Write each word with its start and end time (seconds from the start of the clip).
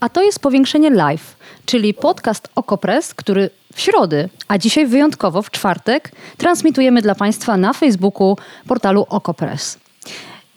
a 0.00 0.08
to 0.08 0.22
jest 0.22 0.40
Powiększenie 0.40 0.90
Live, 0.90 1.36
czyli 1.66 1.94
podcast 1.94 2.48
Okopres, 2.54 3.14
który 3.14 3.50
w 3.74 3.80
środę, 3.80 4.28
a 4.48 4.58
dzisiaj 4.58 4.86
wyjątkowo 4.86 5.42
w 5.42 5.50
czwartek, 5.50 6.12
transmitujemy 6.36 7.02
dla 7.02 7.14
Państwa 7.14 7.56
na 7.56 7.72
Facebooku 7.72 8.36
portalu 8.66 9.06
Okopres. 9.08 9.78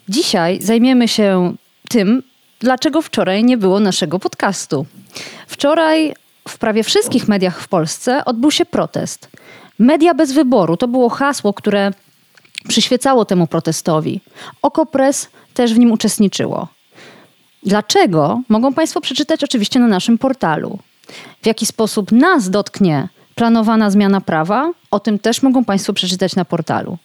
Dzisiaj 0.08 0.62
zajmiemy 0.62 1.08
się 1.08 1.54
tym, 1.88 2.22
dlaczego 2.60 3.02
wczoraj 3.02 3.44
nie 3.44 3.56
było 3.56 3.80
naszego 3.80 4.18
podcastu. 4.18 4.86
Wczoraj 5.46 6.14
w 6.48 6.58
prawie 6.58 6.82
wszystkich 6.84 7.28
mediach 7.28 7.60
w 7.60 7.68
Polsce 7.68 8.24
odbył 8.24 8.50
się 8.50 8.64
protest. 8.66 9.28
Media 9.78 10.14
bez 10.14 10.32
wyboru 10.32 10.76
to 10.76 10.88
było 10.88 11.08
hasło, 11.08 11.54
które 11.54 11.90
przyświecało 12.68 13.24
temu 13.24 13.46
protestowi. 13.46 14.20
Okopres 14.62 15.28
też 15.54 15.74
w 15.74 15.78
nim 15.78 15.92
uczestniczyło. 15.92 16.68
Dlaczego? 17.62 18.40
Mogą 18.48 18.74
Państwo 18.74 19.00
przeczytać 19.00 19.44
oczywiście 19.44 19.80
na 19.80 19.86
naszym 19.86 20.18
portalu. 20.18 20.78
W 21.42 21.46
jaki 21.46 21.66
sposób 21.66 22.12
nas 22.12 22.50
dotknie 22.50 23.08
planowana 23.34 23.90
zmiana 23.90 24.20
prawa? 24.20 24.70
O 24.90 25.00
tym 25.00 25.18
też 25.18 25.42
mogą 25.42 25.64
Państwo 25.64 25.92
przeczytać 25.92 26.36
na 26.36 26.44
portalu. 26.44 26.98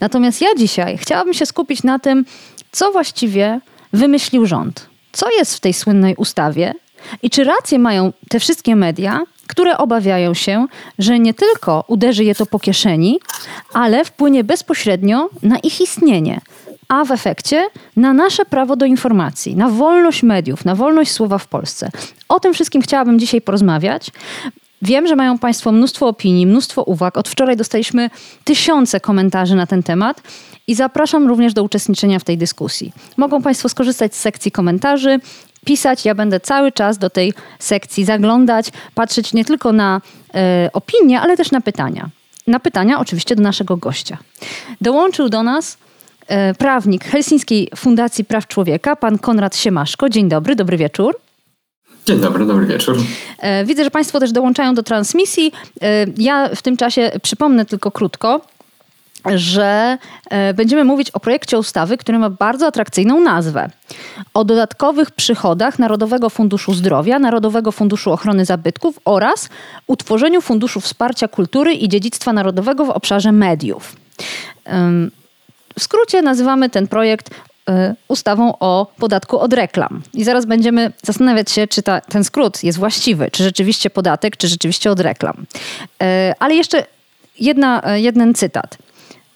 Natomiast 0.00 0.40
ja 0.40 0.48
dzisiaj 0.58 0.98
chciałabym 0.98 1.34
się 1.34 1.46
skupić 1.46 1.82
na 1.82 1.98
tym, 1.98 2.24
co 2.72 2.92
właściwie 2.92 3.60
wymyślił 3.92 4.46
rząd. 4.46 4.86
Co 5.12 5.30
jest 5.30 5.56
w 5.56 5.60
tej 5.60 5.72
słynnej 5.72 6.14
ustawie 6.16 6.74
i 7.22 7.30
czy 7.30 7.44
rację 7.44 7.78
mają 7.78 8.12
te 8.28 8.40
wszystkie 8.40 8.76
media, 8.76 9.22
które 9.46 9.78
obawiają 9.78 10.34
się, 10.34 10.66
że 10.98 11.18
nie 11.18 11.34
tylko 11.34 11.84
uderzy 11.88 12.24
je 12.24 12.34
to 12.34 12.46
po 12.46 12.58
kieszeni, 12.58 13.20
ale 13.72 14.04
wpłynie 14.04 14.44
bezpośrednio 14.44 15.28
na 15.42 15.58
ich 15.58 15.80
istnienie, 15.80 16.40
a 16.92 17.04
w 17.04 17.10
efekcie 17.10 17.68
na 17.96 18.12
nasze 18.12 18.44
prawo 18.44 18.76
do 18.76 18.86
informacji, 18.86 19.56
na 19.56 19.68
wolność 19.68 20.22
mediów, 20.22 20.64
na 20.64 20.74
wolność 20.74 21.12
słowa 21.12 21.38
w 21.38 21.46
Polsce. 21.46 21.90
O 22.28 22.40
tym 22.40 22.54
wszystkim 22.54 22.82
chciałabym 22.82 23.18
dzisiaj 23.18 23.40
porozmawiać. 23.40 24.10
Wiem, 24.82 25.06
że 25.06 25.16
mają 25.16 25.38
Państwo 25.38 25.72
mnóstwo 25.72 26.08
opinii, 26.08 26.46
mnóstwo 26.46 26.82
uwag. 26.82 27.18
Od 27.18 27.28
wczoraj 27.28 27.56
dostaliśmy 27.56 28.10
tysiące 28.44 29.00
komentarzy 29.00 29.54
na 29.54 29.66
ten 29.66 29.82
temat 29.82 30.22
i 30.66 30.74
zapraszam 30.74 31.28
również 31.28 31.54
do 31.54 31.62
uczestniczenia 31.62 32.18
w 32.18 32.24
tej 32.24 32.38
dyskusji. 32.38 32.92
Mogą 33.16 33.42
Państwo 33.42 33.68
skorzystać 33.68 34.14
z 34.14 34.20
sekcji 34.20 34.52
komentarzy, 34.52 35.20
pisać. 35.64 36.04
Ja 36.04 36.14
będę 36.14 36.40
cały 36.40 36.72
czas 36.72 36.98
do 36.98 37.10
tej 37.10 37.32
sekcji 37.58 38.04
zaglądać, 38.04 38.72
patrzeć 38.94 39.32
nie 39.32 39.44
tylko 39.44 39.72
na 39.72 40.00
e, 40.34 40.70
opinie, 40.72 41.20
ale 41.20 41.36
też 41.36 41.50
na 41.50 41.60
pytania. 41.60 42.08
Na 42.46 42.60
pytania 42.60 43.00
oczywiście 43.00 43.36
do 43.36 43.42
naszego 43.42 43.76
gościa. 43.76 44.18
Dołączył 44.80 45.28
do 45.28 45.42
nas 45.42 45.78
prawnik 46.58 47.04
Helsińskiej 47.04 47.68
Fundacji 47.76 48.24
Praw 48.24 48.46
Człowieka, 48.46 48.96
pan 48.96 49.18
Konrad 49.18 49.56
Siemaszko. 49.56 50.08
Dzień 50.08 50.28
dobry, 50.28 50.56
dobry 50.56 50.76
wieczór. 50.76 51.16
Dzień 52.06 52.20
dobry, 52.20 52.46
dobry 52.46 52.66
wieczór. 52.66 52.96
E, 53.38 53.64
widzę, 53.64 53.84
że 53.84 53.90
Państwo 53.90 54.20
też 54.20 54.32
dołączają 54.32 54.74
do 54.74 54.82
transmisji. 54.82 55.52
E, 55.82 56.06
ja 56.18 56.48
w 56.54 56.62
tym 56.62 56.76
czasie 56.76 57.10
przypomnę 57.22 57.64
tylko 57.66 57.90
krótko, 57.90 58.40
że 59.34 59.98
e, 60.30 60.54
będziemy 60.54 60.84
mówić 60.84 61.10
o 61.10 61.20
projekcie 61.20 61.58
ustawy, 61.58 61.96
który 61.96 62.18
ma 62.18 62.30
bardzo 62.30 62.66
atrakcyjną 62.66 63.20
nazwę. 63.20 63.70
O 64.34 64.44
dodatkowych 64.44 65.10
przychodach 65.10 65.78
Narodowego 65.78 66.30
Funduszu 66.30 66.74
Zdrowia, 66.74 67.18
Narodowego 67.18 67.72
Funduszu 67.72 68.12
Ochrony 68.12 68.44
Zabytków 68.44 69.00
oraz 69.04 69.48
utworzeniu 69.86 70.40
Funduszu 70.40 70.80
Wsparcia 70.80 71.28
Kultury 71.28 71.74
i 71.74 71.88
Dziedzictwa 71.88 72.32
Narodowego 72.32 72.84
w 72.84 72.90
obszarze 72.90 73.32
mediów. 73.32 73.96
W 75.78 75.82
skrócie 75.82 76.22
nazywamy 76.22 76.70
ten 76.70 76.88
projekt 76.88 77.30
e, 77.68 77.94
ustawą 78.08 78.58
o 78.60 78.92
podatku 78.98 79.38
od 79.38 79.52
reklam. 79.52 80.02
I 80.14 80.24
zaraz 80.24 80.46
będziemy 80.46 80.92
zastanawiać 81.02 81.50
się, 81.50 81.66
czy 81.66 81.82
ta, 81.82 82.00
ten 82.00 82.24
skrót 82.24 82.64
jest 82.64 82.78
właściwy, 82.78 83.30
czy 83.30 83.44
rzeczywiście 83.44 83.90
podatek, 83.90 84.36
czy 84.36 84.48
rzeczywiście 84.48 84.90
od 84.90 85.00
reklam. 85.00 85.46
E, 86.02 86.34
ale 86.38 86.54
jeszcze 86.54 86.86
jedna, 87.40 87.82
jeden 87.94 88.34
cytat 88.34 88.78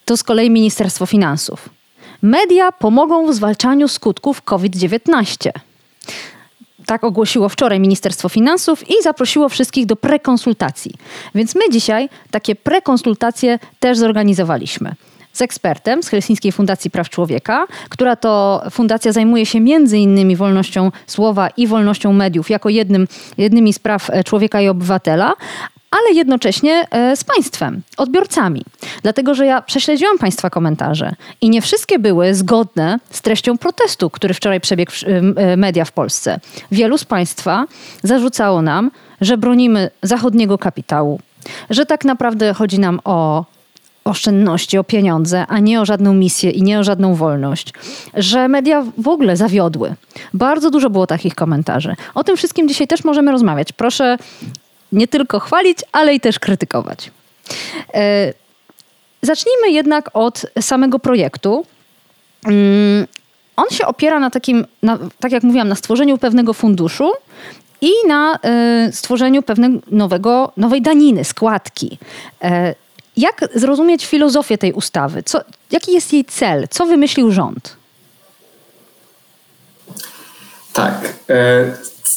to 0.04 0.16
z 0.16 0.22
kolei 0.22 0.50
Ministerstwo 0.50 1.06
Finansów. 1.06 1.68
Media 2.22 2.72
pomogą 2.72 3.30
w 3.30 3.34
zwalczaniu 3.34 3.88
skutków 3.88 4.42
COVID-19. 4.42 5.50
Tak 6.86 7.04
ogłosiło 7.04 7.48
wczoraj 7.48 7.80
Ministerstwo 7.80 8.28
Finansów 8.28 8.90
i 8.90 9.02
zaprosiło 9.02 9.48
wszystkich 9.48 9.86
do 9.86 9.96
prekonsultacji. 9.96 10.92
Więc 11.34 11.54
my 11.54 11.60
dzisiaj 11.72 12.08
takie 12.30 12.54
prekonsultacje 12.54 13.58
też 13.80 13.98
zorganizowaliśmy 13.98 14.94
z 15.36 15.42
ekspertem 15.42 16.02
z 16.02 16.08
Helsińskiej 16.08 16.52
Fundacji 16.52 16.90
Praw 16.90 17.10
Człowieka, 17.10 17.66
która 17.88 18.16
to 18.16 18.62
fundacja 18.70 19.12
zajmuje 19.12 19.46
się 19.46 19.60
między 19.60 19.98
innymi 19.98 20.36
wolnością 20.36 20.92
słowa 21.06 21.48
i 21.56 21.66
wolnością 21.66 22.12
mediów 22.12 22.50
jako 22.50 22.68
jednym, 22.68 23.08
jednymi 23.38 23.72
z 23.72 23.78
praw 23.78 24.10
człowieka 24.24 24.60
i 24.60 24.68
obywatela, 24.68 25.32
ale 25.90 26.16
jednocześnie 26.16 26.86
e, 26.90 27.16
z 27.16 27.24
państwem, 27.24 27.82
odbiorcami. 27.96 28.62
Dlatego, 29.02 29.34
że 29.34 29.46
ja 29.46 29.62
prześledziłam 29.62 30.18
Państwa 30.18 30.50
komentarze 30.50 31.14
i 31.40 31.50
nie 31.50 31.62
wszystkie 31.62 31.98
były 31.98 32.34
zgodne 32.34 32.98
z 33.10 33.22
treścią 33.22 33.58
protestu, 33.58 34.10
który 34.10 34.34
wczoraj 34.34 34.60
przebiegł 34.60 34.92
w 34.92 35.04
e, 35.38 35.56
media 35.56 35.84
w 35.84 35.92
Polsce. 35.92 36.40
Wielu 36.72 36.98
z 36.98 37.04
Państwa 37.04 37.66
zarzucało 38.02 38.62
nam, 38.62 38.90
że 39.20 39.38
bronimy 39.38 39.90
zachodniego 40.02 40.58
kapitału, 40.58 41.20
że 41.70 41.86
tak 41.86 42.04
naprawdę 42.04 42.54
chodzi 42.54 42.78
nam 42.78 43.00
o 43.04 43.44
oszczędności, 44.06 44.78
o 44.78 44.84
pieniądze, 44.84 45.46
a 45.48 45.58
nie 45.58 45.80
o 45.80 45.84
żadną 45.84 46.14
misję 46.14 46.50
i 46.50 46.62
nie 46.62 46.78
o 46.78 46.84
żadną 46.84 47.14
wolność, 47.14 47.72
że 48.14 48.48
media 48.48 48.84
w 48.98 49.08
ogóle 49.08 49.36
zawiodły. 49.36 49.94
Bardzo 50.34 50.70
dużo 50.70 50.90
było 50.90 51.06
takich 51.06 51.34
komentarzy. 51.34 51.94
O 52.14 52.24
tym 52.24 52.36
wszystkim 52.36 52.68
dzisiaj 52.68 52.86
też 52.86 53.04
możemy 53.04 53.32
rozmawiać. 53.32 53.72
Proszę 53.72 54.18
nie 54.92 55.08
tylko 55.08 55.40
chwalić, 55.40 55.78
ale 55.92 56.14
i 56.14 56.20
też 56.20 56.38
krytykować. 56.38 57.10
E, 57.94 58.32
zacznijmy 59.22 59.70
jednak 59.70 60.10
od 60.14 60.46
samego 60.60 60.98
projektu. 60.98 61.66
Mm, 62.46 63.06
on 63.56 63.66
się 63.70 63.86
opiera 63.86 64.20
na 64.20 64.30
takim, 64.30 64.66
na, 64.82 64.98
tak 65.20 65.32
jak 65.32 65.42
mówiłam, 65.42 65.68
na 65.68 65.74
stworzeniu 65.74 66.18
pewnego 66.18 66.52
funduszu 66.54 67.12
i 67.80 67.90
na 68.08 68.38
e, 68.42 68.92
stworzeniu 68.92 69.42
pewnego 69.42 69.78
nowego, 69.90 70.52
nowej 70.56 70.82
daniny, 70.82 71.24
składki. 71.24 71.98
E, 73.16 73.20
jak 73.20 73.48
zrozumieć 73.54 74.06
filozofię 74.06 74.58
tej 74.58 74.72
ustawy? 74.72 75.22
Co, 75.22 75.40
jaki 75.70 75.92
jest 75.92 76.12
jej 76.12 76.24
cel? 76.24 76.68
Co 76.70 76.86
wymyślił 76.86 77.32
rząd? 77.32 77.76
Tak. 80.72 81.14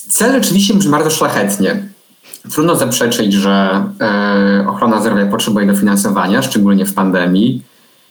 Cel 0.09 0.31
rzeczywiście 0.31 0.73
brzmi 0.73 0.91
bardzo 0.91 1.09
szlachetnie. 1.09 1.83
Trudno 2.51 2.75
zaprzeczyć, 2.75 3.33
że 3.33 3.83
e, 4.01 4.65
ochrona 4.69 5.01
zdrowia 5.01 5.25
potrzebuje 5.25 5.65
dofinansowania, 5.65 6.41
szczególnie 6.41 6.85
w 6.85 6.93
pandemii. 6.93 7.63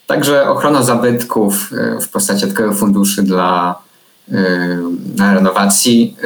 Także 0.06 0.50
ochrona 0.50 0.82
zabytków 0.82 1.70
e, 1.72 2.00
w 2.00 2.08
postaci 2.08 2.40
takiego 2.40 2.72
funduszy 2.72 3.22
dla, 3.22 3.78
e, 4.32 4.78
dla 4.98 5.34
renowacji 5.34 6.16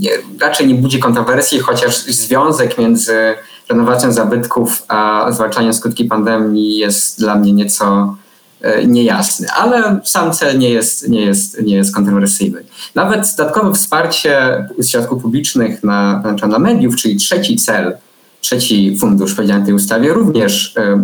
nie, 0.00 0.10
raczej 0.40 0.66
nie 0.66 0.74
budzi 0.74 0.98
kontrowersji, 0.98 1.58
chociaż 1.58 1.98
związek 1.98 2.78
między 2.78 3.34
renowacją 3.70 4.12
zabytków 4.12 4.82
a 4.88 5.26
zwalczaniem 5.32 5.74
skutki 5.74 6.04
pandemii 6.04 6.76
jest 6.76 7.18
dla 7.18 7.34
mnie 7.34 7.52
nieco 7.52 8.16
E, 8.62 8.86
niejasny, 8.86 9.46
ale 9.50 10.00
sam 10.04 10.32
cel 10.32 10.58
nie 10.58 10.70
jest, 10.70 11.08
nie 11.08 11.20
jest, 11.20 11.62
nie 11.62 11.76
jest 11.76 11.94
kontrowersyjny. 11.94 12.64
Nawet 12.94 13.34
dodatkowe 13.36 13.72
wsparcie 13.72 14.64
środków 14.82 15.22
publicznych 15.22 15.84
na, 15.84 16.22
na, 16.40 16.46
na 16.46 16.58
mediów, 16.58 16.96
czyli 16.96 17.16
trzeci 17.16 17.56
cel, 17.56 17.96
trzeci 18.40 18.98
fundusz 18.98 19.34
powiedziany 19.34 19.62
w 19.62 19.64
tej 19.64 19.74
ustawie, 19.74 20.12
również 20.12 20.76
y, 20.76 20.98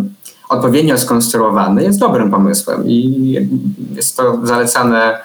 odpowiednio 0.49 0.97
skonstruowany, 0.97 1.83
jest 1.83 1.99
dobrym 1.99 2.31
pomysłem 2.31 2.87
i 2.87 3.33
jest 3.95 4.17
to 4.17 4.39
zalecane 4.43 5.17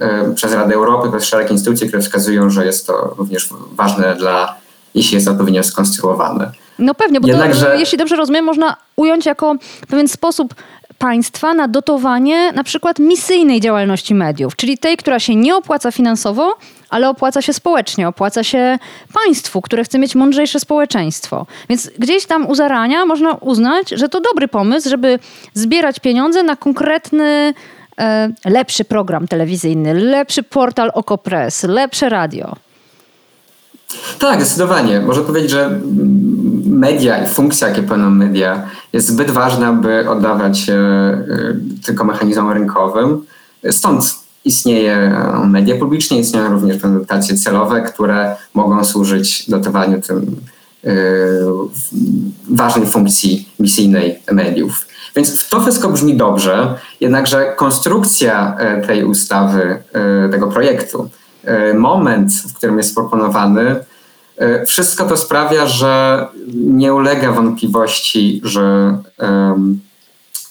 y, 0.00 0.34
przez 0.34 0.52
Radę 0.52 0.74
Europy, 0.74 1.10
przez 1.10 1.24
szereg 1.24 1.50
instytucji, 1.50 1.88
które 1.88 2.02
wskazują, 2.02 2.50
że 2.50 2.66
jest 2.66 2.86
to 2.86 3.14
również 3.18 3.48
ważne 3.72 4.16
dla, 4.16 4.54
jeśli 4.94 5.14
jest 5.14 5.28
odpowiednio 5.28 5.62
skonstruowane. 5.62 6.52
No 6.78 6.94
pewnie, 6.94 7.20
bo 7.20 7.28
Jednakże... 7.28 7.66
to, 7.66 7.74
jeśli 7.74 7.98
dobrze 7.98 8.16
rozumiem, 8.16 8.44
można 8.44 8.76
ująć 8.96 9.26
jako 9.26 9.56
pewien 9.88 10.08
sposób 10.08 10.54
państwa 10.98 11.54
na 11.54 11.68
dotowanie 11.68 12.52
na 12.52 12.64
przykład 12.64 12.98
misyjnej 12.98 13.60
działalności 13.60 14.14
mediów, 14.14 14.56
czyli 14.56 14.78
tej, 14.78 14.96
która 14.96 15.20
się 15.20 15.34
nie 15.34 15.56
opłaca 15.56 15.92
finansowo, 15.92 16.56
ale 16.90 17.08
opłaca 17.08 17.42
się 17.42 17.52
społecznie, 17.52 18.08
opłaca 18.08 18.44
się 18.44 18.78
państwu, 19.12 19.60
które 19.60 19.84
chce 19.84 19.98
mieć 19.98 20.14
mądrzejsze 20.14 20.60
społeczeństwo. 20.60 21.46
Więc 21.68 21.90
gdzieś 21.98 22.26
tam 22.26 22.46
u 22.46 22.54
zarania 22.54 23.06
można 23.06 23.32
uznać, 23.32 23.90
że 23.90 24.08
to 24.08 24.20
dobry 24.20 24.48
pomysł, 24.48 24.90
żeby 24.90 25.18
zbierać 25.54 26.00
pieniądze 26.00 26.42
na 26.42 26.56
konkretny, 26.56 27.54
e, 27.98 28.32
lepszy 28.44 28.84
program 28.84 29.28
telewizyjny, 29.28 29.94
lepszy 29.94 30.42
portal 30.42 30.90
Okopres, 30.94 31.62
lepsze 31.62 32.08
radio. 32.08 32.56
Tak, 34.18 34.40
zdecydowanie. 34.40 35.00
Można 35.00 35.22
powiedzieć, 35.22 35.50
że 35.50 35.80
media 36.66 37.24
i 37.24 37.26
funkcja, 37.26 37.68
jakie 37.68 37.82
pełnią 37.82 38.10
media, 38.10 38.62
jest 38.92 39.08
zbyt 39.08 39.30
ważna, 39.30 39.72
by 39.72 40.10
oddawać 40.10 40.68
e, 40.68 40.76
tylko 41.84 42.04
mechanizmom 42.04 42.50
rynkowym. 42.50 43.24
Stąd 43.70 44.14
istnieje 44.44 45.16
media 45.46 45.76
publiczne, 45.76 46.18
istnieją 46.18 46.50
również 46.50 46.76
dotacje 46.76 47.36
celowe, 47.36 47.82
które 47.82 48.36
mogą 48.54 48.84
służyć 48.84 49.50
dotowaniu 49.50 50.00
tym 50.00 50.36
ważnej 52.50 52.86
funkcji 52.86 53.48
misyjnej 53.60 54.22
mediów. 54.32 54.86
Więc 55.16 55.48
to 55.48 55.60
wszystko 55.60 55.88
brzmi 55.88 56.16
dobrze, 56.16 56.78
jednakże 57.00 57.52
konstrukcja 57.56 58.56
tej 58.86 59.04
ustawy, 59.04 59.82
tego 60.30 60.48
projektu, 60.48 61.10
moment, 61.74 62.32
w 62.32 62.54
którym 62.54 62.78
jest 62.78 62.94
proponowany, 62.94 63.76
wszystko 64.66 65.04
to 65.04 65.16
sprawia, 65.16 65.66
że 65.66 66.26
nie 66.54 66.94
ulega 66.94 67.32
wątpliwości, 67.32 68.40
że 68.44 68.96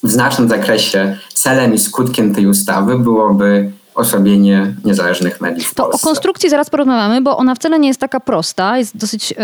w 0.03 0.11
znacznym 0.11 0.49
zakresie 0.49 1.17
celem 1.33 1.73
i 1.73 1.79
skutkiem 1.79 2.35
tej 2.35 2.47
ustawy 2.47 2.99
byłoby 2.99 3.71
osłabienie 3.95 4.75
niezależnych 4.85 5.41
mediów. 5.41 5.73
To 5.73 5.89
o 5.89 5.99
konstrukcji 5.99 6.49
zaraz 6.49 6.69
porozmawiamy, 6.69 7.21
bo 7.21 7.37
ona 7.37 7.55
wcale 7.55 7.79
nie 7.79 7.87
jest 7.87 7.99
taka 7.99 8.19
prosta, 8.19 8.77
jest 8.77 8.97
dosyć 8.97 9.31
y, 9.31 9.35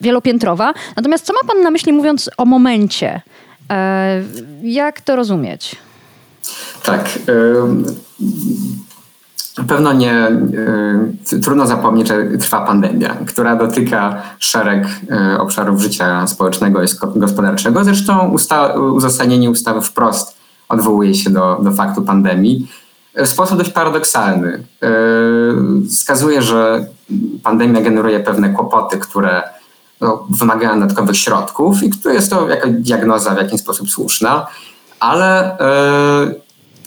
wielopiętrowa. 0.00 0.74
Natomiast 0.96 1.26
co 1.26 1.32
ma 1.32 1.38
Pan 1.46 1.62
na 1.62 1.70
myśli 1.70 1.92
mówiąc 1.92 2.30
o 2.36 2.44
momencie? 2.44 3.22
Y, 4.62 4.68
jak 4.68 5.00
to 5.00 5.16
rozumieć? 5.16 5.76
Tak. 6.82 7.18
Y, 7.28 7.32
na 9.58 9.64
pewno 9.64 9.92
nie 9.92 10.30
trudno 11.42 11.66
zapomnieć, 11.66 12.08
że 12.08 12.26
trwa 12.40 12.60
pandemia, 12.60 13.16
która 13.26 13.56
dotyka 13.56 14.22
szereg 14.38 14.86
obszarów 15.38 15.80
życia 15.80 16.26
społecznego 16.26 16.82
i 16.82 16.86
gospodarczego. 17.16 17.84
Zresztą 17.84 18.30
usta 18.30 18.66
uzasadnienie 18.74 19.50
ustawy 19.50 19.80
wprost 19.80 20.36
odwołuje 20.68 21.14
się 21.14 21.30
do, 21.30 21.60
do 21.62 21.72
faktu 21.72 22.02
pandemii 22.02 22.68
w 23.16 23.26
sposób 23.26 23.58
dość 23.58 23.70
paradoksalny. 23.70 24.64
E, 24.82 24.88
wskazuje, 25.90 26.42
że 26.42 26.86
pandemia 27.42 27.80
generuje 27.80 28.20
pewne 28.20 28.48
kłopoty, 28.48 28.98
które 28.98 29.42
no, 30.00 30.26
wymagają 30.30 30.80
dodatkowych 30.80 31.16
środków 31.16 31.82
i 31.82 31.90
jest 32.04 32.30
to 32.30 32.48
jakaś 32.48 32.72
diagnoza 32.72 33.34
w 33.34 33.38
jakiś 33.38 33.60
sposób 33.60 33.90
słuszna, 33.90 34.46
ale 35.00 35.58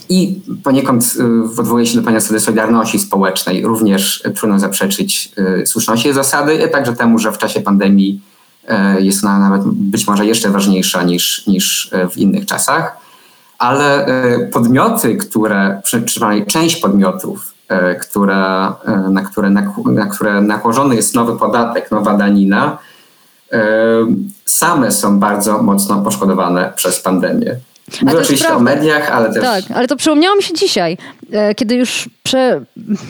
i 0.10 0.42
poniekąd 0.64 1.14
odwołuje 1.60 1.86
się 1.86 1.98
do 1.98 2.04
państwa 2.04 2.40
solidarności 2.40 3.00
społecznej. 3.00 3.66
Również 3.66 4.24
trudno 4.36 4.60
zaprzeczyć 4.60 5.32
yy, 5.38 5.68
słuszności 5.68 6.14
zasady, 6.14 6.64
a 6.66 6.68
także 6.68 6.94
temu, 6.94 7.20
że 7.20 7.32
w 7.32 7.38
czasie 7.38 7.62
pandemii 7.62 8.22
yy, 8.68 9.02
jest 9.02 9.24
ona 9.24 9.40
nawet 9.40 9.68
być 9.68 10.08
może 10.08 10.26
jeszcze 10.26 10.50
ważniejsza 10.50 11.04
niż, 11.04 11.48
niż 11.48 11.92
w 12.12 12.18
innych 12.18 12.46
czasach 12.46 13.08
ale 13.58 14.06
podmioty, 14.52 15.18
które, 15.18 15.82
przynajmniej 16.06 16.46
część 16.46 16.76
podmiotów, 16.76 17.54
które, 18.02 18.72
na, 19.10 19.22
które, 19.22 19.50
na 19.92 20.06
które 20.06 20.42
nakłożony 20.42 20.96
jest 20.96 21.16
nowy 21.16 21.40
podatek, 21.40 21.92
nowa 21.92 22.18
danina, 22.18 22.78
same 24.46 24.92
są 24.92 25.20
bardzo 25.20 25.64
mocno 25.64 26.02
poszkodowane 26.02 26.74
przez 26.76 27.00
pandemię. 27.00 27.56
Mówię 28.02 28.20
oczywiście 28.20 28.54
o 28.54 28.60
mediach, 28.60 29.12
ale 29.12 29.34
też. 29.34 29.44
Tak, 29.44 29.64
ale 29.76 29.88
to 29.88 29.96
przypomniało 29.96 30.36
mi 30.36 30.44
się 30.44 30.54
dzisiaj, 30.54 30.98
kiedy 31.56 31.76
już 31.76 32.10
prze, 32.24 32.62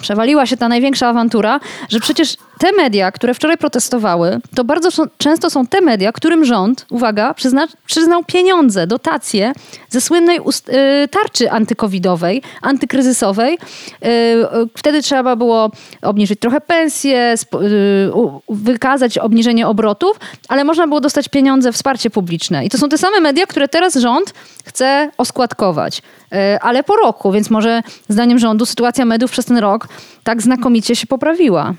przewaliła 0.01 0.45
się 0.45 0.57
ta 0.57 0.69
największa 0.69 1.07
awantura, 1.07 1.59
że 1.89 2.00
przecież 2.00 2.35
te 2.59 2.71
media, 2.71 3.12
które 3.12 3.33
wczoraj 3.33 3.57
protestowały, 3.57 4.39
to 4.56 4.63
bardzo 4.63 4.89
często 5.18 5.50
są 5.50 5.68
te 5.68 5.81
media, 5.81 6.12
którym 6.12 6.45
rząd, 6.45 6.85
uwaga, 6.89 7.33
przyzna, 7.33 7.68
przyznał 7.85 8.24
pieniądze, 8.24 8.88
dotacje 8.88 9.53
ze 9.89 10.01
słynnej 10.01 10.39
ust, 10.39 10.69
y, 10.69 11.07
tarczy 11.07 11.51
antykowidowej, 11.51 12.41
antykryzysowej. 12.62 13.53
Y, 13.53 14.07
y, 14.07 14.45
wtedy 14.77 15.01
trzeba 15.01 15.35
było 15.35 15.71
obniżyć 16.01 16.39
trochę 16.39 16.62
pensje, 16.62 17.35
wykazać 18.50 19.18
obniżenie 19.18 19.68
obrotów, 19.68 20.19
ale 20.47 20.63
można 20.63 20.88
było 20.88 21.01
dostać 21.01 21.30
pieniądze, 21.30 21.71
wsparcie 21.71 22.09
publiczne. 22.09 22.65
I 22.65 22.69
to 22.69 22.77
są 22.77 22.89
te 22.89 22.97
same 22.97 23.19
media, 23.19 23.45
które 23.45 23.68
teraz 23.68 23.95
rząd 23.95 24.33
chce 24.67 25.11
oskładkować. 25.17 26.01
Ale 26.61 26.83
po 26.83 26.95
roku, 26.95 27.31
więc 27.31 27.49
może 27.49 27.81
zdaniem 28.09 28.39
rządu 28.39 28.65
sytuacja 28.65 29.05
mediów 29.05 29.31
przez 29.31 29.45
ten 29.45 29.57
rok 29.57 29.87
tak 30.23 30.41
znakomicie 30.41 30.95
się 30.95 31.07
poprawiła. 31.07 31.73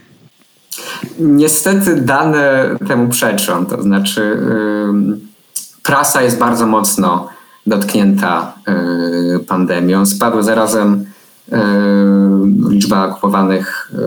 Niestety 1.19 2.01
dane 2.01 2.77
temu 2.89 3.09
przeczą, 3.09 3.67
to 3.67 3.83
znaczy 3.83 4.41
prasa 5.83 6.23
jest 6.23 6.39
bardzo 6.39 6.67
mocno 6.67 7.29
dotknięta 7.67 8.53
yy, 9.33 9.39
pandemią. 9.39 10.07
Spadła 10.07 10.43
zarazem 10.43 11.07
yy, 11.49 11.59
liczba 12.71 13.09
kupowanych 13.09 13.93
y, 13.95 13.99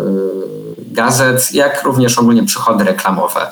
gazet, 0.94 1.54
jak 1.54 1.84
również 1.84 2.18
ogólnie 2.18 2.44
przychody 2.44 2.84
reklamowe 2.84 3.52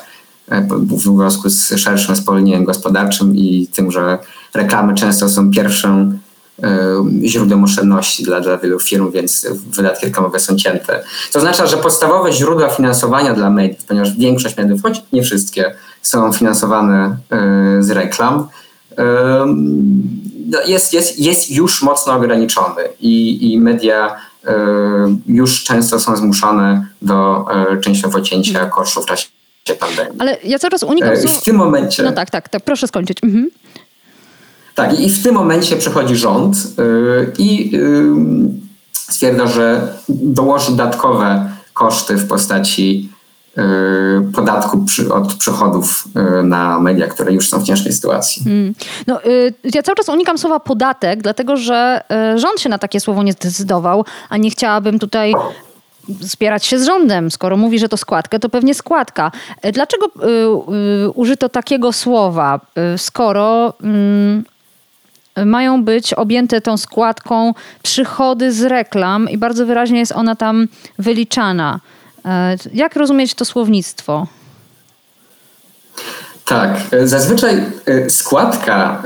y, 0.51 0.55
w 0.71 0.99
związku 0.99 1.49
z 1.49 1.79
szerszym 1.79 2.15
spowolnieniem 2.15 2.63
gospodarczym 2.63 3.35
i 3.35 3.67
tym, 3.67 3.91
że 3.91 4.17
reklamy 4.53 4.95
często 4.95 5.29
są 5.29 5.51
pierwszą 5.51 6.19
E, 6.63 7.03
źródłem 7.23 7.63
oszczędności 7.63 8.23
dla, 8.23 8.41
dla 8.41 8.57
wielu 8.57 8.79
firm, 8.79 9.11
więc 9.11 9.47
wydatki 9.67 10.05
reklamowe 10.05 10.39
są 10.39 10.55
cięte. 10.55 11.03
To 11.31 11.39
oznacza, 11.39 11.67
że 11.67 11.77
podstawowe 11.77 12.31
źródła 12.31 12.69
finansowania 12.69 13.33
dla 13.33 13.49
mediów, 13.49 13.85
ponieważ 13.85 14.17
większość 14.17 14.57
mediów, 14.57 14.81
choć 14.81 15.01
nie 15.13 15.23
wszystkie, 15.23 15.75
są 16.01 16.33
finansowane 16.33 17.17
e, 17.31 17.83
z 17.83 17.89
reklam, 17.89 18.47
e, 18.97 19.05
no, 20.49 20.59
jest, 20.67 20.93
jest, 20.93 21.19
jest 21.19 21.51
już 21.51 21.81
mocno 21.81 22.13
ograniczony 22.13 22.81
i, 22.99 23.51
i 23.53 23.59
media 23.59 24.15
już 25.27 25.63
często 25.63 25.99
są 25.99 26.15
zmuszone 26.15 26.85
do 27.01 27.45
częściowo 27.81 28.21
cięcia 28.21 28.65
kosztów 28.65 29.03
w 29.03 29.07
czasie 29.07 29.27
pandemii. 29.79 30.19
Ale 30.19 30.37
ja 30.43 30.59
czas 30.59 30.83
unikam... 30.83 31.09
W 31.41 31.43
tym 31.43 31.55
momencie... 31.55 32.03
No 32.03 32.11
tak, 32.11 32.29
tak, 32.29 32.49
tak 32.49 32.63
proszę 32.63 32.87
skończyć. 32.87 33.17
Mhm. 33.23 33.49
Tak, 34.79 34.99
i 34.99 35.09
w 35.09 35.23
tym 35.23 35.35
momencie 35.35 35.75
przychodzi 35.75 36.15
rząd 36.15 36.55
yy, 36.77 37.33
i 37.37 37.71
yy, 37.71 38.03
stwierdza, 38.93 39.47
że 39.47 39.93
dołoży 40.09 40.71
dodatkowe 40.71 41.49
koszty 41.73 42.15
w 42.15 42.27
postaci 42.27 43.09
yy, 43.57 43.63
podatku 44.35 44.83
przy, 44.85 45.13
od 45.13 45.33
przychodów 45.33 46.03
na 46.43 46.79
media, 46.79 47.07
które 47.07 47.31
już 47.31 47.49
są 47.49 47.59
w 47.59 47.63
ciężkiej 47.63 47.93
sytuacji. 47.93 48.43
Hmm. 48.43 48.73
No, 49.07 49.19
ja 49.73 49.83
cały 49.83 49.95
czas 49.95 50.09
unikam 50.09 50.37
słowa 50.37 50.59
podatek, 50.59 51.21
dlatego 51.21 51.57
że 51.57 52.01
rząd 52.35 52.61
się 52.61 52.69
na 52.69 52.77
takie 52.77 52.99
słowo 52.99 53.23
nie 53.23 53.33
zdecydował, 53.33 54.05
a 54.29 54.37
nie 54.37 54.51
chciałabym 54.51 54.99
tutaj 54.99 55.33
spierać 56.21 56.65
się 56.65 56.79
z 56.79 56.85
rządem. 56.85 57.31
Skoro 57.31 57.57
mówi, 57.57 57.79
że 57.79 57.89
to 57.89 57.97
składka, 57.97 58.39
to 58.39 58.49
pewnie 58.49 58.73
składka. 58.73 59.31
Dlaczego 59.73 60.07
użyto 61.15 61.49
takiego 61.49 61.93
słowa, 61.93 62.59
skoro 62.97 63.73
mm, 63.83 64.43
mają 65.45 65.83
być 65.83 66.13
objęte 66.13 66.61
tą 66.61 66.77
składką 66.77 67.53
przychody 67.83 68.53
z 68.53 68.61
reklam 68.61 69.29
i 69.29 69.37
bardzo 69.37 69.65
wyraźnie 69.65 69.99
jest 69.99 70.11
ona 70.11 70.35
tam 70.35 70.67
wyliczana. 70.99 71.79
E, 72.25 72.55
jak 72.73 72.95
rozumieć 72.95 73.33
to 73.33 73.45
słownictwo? 73.45 74.27
Tak, 76.45 76.79
zazwyczaj 77.03 77.63
e, 77.85 78.09
składka, 78.09 79.03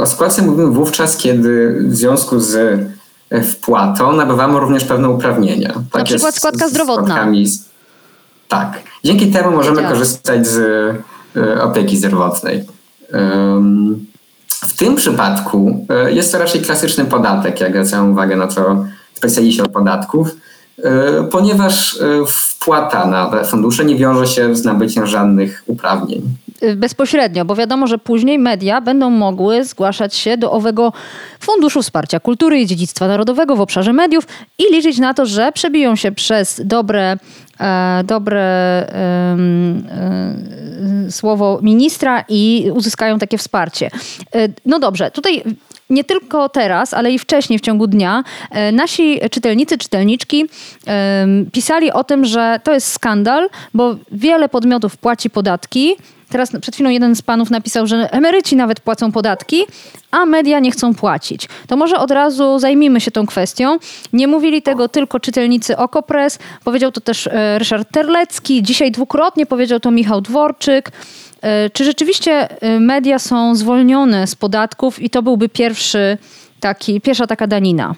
o 0.00 0.06
składce 0.06 0.42
mówimy 0.42 0.70
wówczas, 0.70 1.16
kiedy 1.16 1.78
w 1.88 1.96
związku 1.96 2.40
z 2.40 2.80
e, 3.30 3.42
wpłatą 3.42 4.12
nabywamy 4.12 4.60
również 4.60 4.84
pewne 4.84 5.08
uprawnienia. 5.08 5.68
Tak 5.68 5.94
Na 5.94 6.04
przykład 6.04 6.34
składka 6.34 6.68
zdrowotna. 6.68 7.26
Tak. 8.48 8.82
Dzięki 9.04 9.30
temu 9.30 9.50
możemy 9.50 9.82
korzystać 9.82 10.46
z 10.46 10.96
opieki 11.60 11.96
zdrowotnej. 11.96 12.64
W 14.62 14.76
tym 14.76 14.96
przypadku 14.96 15.86
e, 15.90 16.12
jest 16.12 16.32
to 16.32 16.38
raczej 16.38 16.60
klasyczny 16.60 17.04
podatek, 17.04 17.60
jak 17.60 17.72
zwracają 17.72 18.10
uwagę 18.10 18.36
na 18.36 18.46
to 18.46 18.84
specjaliści 19.14 19.62
od 19.62 19.72
podatków, 19.72 20.36
ponieważ 21.30 22.00
e, 22.00 22.26
wpłata 22.26 23.06
na 23.06 23.44
fundusze 23.44 23.84
nie 23.84 23.96
wiąże 23.96 24.26
się 24.26 24.56
z 24.56 24.64
nabyciem 24.64 25.06
żadnych 25.06 25.62
uprawnień. 25.66 26.22
y, 26.62 26.76
bezpośrednio, 26.76 27.44
bo 27.44 27.56
wiadomo, 27.56 27.86
że 27.86 27.98
później 27.98 28.38
media 28.38 28.80
będą 28.80 29.10
mogły 29.10 29.64
zgłaszać 29.64 30.14
się 30.14 30.36
do 30.36 30.52
owego 30.52 30.92
Funduszu 31.40 31.82
Wsparcia 31.82 32.20
Kultury 32.20 32.60
i 32.60 32.66
Dziedzictwa 32.66 33.08
Narodowego 33.08 33.56
w 33.56 33.60
obszarze 33.60 33.92
mediów 33.92 34.24
i 34.58 34.74
liczyć 34.74 34.98
na 34.98 35.14
to, 35.14 35.26
że 35.26 35.52
przebiją 35.52 35.96
się 35.96 36.12
przez 36.12 36.60
dobre, 36.64 37.16
e, 37.60 38.04
dobre 38.04 38.42
e, 38.42 38.86
e, 41.06 41.10
słowo 41.10 41.58
ministra 41.62 42.24
i 42.28 42.70
uzyskają 42.74 43.18
takie 43.18 43.38
wsparcie. 43.38 43.90
E, 44.34 44.48
no 44.66 44.78
dobrze, 44.78 45.10
tutaj 45.10 45.42
nie 45.92 46.04
tylko 46.04 46.48
teraz, 46.48 46.94
ale 46.94 47.12
i 47.12 47.18
wcześniej 47.18 47.58
w 47.58 47.62
ciągu 47.62 47.86
dnia 47.86 48.24
e, 48.50 48.72
nasi 48.72 49.20
czytelnicy, 49.30 49.78
czytelniczki 49.78 50.46
pisali 51.52 51.92
o 51.92 52.04
tym, 52.04 52.24
że 52.24 52.60
to 52.64 52.72
jest 52.72 52.92
skandal, 52.92 53.48
bo 53.74 53.96
wiele 54.12 54.48
podmiotów 54.48 54.96
płaci 54.96 55.30
podatki. 55.30 55.96
Teraz 56.32 56.50
przed 56.60 56.74
chwilą 56.74 56.90
jeden 56.90 57.16
z 57.16 57.22
panów 57.22 57.50
napisał, 57.50 57.86
że 57.86 58.12
emeryci 58.12 58.56
nawet 58.56 58.80
płacą 58.80 59.12
podatki, 59.12 59.64
a 60.10 60.26
media 60.26 60.58
nie 60.58 60.70
chcą 60.70 60.94
płacić. 60.94 61.48
To 61.66 61.76
może 61.76 61.98
od 61.98 62.10
razu 62.10 62.58
zajmijmy 62.58 63.00
się 63.00 63.10
tą 63.10 63.26
kwestią. 63.26 63.78
Nie 64.12 64.28
mówili 64.28 64.62
tego 64.62 64.88
tylko 64.88 65.20
czytelnicy 65.20 65.76
Okopres, 65.76 66.38
powiedział 66.64 66.92
to 66.92 67.00
też 67.00 67.26
e, 67.26 67.58
Ryszard 67.58 67.88
Terlecki, 67.90 68.62
dzisiaj 68.62 68.90
dwukrotnie 68.90 69.46
powiedział 69.46 69.80
to 69.80 69.90
Michał 69.90 70.20
Dworczyk. 70.20 70.90
E, 71.42 71.70
czy 71.70 71.84
rzeczywiście 71.84 72.60
e, 72.60 72.80
media 72.80 73.18
są 73.18 73.54
zwolnione 73.54 74.26
z 74.26 74.34
podatków 74.34 75.02
i 75.02 75.10
to 75.10 75.22
byłby 75.22 75.48
pierwszy 75.48 76.18
taki, 76.60 77.00
pierwsza 77.00 77.26
taka 77.26 77.46
danina? 77.46 77.94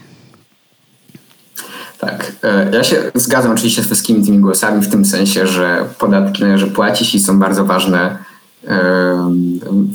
Tak. 1.98 2.32
E, 2.42 2.70
ja 2.76 2.84
się 2.84 3.02
zgadzam 3.14 3.52
oczywiście 3.52 3.82
z 3.82 3.86
wszystkimi 3.86 4.24
tymi 4.24 4.38
głosami 4.38 4.82
w 4.82 4.90
tym 4.90 5.04
sensie, 5.04 5.46
że 5.46 5.84
podatki 5.98 6.42
należy 6.42 6.66
płacić 6.66 7.14
i 7.14 7.20
są 7.20 7.38
bardzo 7.38 7.64
ważne 7.64 8.18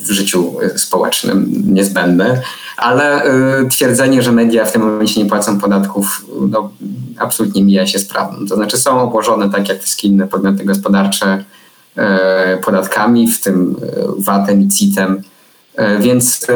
w 0.06 0.12
życiu 0.12 0.56
społecznym, 0.75 1.63
niezbędne, 1.74 2.41
ale 2.77 3.24
twierdzenie, 3.70 4.22
że 4.24 4.32
media 4.32 4.65
w 4.65 4.72
tym 4.72 4.82
momencie 4.82 5.24
nie 5.24 5.29
płacą 5.29 5.60
podatków, 5.60 6.25
no, 6.50 6.72
absolutnie 7.20 7.63
mija 7.63 7.88
się 7.88 8.00
z 8.00 8.06
prawdą. 8.06 8.48
To 8.48 8.56
znaczy 8.56 8.77
są 8.77 9.00
obłożone 9.00 9.50
tak 9.50 9.70
jak 9.70 9.79
wszystkie 9.79 10.08
inne 10.08 10.27
podmioty 10.27 10.65
gospodarcze 10.65 11.44
podatkami, 12.65 13.27
w 13.32 13.41
tym 13.41 13.75
e, 13.82 14.22
VAT-em 14.22 14.62
i 14.62 14.68
CIT-em. 14.68 15.22
E, 15.75 16.00
więc 16.00 16.48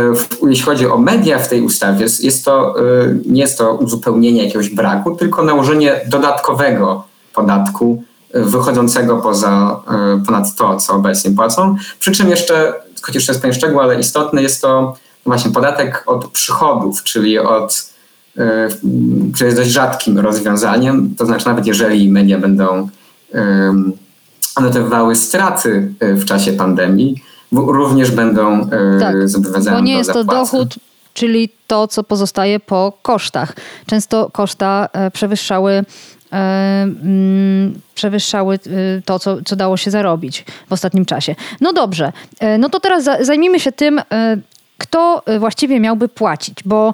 jeśli 0.48 0.66
chodzi 0.66 0.88
o 0.88 0.98
media 0.98 1.40
w 1.40 1.50
tej 1.50 1.62
ustawie, 1.62 2.06
jest 2.20 2.46
to, 2.46 2.76
nie 3.26 3.42
jest 3.42 3.58
to 3.58 3.74
uzupełnienie 3.74 4.44
jakiegoś 4.44 4.70
braku, 4.70 5.16
tylko 5.16 5.44
nałożenie 5.44 6.02
dodatkowego 6.08 7.04
podatku 7.34 8.04
wychodzącego 8.34 9.18
poza, 9.18 9.80
ponad 10.26 10.56
to, 10.56 10.78
co 10.78 10.94
obecnie 10.94 11.32
płacą. 11.32 11.76
Przy 12.00 12.12
czym 12.12 12.30
jeszcze, 12.30 12.74
chociaż 13.02 13.26
to 13.26 13.32
jest 13.32 13.42
pewien 13.42 13.56
szczegół, 13.56 13.80
ale 13.80 14.00
istotny 14.00 14.42
jest 14.42 14.62
to 14.62 14.96
właśnie 15.26 15.52
podatek 15.52 16.04
od 16.06 16.28
przychodów, 16.28 17.04
czyli 17.04 17.40
od, 17.40 17.94
który 19.34 19.46
jest 19.46 19.58
dość 19.58 19.70
rzadkim 19.70 20.20
rozwiązaniem. 20.20 21.16
To 21.18 21.26
znaczy 21.26 21.46
nawet 21.46 21.68
jeżeli 21.68 22.12
media 22.12 22.40
będą 22.40 22.90
notowały 24.62 25.16
straty 25.16 25.94
e, 26.00 26.14
w 26.14 26.26
czasie 26.26 26.54
pandemii, 26.54 27.24
również 27.52 28.12
będą 28.12 28.62
e, 28.62 29.00
tak, 29.00 29.30
zobowiązane 29.30 29.78
Bo 29.78 29.84
nie 29.84 29.94
jest 29.94 30.14
to 30.14 30.24
dochód, 30.24 30.76
czyli 31.14 31.50
to, 31.68 31.88
co 31.88 32.04
pozostaje 32.04 32.60
po 32.60 32.94
kosztach. 33.02 33.56
Często 33.86 34.30
koszta 34.32 34.90
e, 34.94 35.12
przewyższały 35.12 35.84
mm, 36.32 37.74
przewyższały 37.96 38.60
to, 39.06 39.20
co, 39.20 39.38
co 39.46 39.56
dało 39.56 39.78
się 39.78 39.92
zarobić 39.92 40.46
w 40.70 40.74
ostatnim 40.74 41.06
czasie. 41.06 41.36
No 41.62 41.74
dobrze, 41.74 42.12
no 42.60 42.70
to 42.70 42.80
teraz 42.80 43.04
zajmijmy 43.22 43.60
się 43.60 43.72
tym, 43.72 44.02
kto 44.78 45.24
właściwie 45.40 45.80
miałby 45.80 46.08
płacić, 46.08 46.58
bo 46.66 46.94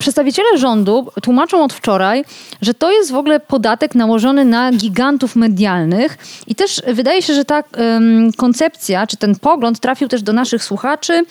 Przedstawiciele 0.00 0.58
rządu 0.58 1.06
tłumaczą 1.22 1.64
od 1.64 1.72
wczoraj, 1.72 2.24
że 2.62 2.74
to 2.74 2.92
jest 2.92 3.12
w 3.12 3.14
ogóle 3.14 3.40
podatek 3.40 3.94
nałożony 3.94 4.44
na 4.44 4.72
gigantów 4.72 5.36
medialnych 5.36 6.18
i 6.46 6.54
też 6.54 6.82
wydaje 6.86 7.22
się, 7.22 7.34
że 7.34 7.44
ta 7.44 7.62
um, 7.78 8.32
koncepcja, 8.32 9.06
czy 9.06 9.16
ten 9.16 9.34
pogląd 9.34 9.80
trafił 9.80 10.08
też 10.08 10.22
do 10.22 10.32
naszych 10.32 10.64
słuchaczy 10.64 11.24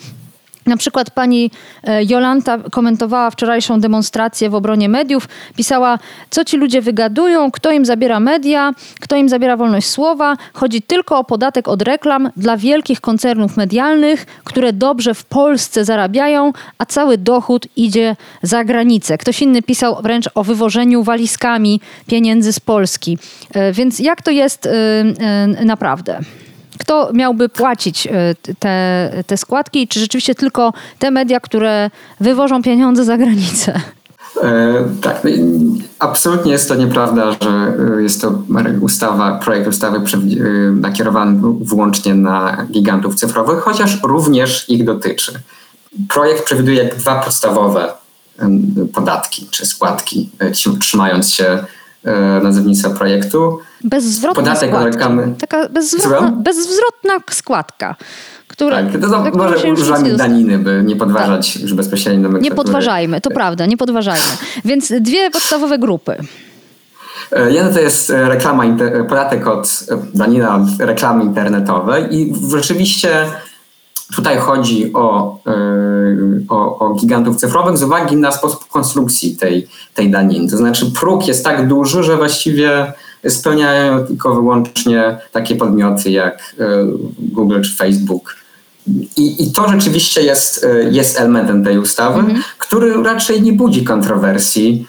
na 0.70 0.76
przykład 0.76 1.10
pani 1.10 1.50
e, 1.84 2.04
Jolanta 2.04 2.58
komentowała 2.58 3.30
wczorajszą 3.30 3.80
demonstrację 3.80 4.50
w 4.50 4.54
obronie 4.54 4.88
mediów, 4.88 5.28
pisała, 5.56 5.98
co 6.30 6.44
ci 6.44 6.56
ludzie 6.56 6.82
wygadują, 6.82 7.50
kto 7.50 7.72
im 7.72 7.84
zabiera 7.84 8.20
media, 8.20 8.72
kto 9.00 9.16
im 9.16 9.28
zabiera 9.28 9.56
wolność 9.56 9.88
słowa. 9.88 10.36
Chodzi 10.52 10.82
tylko 10.82 11.18
o 11.18 11.24
podatek 11.24 11.68
od 11.68 11.82
reklam 11.82 12.30
dla 12.36 12.56
wielkich 12.56 13.00
koncernów 13.00 13.56
medialnych, 13.56 14.26
które 14.44 14.72
dobrze 14.72 15.14
w 15.14 15.24
Polsce 15.24 15.84
zarabiają, 15.84 16.52
a 16.78 16.86
cały 16.86 17.18
dochód 17.18 17.66
idzie 17.76 18.16
za 18.42 18.64
granicę. 18.64 19.18
Ktoś 19.18 19.42
inny 19.42 19.62
pisał 19.62 20.02
wręcz 20.02 20.30
o 20.34 20.44
wywożeniu 20.44 21.02
walizkami 21.02 21.80
pieniędzy 22.06 22.52
z 22.52 22.60
Polski. 22.60 23.18
E, 23.54 23.72
więc 23.72 23.98
jak 23.98 24.22
to 24.22 24.30
jest 24.30 24.66
e, 24.66 25.64
naprawdę? 25.64 26.20
Kto 26.80 27.10
miałby 27.14 27.48
płacić 27.48 28.06
e, 28.06 28.10
te, 28.58 29.10
te 29.26 29.36
składki? 29.36 29.88
Czy 29.88 30.00
rzeczywiście 30.00 30.34
tylko 30.34 30.72
te 30.98 31.10
media, 31.10 31.40
które 31.40 31.90
wywożą 32.20 32.62
pieniądze 32.62 33.04
za 33.04 33.16
granicę? 33.16 33.80
E, 34.42 34.74
tak, 35.02 35.26
absolutnie 35.98 36.52
jest 36.52 36.68
to 36.68 36.74
nieprawda, 36.74 37.32
że 37.32 37.74
e, 37.98 38.02
jest 38.02 38.20
to 38.20 38.42
ustawa, 38.80 39.38
projekt 39.38 39.68
ustawy 39.68 40.00
nakierowany 40.72 41.40
wyłącznie 41.60 42.14
na 42.14 42.66
gigantów 42.70 43.14
cyfrowych, 43.14 43.60
chociaż 43.60 43.98
również 44.02 44.68
ich 44.68 44.84
dotyczy. 44.84 45.32
Projekt 46.08 46.44
przewiduje 46.44 46.84
dwa 46.84 47.14
podstawowe 47.14 47.92
podatki 48.92 49.48
czy 49.50 49.66
składki, 49.66 50.30
trzymając 50.80 51.30
się 51.30 51.64
nazewnictwa 52.42 52.90
projektu. 52.90 53.58
Bezzwrotna 53.84 54.42
Podatek 54.42 54.70
składka. 54.70 54.90
reklamy. 54.90 55.34
Taka 55.38 55.68
bezzwrotna, 55.68 56.32
bezzwrotna 56.36 57.12
składka. 57.30 57.96
Która, 58.48 58.76
tak, 58.82 59.00
to, 59.00 59.30
to 59.30 59.38
może 59.38 59.72
używamy 59.72 60.16
daniny, 60.16 60.58
by 60.58 60.82
nie 60.86 60.96
podważać 60.96 61.52
tak. 61.52 61.62
już 61.62 61.74
bezpośrednio 61.74 62.28
Nie 62.28 62.50
podważajmy, 62.50 63.20
to 63.20 63.30
prawda, 63.30 63.66
nie 63.66 63.76
podważajmy. 63.76 64.26
Więc 64.64 64.92
dwie 65.00 65.30
podstawowe 65.30 65.78
grupy. 65.78 66.16
E, 67.32 67.52
jedna 67.52 67.72
to 67.72 67.80
jest 67.80 68.10
reklama, 68.10 68.64
podatek 69.08 69.46
od 69.46 69.86
danina 70.14 70.56
od 70.56 70.62
reklamy 70.78 71.24
internetowej 71.24 72.16
i 72.16 72.34
rzeczywiście 72.50 73.26
Tutaj 74.16 74.38
chodzi 74.38 74.92
o, 74.94 75.38
e, 75.46 75.52
o, 76.48 76.78
o, 76.78 76.94
gigantów 76.94 77.36
cyfrowych 77.36 77.78
z 77.78 77.82
uwagi 77.82 78.16
na 78.16 78.32
sposób 78.32 78.68
konstrukcji 78.68 79.36
tej, 79.36 79.66
tej 79.94 80.10
daniny. 80.10 80.50
To 80.50 80.56
znaczy 80.56 80.86
próg 81.00 81.28
jest 81.28 81.44
tak 81.44 81.68
duży, 81.68 82.02
że 82.02 82.16
właściwie 82.16 82.92
spełniają 83.28 84.06
tylko 84.06 84.34
wyłącznie 84.34 85.18
takie 85.32 85.56
podmioty 85.56 86.10
jak 86.10 86.54
e, 86.60 86.66
Google 87.18 87.60
czy 87.60 87.76
Facebook. 87.76 88.36
I, 89.16 89.44
I 89.44 89.52
to 89.52 89.68
rzeczywiście 89.68 90.22
jest, 90.22 90.64
e, 90.64 90.90
jest 90.90 91.20
elementem 91.20 91.64
tej 91.64 91.78
ustawy, 91.78 92.20
mhm. 92.20 92.42
który 92.58 93.02
raczej 93.02 93.42
nie 93.42 93.52
budzi 93.52 93.84
kontrowersji. 93.84 94.86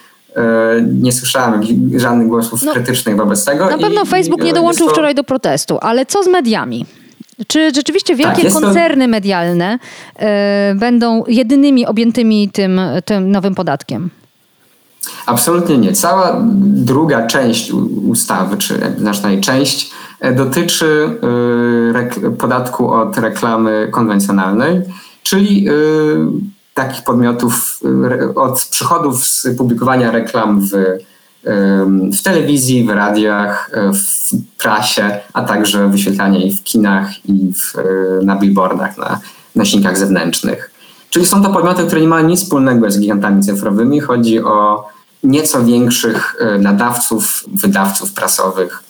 Nie 0.94 1.12
słyszałem 1.12 1.62
żadnych 1.96 2.28
głosów 2.28 2.64
no, 2.64 2.72
krytycznych 2.72 3.16
wobec 3.16 3.46
tego. 3.46 3.70
Na 3.70 3.78
pewno 3.78 4.06
Facebook 4.06 4.44
nie 4.44 4.54
dołączył 4.54 4.88
to... 4.88 4.94
wczoraj 4.94 5.16
do 5.16 5.24
protestu, 5.24 5.78
ale 5.82 6.06
co 6.06 6.24
z 6.24 6.28
mediami? 6.28 6.86
Czy 7.48 7.72
rzeczywiście 7.76 8.16
wielkie 8.16 8.44
tak, 8.44 8.54
koncerny 8.54 9.06
to... 9.06 9.12
medialne 9.12 9.80
y, 10.16 10.76
będą 10.76 11.24
jedynymi 11.28 11.86
objętymi 11.86 12.50
tym, 12.50 12.82
tym 13.06 13.32
nowym 13.32 13.56
podatkiem? 13.56 14.10
Absolutnie 15.26 15.78
nie. 15.78 15.94
Cała 15.94 16.42
druga 16.62 17.28
część 17.28 17.72
ustawy, 18.10 18.58
czy 18.58 18.80
znaczna 18.98 19.32
jej 19.32 19.42
część, 19.42 19.92
e, 20.20 20.34
dotyczy 20.34 21.10
y, 22.26 22.32
podatku 22.32 22.94
od 22.94 23.18
reklamy 23.18 23.88
konwencjonalnej, 23.92 24.82
czyli 25.24 25.68
takich 26.74 27.04
podmiotów, 27.04 27.80
od 28.36 28.68
przychodów 28.72 29.26
z 29.26 29.48
publikowania 29.58 30.12
reklam 30.12 30.62
w 30.62 30.72
w 32.14 32.22
telewizji, 32.24 32.84
w 32.84 32.90
radiach, 32.90 33.70
e, 33.74 33.94
w 33.94 34.32
prasie, 34.58 35.20
a 35.34 35.42
także 35.44 35.88
wyświetlanie 35.88 36.40
jej 36.40 36.58
w 36.58 36.64
kinach 36.64 37.26
i 37.26 37.54
w, 37.54 37.80
e, 37.80 38.26
na 38.26 38.36
billboardach, 38.36 38.98
na 38.98 39.20
nośnikach 39.56 39.98
zewnętrznych. 39.98 40.72
Czyli 41.10 41.26
są 41.26 41.44
to 41.44 41.50
podmioty, 41.50 41.86
które 41.86 42.02
nie 42.02 42.08
mają 42.08 42.28
nic 42.28 42.44
wspólnego 42.44 42.92
z 42.92 43.00
gigantami 43.00 43.44
cyfrowymi. 43.44 44.00
Chodzi 44.00 44.44
o 44.44 44.88
nieco 45.24 45.64
większych 45.64 46.36
e, 46.40 46.58
nadawców, 46.58 47.44
wydawców 47.48 48.14
prasowych. 48.14 48.84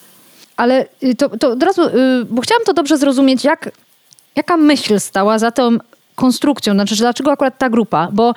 Ale 0.57 0.85
y, 1.03 1.15
to, 1.15 1.29
to 1.29 1.51
od 1.51 1.63
razu, 1.63 1.81
y, 1.87 2.25
bo 2.29 2.41
chciałam 2.41 2.63
to 2.65 2.73
dobrze 2.73 2.97
zrozumieć, 2.97 3.43
jak, 3.43 3.71
jaka 4.35 4.57
myśl 4.57 4.99
stała 4.99 5.39
za 5.39 5.51
tą 5.51 5.77
konstrukcją, 6.15 6.73
znaczy 6.73 6.95
dlaczego 6.95 7.31
akurat 7.31 7.57
ta 7.57 7.69
grupa? 7.69 8.09
Bo 8.11 8.33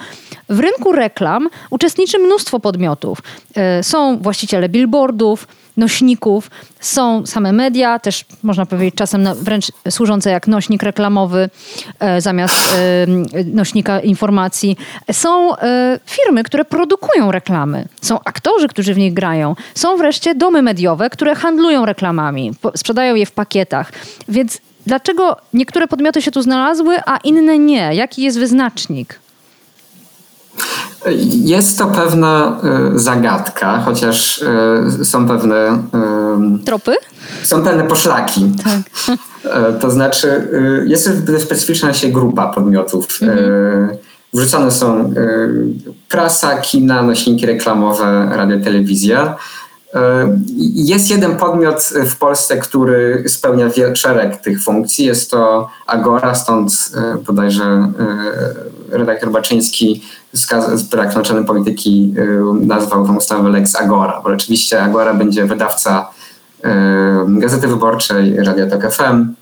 w 0.49 0.61
rynku 0.61 0.93
reklam 0.93 1.49
uczestniczy 1.71 2.19
mnóstwo 2.19 2.61
podmiotów. 2.61 3.19
E, 3.54 3.83
są 3.83 4.19
właściciele 4.19 4.69
billboardów, 4.69 5.49
nośników 5.76 6.50
są 6.81 7.26
same 7.26 7.52
media, 7.52 7.99
też 7.99 8.25
można 8.43 8.66
powiedzieć 8.66 8.95
czasem 8.95 9.28
wręcz 9.35 9.66
służące 9.90 10.31
jak 10.31 10.49
nośnik 10.49 10.83
reklamowy 10.83 11.50
e, 12.00 12.21
zamiast 12.21 12.75
e, 12.75 13.07
nośnika 13.45 14.00
informacji. 14.00 14.76
Są 15.12 15.50
firmy, 16.07 16.43
które 16.43 16.64
produkują 16.64 17.33
reklamy, 17.33 17.88
są 18.02 18.19
aktorzy, 18.25 18.69
którzy 18.69 18.95
w 18.95 18.99
nich 18.99 19.14
grają, 19.14 19.57
są 19.75 19.97
wreszcie 19.97 20.35
domy 20.35 20.62
mediowe, 20.62 21.11
które 21.11 21.35
handlują 21.35 21.87
reklamami, 21.87 22.52
sprzedają 22.76 23.14
je 23.14 23.26
w 23.26 23.33
pakietach. 23.33 23.93
Więc 24.28 24.61
dlaczego 24.87 25.37
niektóre 25.53 25.88
podmioty 25.88 26.23
się 26.23 26.31
tu 26.31 26.43
znalazły, 26.43 26.97
a 27.07 27.17
inne 27.17 27.59
nie? 27.59 27.95
Jaki 27.95 28.23
jest 28.23 28.38
wyznacznik? 28.38 29.19
Jest 31.45 31.79
to 31.79 31.87
pewna 31.87 32.61
y, 32.95 32.99
zagadka, 32.99 33.83
chociaż 33.85 34.45
y, 35.00 35.05
są 35.05 35.29
pewne. 35.29 35.83
Tropy? 36.64 36.93
Są 37.43 37.62
pewne 37.62 37.85
poszlaki. 37.85 38.53
Tak. 38.64 39.17
To 39.81 39.91
znaczy, 39.91 40.29
y, 40.29 40.85
jest 40.88 41.11
specyficzna 41.38 41.95
się 41.95 42.09
grupa 42.09 42.47
podmiotów. 42.47 43.07
Mhm. 43.23 43.97
Wrzucone 44.33 44.71
są 44.71 45.14
prasa, 46.09 46.57
kina, 46.59 47.03
nośniki 47.03 47.47
reklamowe, 47.47 48.29
radio, 48.33 48.61
telewizja. 48.61 49.37
Jest 50.74 51.10
jeden 51.10 51.36
podmiot 51.36 51.90
w 52.06 52.16
Polsce, 52.16 52.56
który 52.56 53.24
spełnia 53.26 53.70
szereg 53.94 54.36
tych 54.36 54.62
funkcji. 54.62 55.06
Jest 55.06 55.30
to 55.30 55.68
Agora, 55.86 56.34
stąd 56.34 56.90
bodajże 57.26 57.92
redaktor 58.90 59.30
Baczyński 59.30 60.02
z 60.74 60.82
brak 60.82 61.16
naczelny 61.16 61.44
polityki 61.44 62.14
nazwał 62.60 63.06
tą 63.06 63.16
ustawę 63.16 63.48
Lex 63.48 63.76
Agora, 63.76 64.20
bo 64.24 64.30
rzeczywiście 64.30 64.82
Agora 64.82 65.14
będzie 65.14 65.46
wydawca 65.46 66.10
Gazety 67.28 67.68
Wyborczej, 67.68 68.36
Radia 68.36 68.66
Tok 68.66 68.92
FM, 68.92 69.34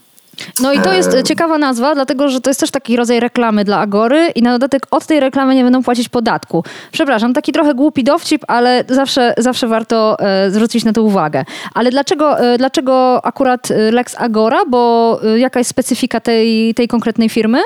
no 0.61 0.73
i 0.73 0.81
to 0.81 0.93
jest 0.93 1.15
e, 1.15 1.23
ciekawa 1.23 1.59
nazwa, 1.59 1.95
dlatego 1.95 2.29
że 2.29 2.41
to 2.41 2.51
jest 2.51 2.61
też 2.61 2.71
taki 2.71 2.97
rodzaj 2.97 3.21
reklamy 3.21 3.65
dla 3.65 3.79
Agory 3.79 4.33
i 4.35 4.43
na 4.43 4.53
dodatek 4.53 4.87
od 4.91 5.07
tej 5.07 5.21
reklamy 5.21 5.55
nie 5.55 5.65
będą 5.65 5.83
płacić 5.83 6.09
podatku. 6.09 6.65
Przepraszam, 6.93 7.35
taki 7.35 7.53
trochę 7.53 7.75
głupi 7.75 8.05
dowcip, 8.05 8.45
ale 8.49 8.85
zawsze, 8.89 9.35
zawsze 9.39 9.69
warto 9.69 10.17
e, 10.19 10.51
zwrócić 10.51 10.85
na 10.85 10.93
to 10.93 11.03
uwagę. 11.03 11.45
Ale 11.75 11.91
dlaczego, 11.91 12.39
e, 12.39 12.59
dlaczego 12.59 13.27
akurat 13.27 13.69
Lex 13.93 14.15
Agora? 14.19 14.59
Bo 14.69 15.21
jaka 15.37 15.61
jest 15.61 15.71
specyfika 15.71 16.21
tej, 16.21 16.75
tej 16.75 16.89
konkretnej 16.89 17.29
firmy? 17.29 17.59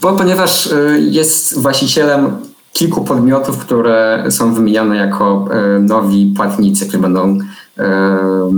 Bo 0.00 0.12
ponieważ 0.12 0.66
y, 0.66 0.98
jest 1.10 1.58
właścicielem 1.60 2.36
kilku 2.72 3.04
podmiotów, 3.04 3.58
które 3.58 4.24
są 4.30 4.54
wymieniane 4.54 4.96
jako 4.96 5.48
nowi 5.80 6.34
płatnicy, 6.36 6.84
którzy 6.84 6.98
będą 6.98 7.38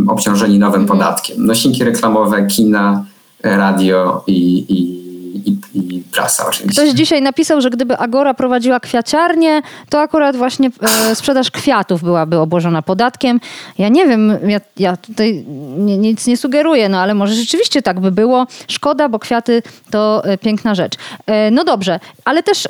obciążeni 0.08 0.58
nowym 0.58 0.80
mhm. 0.80 0.98
podatkiem. 0.98 1.46
Nośniki 1.46 1.84
reklamowe, 1.84 2.46
kina, 2.46 3.04
radio 3.42 4.24
i, 4.26 4.66
i 4.68 5.03
i, 5.34 5.58
i 5.74 6.02
prasa 6.12 6.46
oczywiście. 6.46 6.82
Ktoś 6.82 6.94
dzisiaj 6.94 7.22
napisał, 7.22 7.60
że 7.60 7.70
gdyby 7.70 7.96
Agora 7.96 8.34
prowadziła 8.34 8.80
kwiaciarnię, 8.80 9.62
to 9.88 10.00
akurat 10.00 10.36
właśnie 10.36 10.70
e, 11.10 11.14
sprzedaż 11.14 11.50
kwiatów 11.50 12.02
byłaby 12.02 12.38
obłożona 12.38 12.82
podatkiem. 12.82 13.40
Ja 13.78 13.88
nie 13.88 14.06
wiem, 14.06 14.38
ja, 14.48 14.60
ja 14.76 14.96
tutaj 14.96 15.44
nie, 15.76 15.98
nic 15.98 16.26
nie 16.26 16.36
sugeruję, 16.36 16.88
no 16.88 17.00
ale 17.00 17.14
może 17.14 17.34
rzeczywiście 17.34 17.82
tak 17.82 18.00
by 18.00 18.12
było. 18.12 18.46
Szkoda, 18.68 19.08
bo 19.08 19.18
kwiaty 19.18 19.62
to 19.90 20.22
e, 20.24 20.38
piękna 20.38 20.74
rzecz. 20.74 20.94
E, 21.26 21.50
no 21.50 21.64
dobrze, 21.64 22.00
ale 22.24 22.42
też 22.42 22.68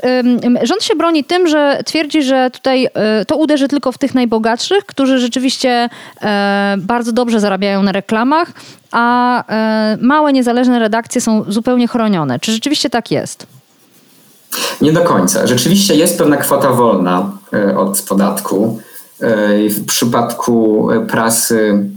rząd 0.62 0.83
się 0.83 0.94
broni 0.94 1.25
tym, 1.25 1.49
że 1.49 1.80
twierdzi, 1.87 2.23
że 2.23 2.50
tutaj 2.50 2.88
e, 2.94 3.25
to 3.25 3.37
uderzy 3.37 3.68
tylko 3.68 3.92
w 3.92 3.99
tych 3.99 4.14
najbogatszych, 4.14 4.87
którzy 4.87 5.18
rzeczywiście 5.18 5.88
e, 6.23 6.75
bardzo 6.78 7.12
dobrze 7.12 7.40
zarabiają 7.40 7.83
na 7.83 7.92
reklamach, 7.92 8.52
a 8.94 9.44
e, 9.48 9.98
małe, 10.00 10.32
niezależne 10.32 10.78
redakcje 10.78 11.20
są 11.20 11.44
zupełnie 11.48 11.88
chronione. 11.88 12.40
Czy 12.40 12.52
rzeczywiście 12.52 12.90
tak 12.90 13.10
jest? 13.10 13.46
Nie 14.80 14.92
do 14.92 15.00
końca. 15.00 15.46
Rzeczywiście 15.46 15.94
jest 15.94 16.18
pewna 16.18 16.36
kwota 16.36 16.70
wolna 16.70 17.30
e, 17.52 17.76
od 17.76 18.02
podatku. 18.02 18.80
E, 19.20 19.68
w 19.68 19.86
przypadku 19.86 20.88
prasy 21.08 21.90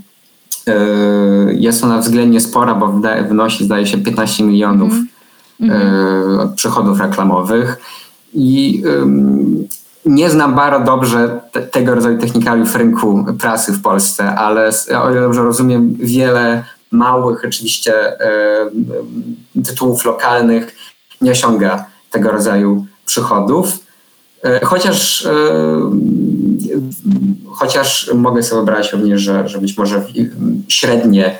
jest 1.51 1.83
ona 1.83 1.97
względnie 1.97 2.41
spora, 2.41 2.75
bo 2.75 3.01
wynosi 3.27 3.65
zdaje 3.65 3.87
się 3.87 3.97
15 3.97 4.43
milionów 4.43 4.93
mm 4.93 5.07
przychodów 6.55 6.99
reklamowych. 6.99 7.77
I 8.33 8.83
nie 10.05 10.29
znam 10.29 10.55
bardzo 10.55 10.85
dobrze 10.85 11.39
te, 11.51 11.61
tego 11.61 11.95
rodzaju 11.95 12.17
technikaliów 12.17 12.75
rynku 12.75 13.25
prasy 13.39 13.73
w 13.73 13.81
Polsce, 13.81 14.35
ale 14.35 14.69
o 15.03 15.11
ile 15.11 15.21
dobrze 15.21 15.43
rozumiem, 15.43 15.95
wiele 15.99 16.63
małych 16.91 17.45
oczywiście 17.45 18.21
e, 18.21 18.69
tytułów 19.65 20.05
lokalnych 20.05 20.75
nie 21.21 21.31
osiąga 21.31 21.85
tego 22.11 22.31
rodzaju 22.31 22.85
przychodów. 23.05 23.79
E, 24.43 24.65
chociaż, 24.65 25.25
e, 25.25 25.31
chociaż 27.51 28.11
mogę 28.13 28.43
sobie 28.43 28.55
wyobrazić 28.55 28.93
również, 28.93 29.21
że, 29.21 29.49
że 29.49 29.59
być 29.59 29.77
może 29.77 30.05
średnie 30.67 31.39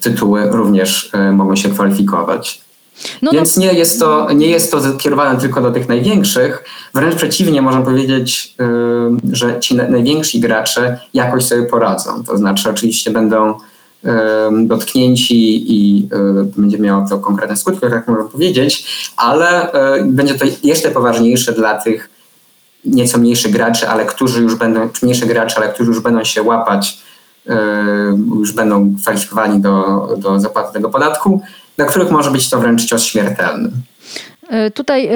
tytuły 0.00 0.50
również 0.50 1.12
mogą 1.32 1.56
się 1.56 1.70
kwalifikować. 1.70 2.60
No, 3.22 3.30
Więc 3.32 3.56
no. 3.56 3.62
Nie, 3.62 3.72
jest 3.72 4.00
to, 4.00 4.32
nie 4.32 4.48
jest 4.48 4.70
to 4.70 4.80
kierowane 4.98 5.40
tylko 5.40 5.60
do 5.60 5.70
tych 5.70 5.88
największych, 5.88 6.64
wręcz 6.94 7.14
przeciwnie, 7.14 7.62
można 7.62 7.82
powiedzieć, 7.82 8.54
że 9.32 9.60
ci 9.60 9.76
najwięksi 9.76 10.40
gracze 10.40 11.00
jakoś 11.14 11.44
sobie 11.44 11.62
poradzą. 11.62 12.24
To 12.24 12.38
znaczy, 12.38 12.70
oczywiście 12.70 13.10
będą 13.10 13.58
dotknięci 14.66 15.72
i 15.72 16.08
e, 16.12 16.44
będzie 16.56 16.78
miało 16.78 17.08
to 17.08 17.18
konkretne 17.18 17.56
skutki, 17.56 17.86
jak 17.86 18.08
można 18.08 18.24
powiedzieć, 18.24 18.86
ale 19.16 19.72
e, 19.72 20.04
będzie 20.04 20.34
to 20.34 20.44
jeszcze 20.62 20.90
poważniejsze 20.90 21.52
dla 21.52 21.74
tych 21.74 22.10
nieco 22.84 23.18
mniejszych 23.18 23.52
graczy, 23.52 23.88
ale 23.88 24.06
którzy 24.06 24.42
już 24.42 24.54
będą, 24.54 24.88
mniejsze 25.02 25.26
gracze, 25.26 25.56
ale 25.56 25.68
którzy 25.68 25.90
już 25.90 26.00
będą 26.00 26.24
się 26.24 26.42
łapać, 26.42 26.98
już 28.38 28.52
będą 28.52 28.96
kwalifikowani 29.02 29.60
do, 29.60 30.08
do 30.18 30.40
zapłaty 30.40 30.72
tego 30.72 30.90
podatku, 30.90 31.40
dla 31.76 31.86
których 31.86 32.10
może 32.10 32.30
być 32.30 32.50
to 32.50 32.58
wręcz 32.58 32.84
cios 32.84 33.04
śmiertelny. 33.04 33.70
E, 34.48 34.70
tutaj 34.70 35.10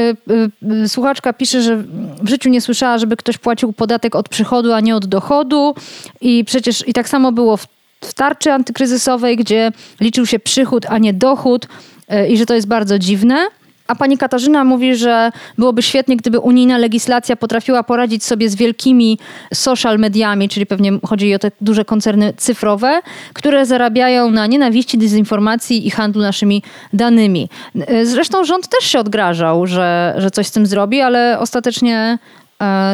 słuchaczka 0.87 1.33
pisze, 1.33 1.63
że 1.63 1.77
w 2.23 2.29
życiu 2.29 2.49
nie 2.49 2.61
słyszała, 2.61 2.99
żeby 2.99 3.17
ktoś 3.17 3.39
płacił 3.39 3.73
podatek 3.73 4.15
od 4.15 4.29
przychodu, 4.29 4.73
a 4.73 4.81
nie 4.81 4.97
od 4.97 5.07
dochodu. 5.07 5.75
I 6.21 6.45
przecież 6.45 6.89
i 6.89 6.93
tak 6.93 7.09
samo 7.09 7.33
było 7.33 7.57
w 7.57 7.67
w 8.03 8.15
tarczy 8.15 8.53
antykryzysowej, 8.53 9.37
gdzie 9.37 9.73
liczył 10.01 10.27
się 10.27 10.39
przychód, 10.39 10.87
a 10.89 10.99
nie 10.99 11.15
dochód 11.15 11.69
e, 12.09 12.29
i 12.29 12.37
że 12.37 12.47
to 12.47 12.55
jest 12.55 12.69
bardzo 12.69 12.99
dziwne. 12.99 13.47
A 13.87 13.95
pani 13.95 14.19
Katarzyna 14.19 14.65
mówi, 14.65 14.97
że 14.97 15.33
byłoby 15.59 15.83
świetnie, 15.83 16.17
gdyby 16.17 16.39
unijna 16.39 16.79
legislacja 16.79 17.37
potrafiła 17.37 17.83
poradzić 17.83 18.25
sobie 18.25 18.49
z 18.49 18.55
wielkimi 18.55 19.19
social 19.55 19.99
mediami, 19.99 20.49
czyli 20.49 20.67
pewnie 20.67 20.93
chodzi 21.07 21.35
o 21.35 21.39
te 21.39 21.51
duże 21.61 21.85
koncerny 21.85 22.33
cyfrowe, 22.37 23.01
które 23.33 23.67
zarabiają 23.67 24.31
na 24.31 24.47
nienawiści, 24.47 24.99
dezinformacji 24.99 25.87
i 25.87 25.91
handlu 25.91 26.23
naszymi 26.23 26.63
danymi. 26.93 27.49
E, 27.87 28.07
zresztą 28.07 28.45
rząd 28.45 28.69
też 28.69 28.91
się 28.91 28.99
odgrażał, 28.99 29.67
że, 29.67 30.15
że 30.17 30.31
coś 30.31 30.47
z 30.47 30.51
tym 30.51 30.67
zrobi, 30.67 31.01
ale 31.01 31.39
ostatecznie 31.39 32.19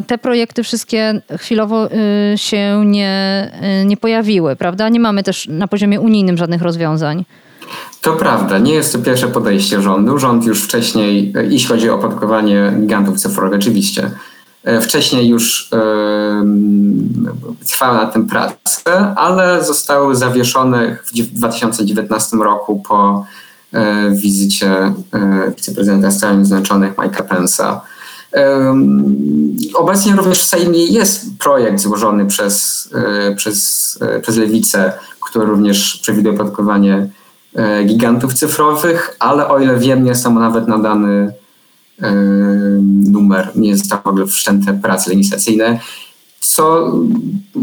te 0.06 0.18
projekty 0.18 0.62
wszystkie 0.62 1.22
chwilowo 1.38 1.86
y, 1.86 2.38
się 2.38 2.82
nie, 2.86 3.50
y, 3.82 3.84
nie 3.84 3.96
pojawiły, 3.96 4.56
prawda? 4.56 4.88
Nie 4.88 5.00
mamy 5.00 5.22
też 5.22 5.48
na 5.48 5.68
poziomie 5.68 6.00
unijnym 6.00 6.36
żadnych 6.36 6.62
rozwiązań. 6.62 7.24
To 8.00 8.12
prawda, 8.12 8.58
nie 8.58 8.74
jest 8.74 8.92
to 8.92 8.98
pierwsze 8.98 9.28
podejście 9.28 9.82
rządu. 9.82 10.18
Rząd 10.18 10.44
już 10.44 10.62
wcześniej, 10.62 11.32
e, 11.36 11.44
jeśli 11.44 11.68
chodzi 11.68 11.90
o 11.90 11.94
opodatkowanie 11.94 12.72
gigantów 12.80 13.20
cyfrowych, 13.20 13.58
oczywiście, 13.58 14.10
e, 14.64 14.80
wcześniej 14.80 15.28
już 15.28 15.70
trwała 17.66 17.94
na 17.94 18.06
tym 18.06 18.26
prace, 18.26 19.14
ale 19.16 19.64
zostały 19.64 20.16
zawieszone 20.16 20.96
w 21.04 21.12
2019 21.12 22.36
roku 22.36 22.82
po 22.88 23.26
wizycie 24.12 24.92
wiceprezydenta 25.56 26.10
Stanów 26.10 26.46
Zjednoczonych 26.46 26.94
Mike'a 26.94 27.22
Pence'a 27.22 27.80
Obecnie 29.74 30.16
również 30.16 30.42
w 30.42 30.46
Sejmie 30.46 30.86
jest 30.86 31.38
projekt 31.38 31.80
złożony 31.80 32.26
przez, 32.26 32.88
e, 32.94 33.34
przez, 33.34 33.98
e, 34.00 34.20
przez 34.20 34.36
Lewicę, 34.36 34.92
który 35.20 35.46
również 35.46 35.98
przewiduje 36.02 36.34
opodatkowanie 36.34 37.08
e, 37.54 37.84
gigantów 37.84 38.34
cyfrowych, 38.34 39.16
ale 39.18 39.48
o 39.48 39.58
ile 39.58 39.78
wiem, 39.78 40.04
nie 40.04 40.14
są 40.14 40.34
nawet 40.34 40.68
nadany 40.68 41.32
numer, 43.10 43.52
nie 43.54 43.76
zostały 43.76 44.02
w 44.02 44.06
ogóle 44.06 44.26
wszczęte 44.26 44.74
prace 44.74 45.10
legislacyjne, 45.10 45.80
co 46.40 46.92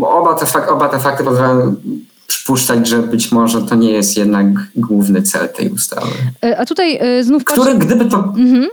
oba 0.01 0.33
te, 0.33 0.45
fak, 0.45 0.71
oba 0.71 0.89
te 0.89 0.99
fakty 0.99 1.23
pozwalają 1.23 1.75
przypuszczać, 2.27 2.87
że 2.87 2.99
być 2.99 3.31
może 3.31 3.61
to 3.61 3.75
nie 3.75 3.91
jest 3.91 4.17
jednak 4.17 4.47
główny 4.75 5.21
cel 5.21 5.49
tej 5.49 5.69
ustawy. 5.69 6.11
A 6.57 6.65
tutaj 6.65 6.99
znów... 7.21 7.43
Który, 7.43 7.75
gdyby 7.75 8.05
to... 8.05 8.33
Mhm 8.37 8.67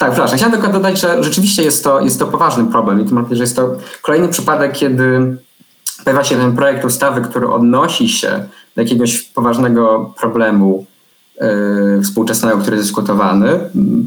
tak, 0.00 0.10
przepraszam. 0.10 0.36
Chciałem 0.36 0.52
tylko 0.52 0.72
dodać, 0.72 1.00
że 1.00 1.24
rzeczywiście 1.24 1.62
jest 1.62 1.84
to, 1.84 2.00
jest 2.00 2.18
to 2.18 2.26
poważny 2.26 2.66
problem 2.66 3.00
i 3.00 3.04
to 3.04 3.14
mam 3.14 3.26
że 3.36 3.42
jest 3.42 3.56
to 3.56 3.76
kolejny 4.02 4.28
przypadek, 4.28 4.72
kiedy 4.72 5.36
pojawia 6.04 6.24
się 6.24 6.36
ten 6.36 6.56
projekt 6.56 6.84
ustawy, 6.84 7.20
który 7.20 7.48
odnosi 7.48 8.08
się 8.08 8.44
do 8.76 8.82
jakiegoś 8.82 9.22
poważnego 9.22 10.14
problemu 10.20 10.86
yy, 11.40 12.02
współczesnego, 12.02 12.58
który 12.58 12.76
jest 12.76 12.88
dyskutowany. 12.88 13.60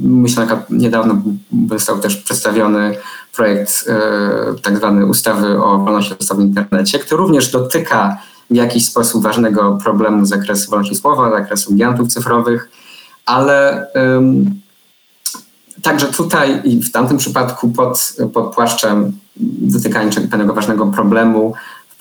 Myślę, 0.04 0.48
że 0.50 0.66
niedawno 0.70 1.22
został 1.70 2.00
też 2.00 2.16
przedstawiony 2.16 2.96
projekt 3.36 3.88
yy, 3.88 4.60
tak 4.62 4.80
ustawy 5.06 5.64
o 5.64 5.78
wolności 5.78 6.16
słowa 6.16 6.36
w 6.36 6.40
internecie, 6.40 7.00
który 7.00 7.18
również 7.18 7.52
dotyka 7.52 8.18
w 8.50 8.56
jakiś 8.56 8.86
sposób 8.86 9.24
ważnego 9.24 9.78
problemu 9.84 10.26
z 10.26 10.30
zakresu 10.30 10.72
wolności 10.72 10.96
słowa, 10.96 11.32
zakresu 11.32 11.74
gigantów 11.74 12.08
cyfrowych, 12.08 12.70
ale 13.26 13.88
Także 15.84 16.08
tutaj 16.08 16.62
i 16.64 16.80
w 16.80 16.92
tamtym 16.92 17.18
przypadku 17.18 17.70
pod, 17.70 18.14
pod 18.34 18.56
płaszczem 18.56 19.12
dotykania 19.62 20.12
pewnego 20.12 20.54
ważnego 20.54 20.86
problemu 20.86 21.54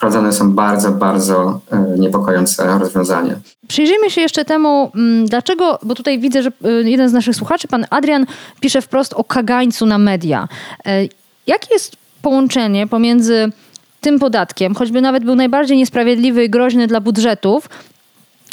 wprowadzane 0.02 0.32
są 0.32 0.52
bardzo, 0.52 0.90
bardzo 0.90 1.60
e, 1.70 1.98
niepokojące 1.98 2.78
rozwiązania. 2.78 3.34
Przyjrzyjmy 3.68 4.10
się 4.10 4.20
jeszcze 4.20 4.44
temu, 4.44 4.90
mm, 4.94 5.26
dlaczego, 5.26 5.78
bo 5.82 5.94
tutaj 5.94 6.18
widzę, 6.18 6.42
że 6.42 6.50
e, 6.64 6.70
jeden 6.70 7.08
z 7.08 7.12
naszych 7.12 7.36
słuchaczy, 7.36 7.68
pan 7.68 7.86
Adrian, 7.90 8.26
pisze 8.60 8.82
wprost 8.82 9.14
o 9.14 9.24
kagańcu 9.24 9.86
na 9.86 9.98
media. 9.98 10.48
E, 10.86 11.02
jakie 11.46 11.74
jest 11.74 11.96
połączenie 12.22 12.86
pomiędzy 12.86 13.52
tym 14.00 14.18
podatkiem, 14.18 14.74
choćby 14.74 15.00
nawet 15.00 15.24
był 15.24 15.34
najbardziej 15.34 15.76
niesprawiedliwy 15.76 16.44
i 16.44 16.50
groźny 16.50 16.86
dla 16.86 17.00
budżetów, 17.00 17.68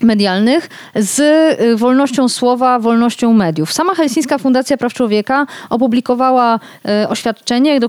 medialnych 0.04 0.70
z 0.96 1.20
y, 1.62 1.76
wolnością 1.76 2.30
słowa, 2.30 2.80
wolnością 2.80 3.34
mediów. 3.34 3.74
Sama 3.74 3.96
Helsińska 3.96 4.38
Fundacja 4.38 4.78
Praw 4.78 4.94
Człowieka 4.94 5.46
opublikowała 5.70 6.60
y, 7.04 7.08
oświadczenie, 7.08 7.78
y, 7.78 7.80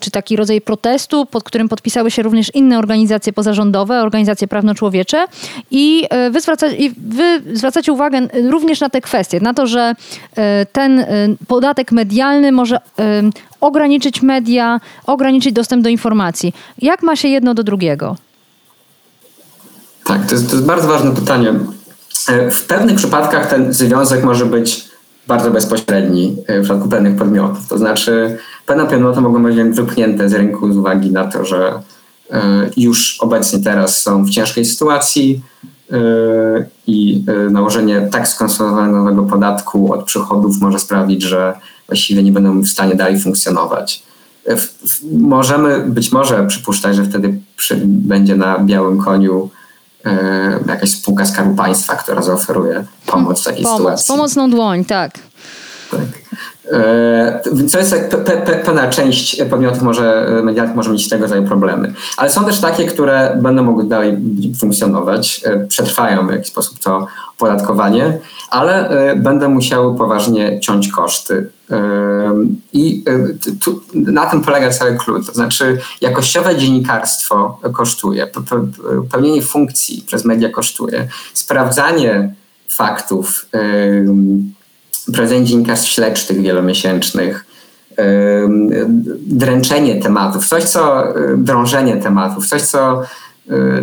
czy 0.00 0.10
taki 0.10 0.36
rodzaj 0.36 0.60
protestu, 0.60 1.26
pod 1.26 1.44
którym 1.44 1.68
podpisały 1.68 2.10
się 2.10 2.22
również 2.22 2.54
inne 2.54 2.78
organizacje 2.78 3.32
pozarządowe, 3.32 4.02
organizacje 4.02 4.48
prawno-człowiecze 4.48 5.26
i 5.70 6.04
wy, 6.30 6.40
zwraca, 6.40 6.68
i 6.68 6.90
wy 6.90 7.42
zwracacie 7.52 7.92
uwagę 7.92 8.20
również 8.50 8.80
na 8.80 8.90
te 8.90 9.00
kwestie, 9.00 9.40
na 9.40 9.54
to, 9.54 9.66
że 9.66 9.94
ten 10.72 11.04
podatek 11.48 11.92
medialny 11.92 12.52
może 12.52 12.78
ograniczyć 13.60 14.22
media, 14.22 14.80
ograniczyć 15.06 15.52
dostęp 15.52 15.82
do 15.82 15.88
informacji. 15.88 16.54
Jak 16.78 17.02
ma 17.02 17.16
się 17.16 17.28
jedno 17.28 17.54
do 17.54 17.62
drugiego? 17.62 18.16
Tak, 20.08 20.26
to 20.26 20.34
jest, 20.34 20.50
to 20.50 20.56
jest 20.56 20.66
bardzo 20.66 20.88
ważne 20.88 21.14
pytanie. 21.14 21.54
E, 22.28 22.50
w 22.50 22.66
pewnych 22.66 22.96
przypadkach 22.96 23.50
ten 23.50 23.72
związek 23.72 24.24
może 24.24 24.46
być 24.46 24.88
bardzo 25.26 25.50
bezpośredni 25.50 26.36
e, 26.46 26.60
w 26.60 26.62
przypadku 26.62 26.88
pewnych 26.88 27.16
podmiotów. 27.16 27.68
To 27.68 27.78
znaczy, 27.78 28.38
pewne 28.66 28.86
podmioty 28.86 29.20
mogą 29.20 29.42
być 29.42 29.56
wypchnięte 29.76 30.28
z 30.28 30.34
rynku 30.34 30.72
z 30.72 30.76
uwagi 30.76 31.10
na 31.12 31.24
to, 31.24 31.44
że 31.44 31.82
e, 32.30 32.70
już 32.76 33.16
obecnie 33.20 33.58
teraz 33.58 34.02
są 34.02 34.24
w 34.24 34.30
ciężkiej 34.30 34.64
sytuacji 34.64 35.42
i 36.86 37.24
nałożenie 37.50 38.08
tak 38.12 38.28
skonstruowanego 38.28 39.22
podatku 39.22 39.92
od 39.92 40.04
przychodów 40.04 40.60
może 40.60 40.78
sprawić, 40.78 41.22
że 41.22 41.54
właściwie 41.86 42.22
nie 42.22 42.32
będą 42.32 42.60
w 42.60 42.68
stanie 42.68 42.94
dalej 42.94 43.20
funkcjonować. 43.20 44.02
Możemy 45.12 45.80
być 45.80 46.12
może 46.12 46.46
przypuszczać, 46.46 46.96
że 46.96 47.04
wtedy 47.04 47.38
będzie 47.84 48.36
na 48.36 48.58
białym 48.58 48.98
koniu 48.98 49.50
jakaś 50.66 50.90
spółka 50.90 51.26
Skarbu 51.26 51.54
Państwa, 51.54 51.96
która 51.96 52.22
zaoferuje 52.22 52.84
pomoc 53.06 53.40
w 53.40 53.44
takiej 53.44 53.62
pomoc, 53.62 53.78
sytuacji. 53.78 54.06
Pomocną 54.08 54.50
dłoń, 54.50 54.84
tak. 54.84 55.12
Tak. 55.90 56.00
Co 57.68 57.78
e, 57.78 57.80
jest 57.80 57.94
pewna 58.64 58.90
część 58.90 59.42
podmiotów 59.50 59.82
może, 59.82 60.28
medialnych 60.42 60.76
może 60.76 60.90
mieć 60.90 61.08
tego 61.08 61.22
rodzaju 61.22 61.44
problemy. 61.44 61.94
Ale 62.16 62.30
są 62.30 62.44
też 62.44 62.60
takie, 62.60 62.84
które 62.84 63.38
będą 63.42 63.62
mogły 63.62 63.84
dalej 63.84 64.16
funkcjonować, 64.60 65.40
e, 65.44 65.66
przetrwają 65.66 66.26
w 66.26 66.30
jakiś 66.30 66.48
sposób 66.48 66.78
to 66.78 67.06
opodatkowanie, 67.36 68.18
ale 68.50 68.90
będą 69.16 69.48
musiały 69.48 69.98
poważnie 69.98 70.60
ciąć 70.60 70.88
koszty. 70.88 71.50
I 72.72 73.04
tu, 73.64 73.80
na 73.94 74.26
tym 74.26 74.40
polega 74.40 74.70
cały 74.70 74.96
klucz. 74.96 75.26
To 75.26 75.32
znaczy, 75.32 75.78
jakościowe 76.00 76.56
dziennikarstwo 76.56 77.60
kosztuje, 77.72 78.26
pełnienie 79.10 79.42
funkcji 79.42 80.04
przez 80.06 80.24
media 80.24 80.48
kosztuje, 80.48 81.08
sprawdzanie 81.34 82.34
faktów, 82.68 83.46
prowadzenie 85.12 85.44
dziennikarstw 85.44 85.88
śledczych 85.88 86.42
wielomiesięcznych, 86.42 87.44
dręczenie 89.26 90.02
tematów, 90.02 90.46
coś 90.46 90.64
co, 90.64 91.04
drążenie 91.36 91.96
tematów, 91.96 92.46
coś 92.46 92.62
co, 92.62 93.02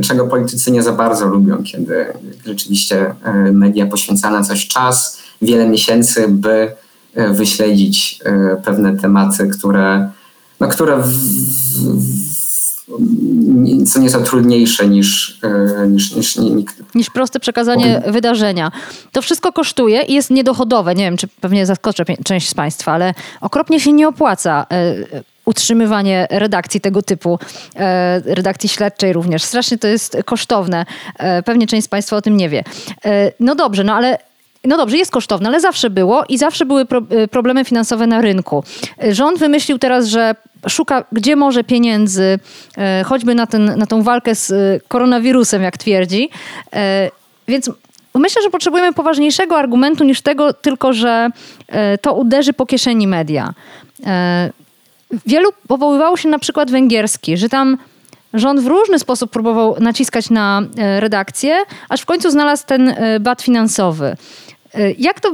czego 0.04 0.28
politycy 0.28 0.72
nie 0.72 0.84
za 0.84 0.92
bardzo 0.92 1.26
lubią, 1.26 1.64
kiedy 1.64 2.06
rzeczywiście 2.46 3.16
media 3.52 3.86
poświęcają 3.86 4.34
na 4.34 4.44
coś 4.44 4.68
czas, 4.68 5.18
wiele 5.42 5.70
miesięcy, 5.70 6.28
by 6.28 6.72
wyśledzić 7.32 8.20
pewne 8.66 8.98
tematy, 8.98 9.48
które, 9.48 10.10
no, 10.60 10.68
które 10.68 10.98
w, 10.98 11.08
w, 11.08 12.35
co 13.88 14.00
nieco 14.00 14.22
trudniejsze 14.22 14.88
niż, 14.88 15.40
e, 15.44 15.88
niż, 15.88 16.16
niż, 16.16 16.36
niż, 16.38 16.66
niż 16.96 17.10
proste 17.10 17.40
przekazanie 17.40 18.02
wydarzenia. 18.08 18.72
To 19.12 19.22
wszystko 19.22 19.54
kosztuje 19.54 20.02
i 20.02 20.14
jest 20.14 20.30
niedochodowe. 20.30 20.96
Nie 20.96 21.04
wiem, 21.04 21.18
czy 21.18 21.28
pewnie 21.28 21.66
zaskoczę 21.66 22.04
część 22.24 22.50
z 22.50 22.54
Państwa, 22.54 22.92
ale 22.92 23.14
okropnie 23.42 23.80
się 23.80 23.94
nie 23.94 24.08
opłaca 24.08 24.66
e, 24.72 24.96
utrzymywanie 25.46 26.28
redakcji 26.30 26.82
tego 26.82 27.02
typu, 27.02 27.40
e, 27.76 28.20
redakcji 28.26 28.70
śledczej 28.70 29.14
również. 29.14 29.44
Strasznie 29.44 29.78
to 29.78 29.88
jest 29.88 30.18
kosztowne. 30.26 30.86
Pewnie 31.46 31.68
część 31.68 31.86
z 31.86 31.90
Państwa 31.90 32.16
o 32.16 32.22
tym 32.22 32.38
nie 32.38 32.50
wie. 32.50 32.64
No 33.40 33.56
dobrze, 33.56 33.84
no 33.84 33.94
ale 33.94 34.18
no 34.68 34.78
dobrze, 34.78 34.98
jest 34.98 35.12
kosztowne, 35.12 35.50
ale 35.50 35.60
zawsze 35.60 35.90
było 35.90 36.24
i 36.30 36.38
zawsze 36.38 36.66
były 36.66 36.86
pro, 36.86 37.02
problemy 37.32 37.66
finansowe 37.66 38.08
na 38.08 38.22
rynku. 38.22 38.64
Rząd 39.12 39.40
wymyślił 39.40 39.80
teraz, 39.80 40.08
że 40.08 40.36
szuka 40.68 41.04
gdzie 41.12 41.36
może 41.36 41.64
pieniędzy, 41.64 42.40
e, 42.78 43.04
choćby 43.04 43.36
na, 43.36 43.48
ten, 43.48 43.78
na 43.78 43.86
tą 43.86 44.04
walkę 44.04 44.36
z 44.36 44.54
koronawirusem, 44.88 45.62
jak 45.62 45.78
twierdzi. 45.78 46.30
Więc 47.48 47.72
myślę, 48.16 48.42
że 48.42 48.50
potrzebujemy 48.50 48.94
poważniejszego 48.94 49.58
argumentu 49.58 50.04
niż 50.04 50.22
tego 50.22 50.54
tylko, 50.54 50.94
że 50.94 51.30
to 52.02 52.14
uderzy 52.14 52.54
po 52.54 52.66
kieszeni 52.66 53.08
media. 53.08 53.54
Wielu 55.26 55.50
powoływało 55.68 56.18
się 56.18 56.30
na 56.30 56.40
przykład 56.40 56.72
węgierski, 56.72 57.38
że 57.38 57.50
tam 57.50 57.78
rząd 58.34 58.60
w 58.60 58.68
różny 58.68 59.00
sposób 59.00 59.32
próbował 59.32 59.76
naciskać 59.80 60.30
na 60.30 60.62
redakcję, 61.00 61.56
aż 61.90 62.02
w 62.02 62.06
końcu 62.06 62.32
znalazł 62.32 62.66
ten 62.66 62.96
bat 63.20 63.42
finansowy. 63.42 64.16
Jak 64.98 65.20
to 65.20 65.32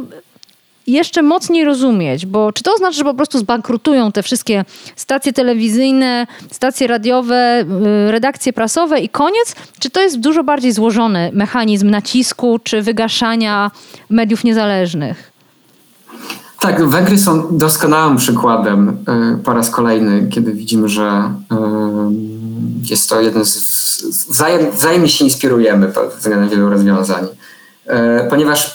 jeszcze 0.88 1.21
mocniej 1.21 1.65
rozumieć, 1.65 2.25
bo 2.25 2.51
czy 2.51 2.63
to 2.63 2.73
oznacza, 2.73 2.97
że 2.97 3.04
po 3.04 3.13
prostu 3.13 3.39
zbankrutują 3.39 4.12
te 4.12 4.23
wszystkie 4.23 4.65
stacje 4.95 5.34
telewizyjne, 5.34 6.27
stacje 6.51 6.88
radiowe, 6.88 7.65
y, 8.08 8.12
redakcje 8.12 8.54
prasowe 8.54 8.99
i 8.99 9.10
koniec? 9.10 9.56
Czy 9.80 9.89
to 9.89 10.01
jest 10.01 10.19
dużo 10.19 10.43
bardziej 10.43 10.71
złożony 10.71 11.32
mechanizm 11.34 11.89
nacisku 11.89 12.60
czy 12.63 12.82
wygaszania 12.82 13.71
mediów 14.10 14.43
niezależnych? 14.43 15.32
Tak, 16.60 16.89
Węgry 16.89 17.17
są 17.17 17.58
doskonałym 17.58 18.17
przykładem 18.17 18.89
y, 18.89 19.43
po 19.43 19.54
raz 19.54 19.69
kolejny, 19.69 20.27
kiedy 20.30 20.54
widzimy, 20.54 20.89
że 20.89 21.34
y, 21.51 21.56
jest 22.89 23.10
to 23.10 23.21
jeden 23.21 23.45
z. 23.45 23.71
Wzajem, 24.30 24.71
wzajemnie 24.71 25.10
się 25.10 25.25
inspirujemy 25.25 25.93
względem 26.17 26.49
wielu 26.49 26.69
rozwiązań. 26.69 27.27
E, 27.91 28.27
ponieważ 28.30 28.73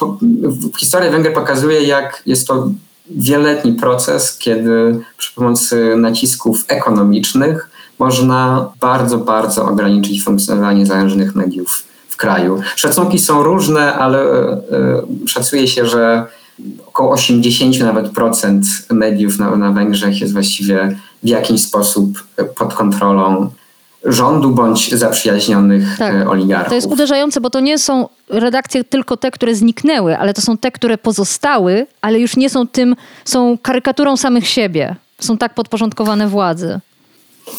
historia 0.79 1.11
Węgier 1.11 1.35
pokazuje, 1.35 1.83
jak 1.83 2.23
jest 2.27 2.47
to 2.47 2.71
wieloletni 3.11 3.73
proces, 3.73 4.39
kiedy 4.39 5.01
przy 5.17 5.35
pomocy 5.35 5.97
nacisków 5.97 6.65
ekonomicznych 6.69 7.71
można 7.99 8.71
bardzo, 8.81 9.19
bardzo 9.19 9.69
ograniczyć 9.69 10.25
funkcjonowanie 10.25 10.87
zależnych 10.87 11.35
mediów 11.35 11.83
w 12.09 12.17
kraju. 12.17 12.61
Szacunki 12.77 13.19
są 13.19 13.43
różne, 13.43 13.95
ale 13.95 14.23
e, 14.23 14.53
e, 14.53 14.63
szacuje 15.27 15.69
się, 15.69 15.87
że 15.87 16.27
około 16.87 17.11
80 17.11 17.81
nawet 17.81 18.11
procent 18.11 18.67
mediów 18.91 19.39
na, 19.39 19.57
na 19.57 19.73
Węgrzech 19.73 20.21
jest 20.21 20.33
właściwie 20.33 20.97
w 21.23 21.29
jakiś 21.29 21.63
sposób 21.63 22.25
pod 22.57 22.75
kontrolą 22.75 23.51
rządu 24.07 24.51
bądź 24.51 24.95
zaprzyjaźnionych 24.95 25.99
tak. 25.99 26.15
E, 26.15 26.29
oligarchów. 26.29 26.69
To 26.69 26.75
jest 26.75 26.87
uderzające, 26.87 27.41
bo 27.41 27.51
to 27.51 27.61
nie 27.61 27.79
są 27.79 28.09
redakcje 28.29 28.85
tylko 28.85 29.17
te, 29.17 29.31
które 29.31 29.55
zniknęły, 29.55 30.19
ale 30.19 30.35
to 30.35 30.41
są 30.41 30.57
te, 30.59 30.71
które 30.71 30.99
pozostały, 30.99 31.87
ale 32.01 32.21
już 32.21 32.37
nie 32.37 32.51
są 32.51 32.69
tym, 32.69 32.97
są 33.25 33.59
karykaturą 33.63 34.17
samych 34.17 34.49
siebie. 34.49 34.97
Są 35.21 35.39
tak 35.39 35.55
podporządkowane 35.55 36.29
władzy. 36.29 36.81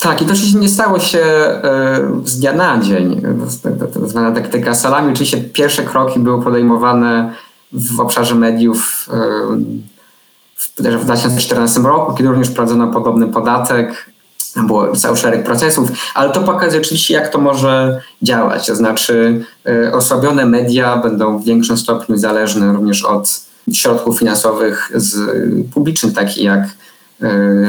Tak, 0.02 0.22
i 0.22 0.26
to 0.26 0.34
oczywiście 0.34 0.60
nie 0.60 0.70
stało 0.70 1.00
się 1.00 1.20
e, 1.20 2.22
z 2.24 2.40
dnia 2.40 2.54
na 2.54 2.80
dzień. 2.80 3.22
Tak 3.80 4.10
zwana 4.10 4.32
taktyka 4.32 4.76
salami. 4.76 5.14
Oczywiście 5.14 5.38
pierwsze 5.38 5.84
kroki 5.84 6.20
były 6.20 6.44
podejmowane 6.44 7.34
w 7.74 8.00
obszarze 8.00 8.36
mediów 8.36 9.10
e, 9.14 9.18
w 10.56 11.06
2014 11.06 11.80
roku, 11.80 12.14
kiedy 12.14 12.30
również 12.30 12.48
wprowadzono 12.48 12.88
podobny 12.88 13.28
podatek 13.28 14.12
było 14.56 14.96
cały 14.96 15.18
szereg 15.18 15.44
procesów, 15.44 15.90
ale 16.16 16.32
to 16.32 16.42
pokazuje 16.42 16.82
oczywiście, 16.82 17.14
jak 17.14 17.30
to 17.30 17.38
może 17.38 18.02
działać. 18.22 18.68
To 18.68 18.76
znaczy, 18.76 19.46
osłabione 19.94 20.46
media 20.46 20.98
będą 20.98 21.38
w 21.38 21.46
większym 21.46 21.78
stopniu 21.78 22.18
zależne 22.18 22.74
również 22.74 23.04
od 23.04 23.42
środków 23.74 24.20
finansowych 24.20 24.92
z 24.96 25.16
publicznych, 25.74 26.14
takich 26.14 26.44
jak 26.44 26.68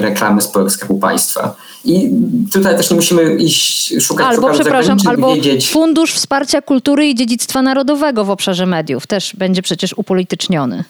reklamy 0.00 0.40
spółek 0.42 0.72
Skarbu 0.72 0.98
Państwa. 0.98 1.56
I 1.84 2.10
tutaj 2.52 2.76
też 2.76 2.90
nie 2.90 2.96
musimy 2.96 3.34
iść 3.34 3.94
szukać 4.02 4.26
albo, 4.26 4.50
przepraszam, 4.50 4.98
albo 5.06 5.34
wiedzieć. 5.34 5.70
Fundusz 5.70 6.12
Wsparcia 6.12 6.62
Kultury 6.62 7.06
i 7.06 7.14
Dziedzictwa 7.14 7.62
Narodowego 7.62 8.24
w 8.24 8.30
obszarze 8.30 8.66
mediów 8.66 9.06
też 9.06 9.36
będzie 9.36 9.62
przecież 9.62 9.94
upolityczniony. 9.96 10.84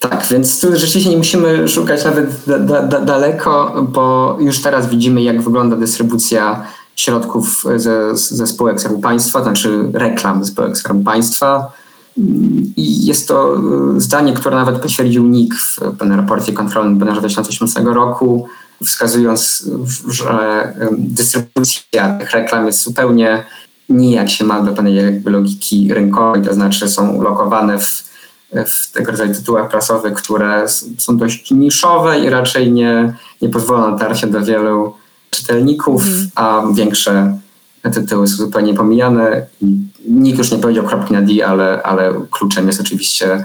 Tak, 0.00 0.26
więc 0.30 0.60
tu 0.60 0.76
rzeczywiście 0.76 1.10
nie 1.10 1.16
musimy 1.16 1.68
szukać 1.68 2.04
nawet 2.04 2.44
da, 2.46 2.58
da, 2.58 2.82
da, 2.82 3.00
daleko, 3.00 3.74
bo 3.88 4.36
już 4.40 4.62
teraz 4.62 4.88
widzimy, 4.88 5.22
jak 5.22 5.42
wygląda 5.42 5.76
dystrybucja 5.76 6.66
środków 6.96 7.64
ze, 7.76 8.16
ze 8.16 8.46
spółek 8.46 8.80
Skarbu 8.80 9.00
Państwa, 9.00 9.42
znaczy 9.42 9.90
reklam 9.92 10.44
ze 10.44 10.50
spółek 10.50 10.78
Skarbu 10.78 11.04
Państwa. 11.04 11.72
I 12.76 13.06
jest 13.06 13.28
to 13.28 13.56
e, 13.56 14.00
zdanie, 14.00 14.32
które 14.32 14.56
nawet 14.56 14.78
potwierdził 14.78 15.26
NIK 15.26 15.54
w 15.54 15.78
pewnym 15.98 16.20
raporcie 16.20 16.52
kontrolnym 16.52 16.98
bodajże 16.98 17.20
2018 17.20 17.80
roku, 17.80 18.48
wskazując, 18.84 19.68
że 20.08 20.72
dystrybucja 20.98 22.18
tych 22.18 22.30
reklam 22.30 22.66
jest 22.66 22.82
zupełnie 22.82 23.44
nijak 23.88 24.30
się 24.30 24.44
ma 24.44 24.62
do 24.62 24.72
pewnej 24.72 25.22
logiki 25.24 25.94
rynkowej, 25.94 26.42
to 26.42 26.54
znaczy 26.54 26.88
są 26.88 27.22
lokowane 27.22 27.78
w, 27.78 28.09
w 28.66 28.92
tego 28.92 29.10
rodzaju 29.10 29.34
tytułach 29.34 29.70
prasowych, 29.70 30.14
które 30.14 30.68
są 30.98 31.16
dość 31.16 31.50
niszowe 31.50 32.20
i 32.20 32.30
raczej 32.30 32.72
nie, 32.72 33.14
nie 33.42 33.48
pozwolą 33.48 33.90
na 33.90 33.98
tarcie 33.98 34.26
do 34.26 34.44
wielu 34.44 34.94
czytelników, 35.30 36.02
mm. 36.06 36.30
a 36.34 36.62
większe 36.74 37.38
tytuły 37.94 38.28
są 38.28 38.36
zupełnie 38.36 38.74
pomijane. 38.74 39.46
Nikt 40.08 40.38
już 40.38 40.50
nie 40.50 40.58
powiedział 40.58 40.84
kropki 40.84 41.12
na 41.12 41.22
D, 41.22 41.46
ale, 41.46 41.82
ale 41.82 42.14
kluczem 42.30 42.66
jest 42.66 42.80
oczywiście 42.80 43.44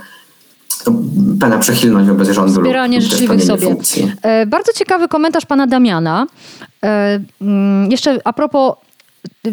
to 0.83 0.91
pewna 1.39 1.57
przychylność 1.57 2.07
wobec 2.07 2.29
rządu. 2.29 2.61
Zbieranie 2.61 3.01
życzliwych 3.01 3.43
sobie. 3.43 3.67
Funkcji. 3.67 4.11
E, 4.21 4.45
bardzo 4.45 4.73
ciekawy 4.73 5.07
komentarz 5.07 5.45
pana 5.45 5.67
Damiana. 5.67 6.27
E, 6.83 7.19
mm, 7.41 7.91
jeszcze 7.91 8.19
a 8.23 8.33
propos 8.33 8.75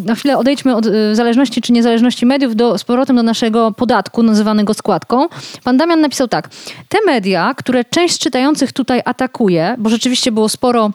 na 0.04 0.14
chwilę 0.14 0.38
odejdźmy 0.38 0.76
od 0.76 0.86
e, 0.86 1.14
zależności 1.14 1.60
czy 1.60 1.72
niezależności 1.72 2.26
mediów 2.26 2.56
do, 2.56 2.78
z 2.78 2.84
powrotem 2.84 3.16
do 3.16 3.22
naszego 3.22 3.72
podatku 3.72 4.22
nazywanego 4.22 4.74
składką. 4.74 5.26
Pan 5.64 5.76
Damian 5.76 6.00
napisał 6.00 6.28
tak. 6.28 6.48
Te 6.88 6.98
media, 7.06 7.54
które 7.54 7.84
część 7.84 8.18
czytających 8.18 8.72
tutaj 8.72 9.02
atakuje, 9.04 9.74
bo 9.78 9.90
rzeczywiście 9.90 10.32
było 10.32 10.48
sporo 10.48 10.86
y, 10.86 10.92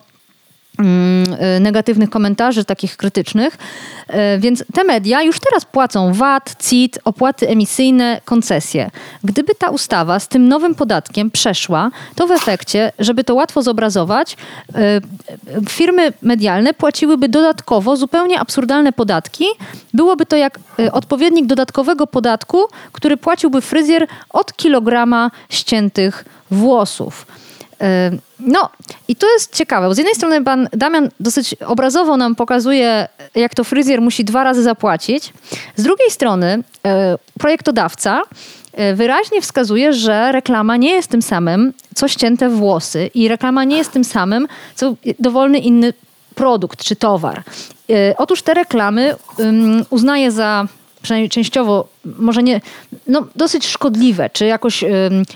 negatywnych 1.60 2.10
komentarzy, 2.10 2.66
takich 2.66 2.98
krytycznych. 2.98 3.58
Y, 4.10 4.40
więc 4.40 4.64
te 4.74 4.84
media 4.84 5.22
już 5.22 5.40
teraz 5.40 5.66
płacą 5.66 6.14
VAT, 6.14 6.56
CIT, 6.64 7.00
opłaty 7.06 7.50
emisyjne, 7.50 8.22
koncesje. 8.26 8.92
Gdyby 9.24 9.56
ta 9.56 9.70
ustawa 9.70 10.20
z 10.20 10.28
tym 10.28 10.48
nowym 10.48 10.76
podatkiem 10.76 11.32
przeszła, 11.32 11.92
to 12.16 12.28
w 12.28 12.32
efekcie, 12.32 12.92
żeby 13.00 13.24
to 13.24 13.36
łatwo 13.36 13.62
zobrazować, 13.62 14.38
y, 14.70 15.70
firmy 15.70 16.14
medialne 16.22 16.74
płaciłyby 16.74 17.30
dodatkowo 17.30 17.96
zupełnie 17.96 18.40
absurdalne 18.40 18.94
podatki. 18.94 19.46
Byłoby 19.94 20.26
to 20.26 20.36
jak 20.36 20.60
odpowiednik 20.92 21.46
dodatkowego 21.46 22.08
podatku, 22.08 22.58
który 22.92 23.18
płaciłby 23.18 23.62
fryzjer 23.62 24.08
od 24.30 24.56
kilograma 24.56 25.32
ściętych 25.50 26.26
włosów. 26.52 27.26
No 28.40 28.70
i 29.08 29.16
to 29.16 29.34
jest 29.34 29.56
ciekawe. 29.56 29.96
Z 29.96 29.98
jednej 29.98 30.16
strony 30.16 30.44
pan 30.44 30.70
Damian 30.74 31.10
dosyć 31.20 31.56
obrazowo 31.66 32.18
nam 32.18 32.36
pokazuje, 32.36 33.08
jak 33.36 33.56
to 33.56 33.64
fryzjer 33.64 34.02
musi 34.02 34.24
dwa 34.24 34.44
razy 34.44 34.64
zapłacić. 34.64 35.34
Z 35.76 35.84
drugiej 35.84 36.12
strony 36.12 36.64
e, 36.86 37.18
projektodawca 37.40 38.22
e, 38.74 38.96
wyraźnie 38.96 39.42
wskazuje, 39.42 39.94
że 39.94 40.32
reklama 40.32 40.78
nie 40.78 40.92
jest 40.92 41.08
tym 41.08 41.22
samym, 41.22 41.74
co 41.96 42.08
ścięte 42.08 42.50
włosy 42.50 43.10
i 43.14 43.28
reklama 43.28 43.64
nie 43.64 43.78
jest 43.78 43.92
tym 43.92 44.04
samym, 44.04 44.48
co 44.76 44.96
dowolny 45.20 45.60
inny 45.60 45.94
produkt 46.36 46.84
czy 46.84 46.96
towar. 46.96 47.44
E, 47.90 48.18
otóż 48.18 48.42
te 48.42 48.54
reklamy 48.54 49.16
uznaje 49.90 50.32
za 50.32 50.68
przynajmniej 51.08 51.30
częściowo, 51.30 51.88
może 52.06 52.44
nie, 52.44 52.62
no, 53.08 53.28
dosyć 53.36 53.68
szkodliwe, 53.68 54.30
czy 54.30 54.46
jakoś 54.46 54.84
y, 54.84 54.88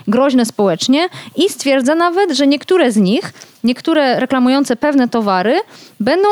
groźne 0.08 0.46
społecznie 0.46 1.08
i 1.36 1.48
stwierdza 1.48 1.94
nawet, 1.94 2.32
że 2.32 2.46
niektóre 2.46 2.92
z 2.92 2.96
nich, 2.96 3.32
niektóre 3.64 4.20
reklamujące 4.20 4.76
pewne 4.76 5.08
towary 5.08 5.60
będą 6.00 6.28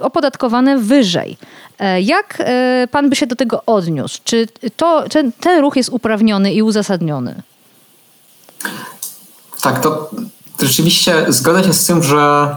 opodatkowane 0.00 0.78
wyżej. 0.78 1.36
E, 1.78 2.00
jak 2.00 2.36
e, 2.38 2.88
pan 2.90 3.10
by 3.10 3.16
się 3.16 3.26
do 3.26 3.36
tego 3.36 3.62
odniósł? 3.66 4.20
Czy 4.24 4.48
to, 4.76 5.08
ten, 5.08 5.32
ten 5.32 5.60
ruch 5.60 5.76
jest 5.76 5.90
uprawniony 5.92 6.54
i 6.54 6.62
uzasadniony? 6.62 7.42
Tak, 9.62 9.82
to 9.82 10.10
rzeczywiście 10.60 11.24
zgodzę 11.28 11.64
się 11.64 11.72
z 11.72 11.86
tym, 11.86 12.02
że 12.02 12.48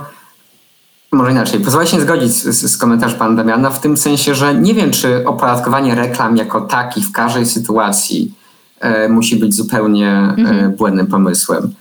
może 1.12 1.32
inaczej, 1.32 1.60
pozwolę 1.60 1.88
się 1.88 2.02
zgodzić 2.02 2.32
z, 2.32 2.72
z 2.72 2.78
komentarzem 2.78 3.20
pana 3.20 3.36
Damiana 3.36 3.70
w 3.70 3.82
tym 3.82 3.98
sensie, 3.98 4.36
że 4.36 4.56
nie 4.56 4.74
wiem, 4.74 4.92
czy 4.92 5.28
opodatkowanie 5.28 5.96
reklam 5.96 6.38
jako 6.38 6.62
taki 6.62 7.02
w 7.02 7.12
każdej 7.12 7.46
sytuacji 7.46 8.34
e, 8.80 9.10
musi 9.10 9.36
być 9.36 9.56
zupełnie 9.56 10.10
e, 10.10 10.34
mhm. 10.38 10.72
błędnym 10.72 11.08
pomysłem. 11.08 11.74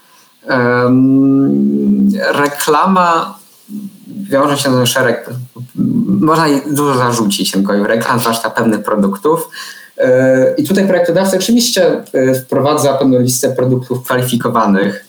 Reklama 2.32 3.38
wiąże 4.08 4.58
się 4.58 4.86
z 4.86 4.88
szereg, 4.88 5.30
można 6.20 6.48
jej 6.48 6.62
dużo 6.70 6.94
zarzucić 6.94 7.54
rynkowi 7.54 7.82
reklam, 7.82 8.20
zwłaszcza 8.20 8.50
pewnych 8.50 8.82
produktów. 8.82 9.48
E, 9.98 10.54
I 10.54 10.64
tutaj 10.64 10.86
projektodawca 10.86 11.36
oczywiście 11.36 12.02
e, 12.12 12.34
wprowadza 12.34 12.94
pewną 12.94 13.18
listę 13.18 13.50
produktów 13.50 14.02
kwalifikowanych, 14.04 15.05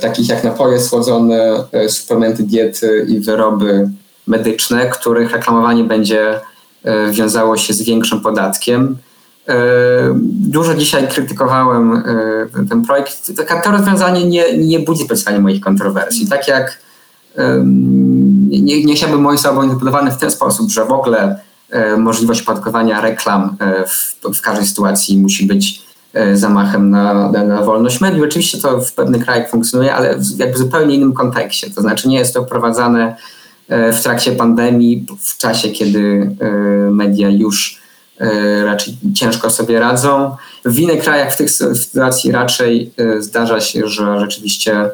takich 0.00 0.28
jak 0.28 0.44
napoje 0.44 0.80
słodzone, 0.80 1.64
e, 1.72 1.88
suplementy 1.88 2.42
diety 2.42 3.06
i 3.08 3.20
wyroby 3.20 3.90
medyczne, 4.26 4.90
których 4.90 5.32
reklamowanie 5.32 5.84
będzie 5.84 6.40
e, 6.84 7.12
wiązało 7.12 7.56
się 7.56 7.74
z 7.74 7.82
większym 7.82 8.20
podatkiem. 8.20 8.96
Dużo 10.24 10.74
dzisiaj 10.74 11.08
krytykowałem 11.08 12.02
ten 12.68 12.82
projekt. 12.82 13.32
To 13.64 13.70
rozwiązanie 13.70 14.24
nie, 14.24 14.58
nie 14.58 14.80
budzi 14.80 15.04
specjalnie 15.04 15.40
moich 15.40 15.60
kontrowersji. 15.60 16.28
Tak 16.28 16.48
jak 16.48 16.78
nie, 18.50 18.84
nie 18.84 18.94
chciałbym 18.94 19.20
moim 19.20 19.38
słowom 19.38 19.64
interpretowany 19.64 20.10
w 20.10 20.16
ten 20.16 20.30
sposób, 20.30 20.70
że 20.70 20.84
w 20.84 20.92
ogóle 20.92 21.40
możliwość 21.98 22.42
opodatkowania 22.42 23.00
reklam 23.00 23.56
w, 23.88 24.16
w 24.36 24.40
każdej 24.40 24.66
sytuacji 24.66 25.18
musi 25.18 25.46
być 25.46 25.85
E, 25.85 25.85
zamachem 26.34 26.90
na, 26.90 27.30
na, 27.30 27.62
wolność 27.62 28.00
mediów. 28.00 28.26
Oczywiście 28.26 28.58
to 28.58 28.80
w 28.80 28.92
pewnych 28.92 29.24
krajach 29.24 29.50
funkcjonuje, 29.50 29.94
ale 29.94 30.18
w 30.18 30.38
jakby 30.38 30.58
zupełnie 30.58 30.94
innym 30.94 31.12
kontekście. 31.12 31.70
To 31.70 31.80
znaczy 31.80 32.08
nie 32.08 32.18
jest 32.18 32.34
to 32.34 32.44
wprowadzane 32.44 33.16
e, 33.68 33.92
w 33.92 34.02
trakcie 34.02 34.32
pandemii, 34.32 35.06
w 35.18 35.38
czasie, 35.38 35.68
kiedy 35.68 36.36
e, 36.40 36.50
media 36.90 37.30
już 37.30 37.86
raczej 38.64 38.96
ciężko 39.14 39.50
sobie 39.50 39.80
radzą. 39.80 40.36
W 40.64 40.78
innych 40.78 41.02
krajach 41.02 41.34
w 41.34 41.36
tych 41.36 41.50
sytuacji 41.50 42.32
raczej 42.32 42.92
zdarza 43.18 43.60
się, 43.60 43.88
że 43.88 44.20
rzeczywiście 44.20 44.90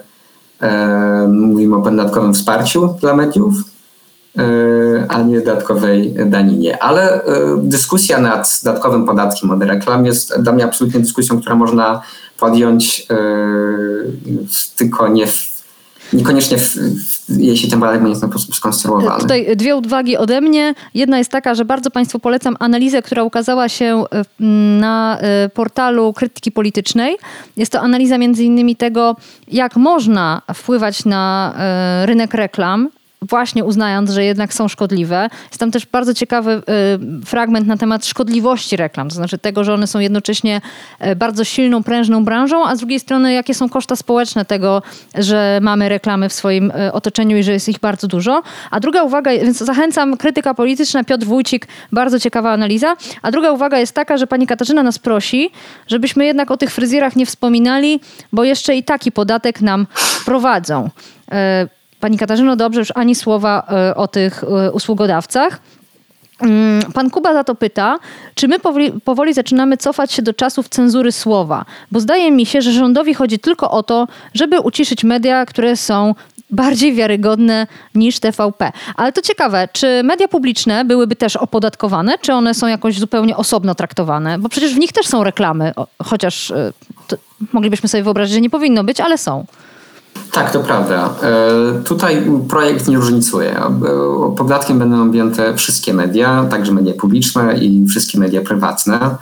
mówimy 1.28 1.76
o 1.76 1.80
dodatkowym 1.80 2.34
wsparciu 2.34 2.96
dla 3.00 3.16
mediów, 3.16 3.54
E, 3.54 3.71
a 5.08 5.22
nie 5.22 5.40
dodatkowej 5.40 6.14
daninie. 6.26 6.82
Ale 6.82 7.24
e, 7.24 7.24
dyskusja 7.62 8.20
nad 8.20 8.60
dodatkowym 8.64 9.06
podatkiem 9.06 9.50
od 9.50 9.62
reklam 9.62 10.06
jest 10.06 10.40
dla 10.40 10.52
mnie 10.52 10.64
absolutnie 10.64 11.00
dyskusją, 11.00 11.40
która 11.40 11.54
można 11.54 12.02
podjąć 12.38 13.06
e, 13.10 13.16
tylko 14.76 15.08
nie 15.08 15.26
w 15.26 15.52
niekoniecznie 16.12 16.58
jeśli 17.28 17.70
ten 17.70 17.80
podatek 17.80 18.02
będzie 18.02 18.18
w 18.18 18.20
ten 18.20 18.30
sposób 18.30 18.54
skonstruowany. 18.54 19.20
Tutaj 19.20 19.56
dwie 19.56 19.76
uwagi 19.76 20.16
ode 20.16 20.40
mnie. 20.40 20.74
Jedna 20.94 21.18
jest 21.18 21.30
taka, 21.30 21.54
że 21.54 21.64
bardzo 21.64 21.90
Państwu 21.90 22.18
polecam 22.18 22.56
analizę, 22.58 23.02
która 23.02 23.22
ukazała 23.22 23.68
się 23.68 24.04
na 24.80 25.18
portalu 25.54 26.12
Krytyki 26.12 26.52
Politycznej. 26.52 27.16
Jest 27.56 27.72
to 27.72 27.80
analiza 27.80 28.18
między 28.18 28.44
innymi 28.44 28.76
tego, 28.76 29.16
jak 29.48 29.76
można 29.76 30.42
wpływać 30.54 31.04
na 31.04 31.54
rynek 32.06 32.34
reklam 32.34 32.88
właśnie 33.22 33.64
uznając, 33.64 34.10
że 34.10 34.24
jednak 34.24 34.54
są 34.54 34.68
szkodliwe. 34.68 35.28
Jest 35.48 35.60
tam 35.60 35.70
też 35.70 35.86
bardzo 35.86 36.14
ciekawy 36.14 36.62
y, 37.22 37.26
fragment 37.26 37.66
na 37.66 37.76
temat 37.76 38.06
szkodliwości 38.06 38.76
reklam, 38.76 39.08
to 39.08 39.14
znaczy 39.14 39.38
tego, 39.38 39.64
że 39.64 39.74
one 39.74 39.86
są 39.86 39.98
jednocześnie 39.98 40.60
y, 41.06 41.16
bardzo 41.16 41.44
silną, 41.44 41.82
prężną 41.82 42.24
branżą, 42.24 42.66
a 42.66 42.76
z 42.76 42.78
drugiej 42.78 43.00
strony 43.00 43.32
jakie 43.32 43.54
są 43.54 43.68
koszta 43.68 43.96
społeczne 43.96 44.44
tego, 44.44 44.82
że 45.14 45.58
mamy 45.62 45.88
reklamy 45.88 46.28
w 46.28 46.32
swoim 46.32 46.70
y, 46.70 46.92
otoczeniu 46.92 47.36
i 47.36 47.42
że 47.42 47.52
jest 47.52 47.68
ich 47.68 47.78
bardzo 47.78 48.08
dużo. 48.08 48.42
A 48.70 48.80
druga 48.80 49.02
uwaga, 49.02 49.30
więc 49.30 49.58
zachęcam, 49.58 50.16
krytyka 50.16 50.54
polityczna, 50.54 51.04
Piotr 51.04 51.26
Wójcik, 51.26 51.68
bardzo 51.92 52.20
ciekawa 52.20 52.52
analiza. 52.52 52.96
A 53.22 53.30
druga 53.30 53.52
uwaga 53.52 53.78
jest 53.78 53.94
taka, 53.94 54.16
że 54.16 54.26
pani 54.26 54.46
Katarzyna 54.46 54.82
nas 54.82 54.98
prosi, 54.98 55.50
żebyśmy 55.86 56.24
jednak 56.24 56.50
o 56.50 56.56
tych 56.56 56.70
fryzjerach 56.70 57.16
nie 57.16 57.26
wspominali, 57.26 58.00
bo 58.32 58.44
jeszcze 58.44 58.76
i 58.76 58.82
taki 58.82 59.12
podatek 59.12 59.60
nam 59.60 59.86
wprowadzą. 59.94 60.90
Pani 62.02 62.18
Katarzyno, 62.18 62.56
dobrze, 62.56 62.80
już 62.80 62.92
ani 62.94 63.14
słowa 63.14 63.66
o 63.96 64.08
tych 64.08 64.44
usługodawcach. 64.72 65.60
Mm, 66.40 66.92
pan 66.92 67.10
Kuba 67.10 67.32
za 67.32 67.44
to 67.44 67.54
pyta, 67.54 67.98
czy 68.34 68.48
my 68.48 68.58
powoli, 68.58 68.92
powoli, 69.04 69.34
zaczynamy 69.34 69.76
cofać 69.76 70.12
się 70.12 70.22
do 70.22 70.34
czasów 70.34 70.68
cenzury 70.68 71.12
słowa, 71.12 71.64
bo 71.92 72.00
zdaje 72.00 72.32
mi 72.32 72.46
się, 72.46 72.62
że 72.62 72.72
rządowi 72.72 73.14
chodzi 73.14 73.38
tylko 73.38 73.70
o 73.70 73.82
to, 73.82 74.08
żeby 74.34 74.60
uciszyć 74.60 75.04
media, 75.04 75.46
które 75.46 75.76
są 75.76 76.14
bardziej 76.50 76.94
wiarygodne 76.94 77.66
niż 77.94 78.18
TVP. 78.20 78.72
Ale 78.96 79.12
to 79.12 79.22
ciekawe, 79.22 79.68
czy 79.72 80.02
media 80.04 80.28
publiczne 80.28 80.84
byłyby 80.84 81.16
też 81.16 81.36
opodatkowane, 81.36 82.18
czy 82.18 82.32
one 82.32 82.54
są 82.54 82.66
jakoś 82.66 82.98
zupełnie 82.98 83.36
osobno 83.36 83.74
traktowane? 83.74 84.38
Bo 84.38 84.48
przecież 84.48 84.74
w 84.74 84.78
nich 84.78 84.92
też 84.92 85.06
są 85.06 85.24
reklamy, 85.24 85.72
chociaż 86.04 86.50
e, 86.50 86.72
moglibyśmy 87.52 87.88
sobie 87.88 88.02
wyobrazić, 88.02 88.34
że 88.34 88.40
nie 88.40 88.50
powinno 88.50 88.84
być, 88.84 89.00
ale 89.00 89.18
są. 89.18 89.46
Tak, 90.32 90.52
to 90.52 90.60
prawda. 90.60 91.14
E, 91.22 91.82
tutaj 91.84 92.22
projekt 92.48 92.88
nie 92.88 92.96
różnicuje. 92.96 93.56
E, 93.58 93.72
podatkiem 94.36 94.78
będą 94.78 95.02
objęte 95.02 95.56
wszystkie 95.56 95.94
media, 95.94 96.46
także 96.50 96.72
media 96.72 96.94
publiczne 96.94 97.58
i 97.58 97.86
wszystkie 97.86 98.18
media 98.18 98.40
prywatne. 98.40 99.16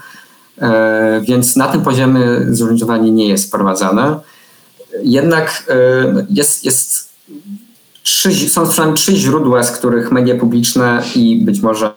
Więc 1.23 1.57
na 1.57 1.69
tym 1.69 1.81
poziomie 1.81 2.23
zróżnicowanie 2.49 3.11
nie 3.11 3.29
jest 3.29 3.49
wprowadzane. 3.49 4.21
Jednak 5.03 5.73
jest, 6.31 6.65
jest 6.65 7.11
trzy, 8.03 8.49
są 8.49 8.69
przynajmniej 8.69 8.97
trzy 8.97 9.17
źródła, 9.17 9.63
z 9.63 9.71
których 9.71 10.13
media 10.13 10.35
publiczne 10.35 11.03
i 11.15 11.45
być 11.45 11.61
może 11.61 11.91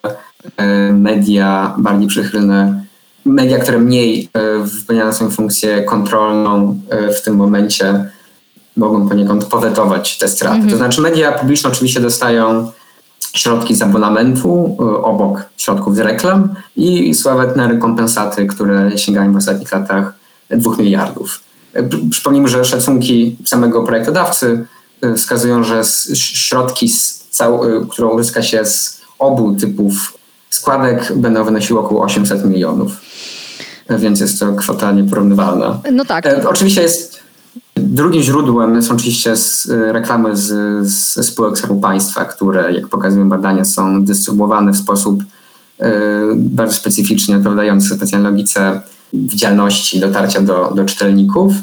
e, 0.57 0.93
media 0.93 1.75
bardziej 1.77 2.07
przychylne, 2.07 2.83
media, 3.25 3.59
które 3.59 3.79
mniej 3.79 4.29
e, 4.33 4.59
wypełniają 4.59 5.13
swoją 5.13 5.31
funkcję 5.31 5.83
kontrolną 5.83 6.79
e, 6.89 7.13
w 7.13 7.21
tym 7.21 7.35
momencie, 7.35 8.09
mogą 8.77 9.09
poniekąd 9.09 9.45
powetować 9.45 10.17
te 10.17 10.27
straty. 10.27 10.55
Mhm. 10.55 10.71
To 10.71 10.77
znaczy 10.77 11.01
media 11.01 11.31
publiczne 11.31 11.69
oczywiście 11.69 11.99
dostają 11.99 12.71
środki 13.33 13.75
z 13.75 13.81
abonamentu 13.81 14.77
obok 15.03 15.45
środków 15.57 15.95
z 15.95 15.99
reklam 15.99 16.49
i 16.75 17.13
sławetne 17.13 17.67
rekompensaty, 17.67 18.45
które 18.45 18.97
sięgają 18.97 19.33
w 19.33 19.37
ostatnich 19.37 19.71
latach 19.71 20.13
2 20.49 20.75
miliardów. 20.77 21.39
Przypomnijmy, 22.09 22.47
że 22.47 22.65
szacunki 22.65 23.37
samego 23.45 23.83
projektodawcy 23.83 24.65
Y, 25.03 25.15
wskazują, 25.15 25.63
że 25.63 25.81
środki, 26.15 26.85
y, 26.85 27.87
które 27.89 28.07
uzyska 28.07 28.41
się 28.41 28.65
z 28.65 29.01
obu 29.19 29.55
typów 29.55 30.17
składek 30.49 31.13
będą 31.15 31.43
wynosiły 31.43 31.79
około 31.79 32.03
800 32.03 32.45
milionów. 32.45 32.91
Więc 33.89 34.19
jest 34.19 34.39
to 34.39 34.53
kwota 34.53 34.91
nieporównywalna. 34.91 35.79
No 35.91 36.05
tak. 36.05 36.25
Oczywiście 36.45 36.81
jest 36.81 37.12
Drugim 37.75 38.21
źródłem 38.21 38.83
są 38.83 38.93
oczywiście 38.93 39.33
reklamy 39.67 40.37
z, 40.37 40.47
z 40.87 41.25
spółek 41.25 41.57
Skarbu 41.57 41.79
Państwa, 41.79 42.25
które, 42.25 42.73
jak 42.73 42.87
pokazują 42.87 43.29
badania, 43.29 43.65
są 43.65 44.05
dystrybuowane 44.05 44.71
w 44.71 44.77
sposób 44.77 45.21
y, 45.21 45.85
bardzo 46.35 46.73
specyficzny, 46.73 47.37
odpowiadający 47.37 47.95
specjalnej 47.95 48.31
logice 48.31 48.81
widzialności, 49.13 49.99
dotarcia 49.99 50.41
do, 50.41 50.71
do 50.75 50.85
czytelników. 50.85 51.53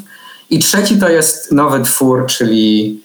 I 0.49 0.59
trzeci 0.59 0.97
to 0.97 1.09
jest 1.09 1.51
nowy 1.51 1.83
twór, 1.83 2.25
czyli 2.25 2.99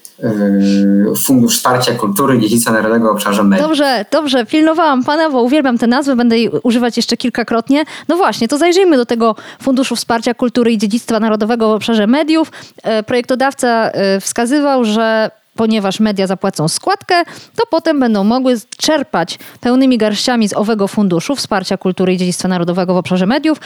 Fundusz 1.17 1.57
Wsparcia 1.57 1.95
Kultury 1.95 2.41
Dziedzictwa 2.41 2.73
Narodowego 2.73 3.09
w 3.09 3.17
obszarze 3.17 3.45
mediów. 3.45 3.69
Dobrze, 3.69 4.05
dobrze, 4.11 4.47
pilnowałam 4.47 5.05
Pana, 5.05 5.31
bo 5.31 5.43
uwielbiam 5.43 5.79
tę 5.79 5.87
nazwę, 5.87 6.17
będę 6.17 6.39
jej 6.39 6.51
używać 6.63 6.97
jeszcze 6.97 7.17
kilkakrotnie. 7.17 7.85
No 8.09 8.17
właśnie, 8.17 8.49
to 8.49 8.59
zajrzyjmy 8.59 8.97
do 8.97 9.07
tego 9.07 9.37
Funduszu 9.63 9.97
Wsparcia 9.97 10.35
Kultury 10.35 10.73
i 10.73 10.79
Dziedzictwa 10.79 11.21
Narodowego 11.21 11.69
w 11.69 11.73
obszarze 11.73 12.07
mediów. 12.07 12.53
E, 12.83 13.03
projektodawca 13.03 13.91
e, 13.91 14.21
wskazywał, 14.21 14.85
że 14.85 15.31
ponieważ 15.57 16.01
media 16.01 16.27
zapłacą 16.27 16.69
składkę, 16.69 17.14
to 17.57 17.66
potem 17.71 18.01
będą 18.01 18.25
mogły 18.25 18.55
czerpać 18.77 19.38
pełnymi 19.61 19.99
garściami 19.99 20.49
z 20.49 20.53
owego 20.53 20.88
funduszu 20.88 21.37
wsparcia 21.37 21.77
kultury 21.77 22.14
i 22.14 22.16
dziedzictwa 22.16 22.49
narodowego 22.49 22.95
w 22.95 22.97
obszarze 22.97 23.27
mediów, 23.27 23.59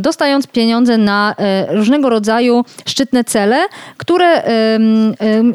dostając 0.00 0.46
pieniądze 0.46 0.98
na 0.98 1.34
e, 1.38 1.76
różnego 1.76 2.08
rodzaju 2.08 2.64
szczytne 2.86 3.24
cele, 3.24 3.66
które, 3.96 4.42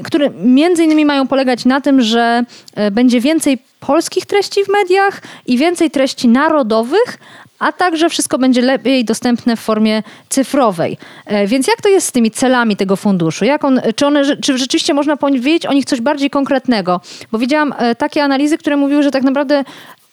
które 0.03 0.29
między 0.43 0.83
innymi 0.83 1.05
mają 1.05 1.27
polegać 1.27 1.65
na 1.65 1.81
tym, 1.81 2.01
że 2.01 2.43
e, 2.75 2.91
będzie 2.91 3.21
więcej 3.21 3.57
polskich 3.79 4.25
treści 4.25 4.65
w 4.65 4.69
mediach 4.69 5.21
i 5.47 5.57
więcej 5.57 5.91
treści 5.91 6.27
narodowych, 6.27 7.17
a 7.61 7.71
także 7.71 8.09
wszystko 8.09 8.37
będzie 8.37 8.61
lepiej 8.61 9.05
dostępne 9.05 9.55
w 9.55 9.59
formie 9.59 10.03
cyfrowej. 10.29 10.97
E, 11.25 11.47
więc 11.47 11.67
jak 11.67 11.81
to 11.81 11.89
jest 11.89 12.07
z 12.07 12.11
tymi 12.11 12.31
celami 12.31 12.75
tego 12.75 12.95
funduszu? 12.95 13.45
Jak 13.45 13.63
on, 13.63 13.81
czy, 13.95 14.07
one, 14.07 14.37
czy 14.37 14.57
rzeczywiście 14.57 14.93
można 14.93 15.17
powiedzieć 15.17 15.65
o 15.65 15.73
nich 15.73 15.85
coś 15.85 16.01
bardziej 16.01 16.29
konkretnego? 16.29 17.01
Bo 17.31 17.37
widziałam 17.37 17.73
e, 17.77 17.95
takie 17.95 18.23
analizy, 18.23 18.57
które 18.57 18.77
mówiły, 18.77 19.03
że 19.03 19.11
tak 19.11 19.23
naprawdę 19.23 19.63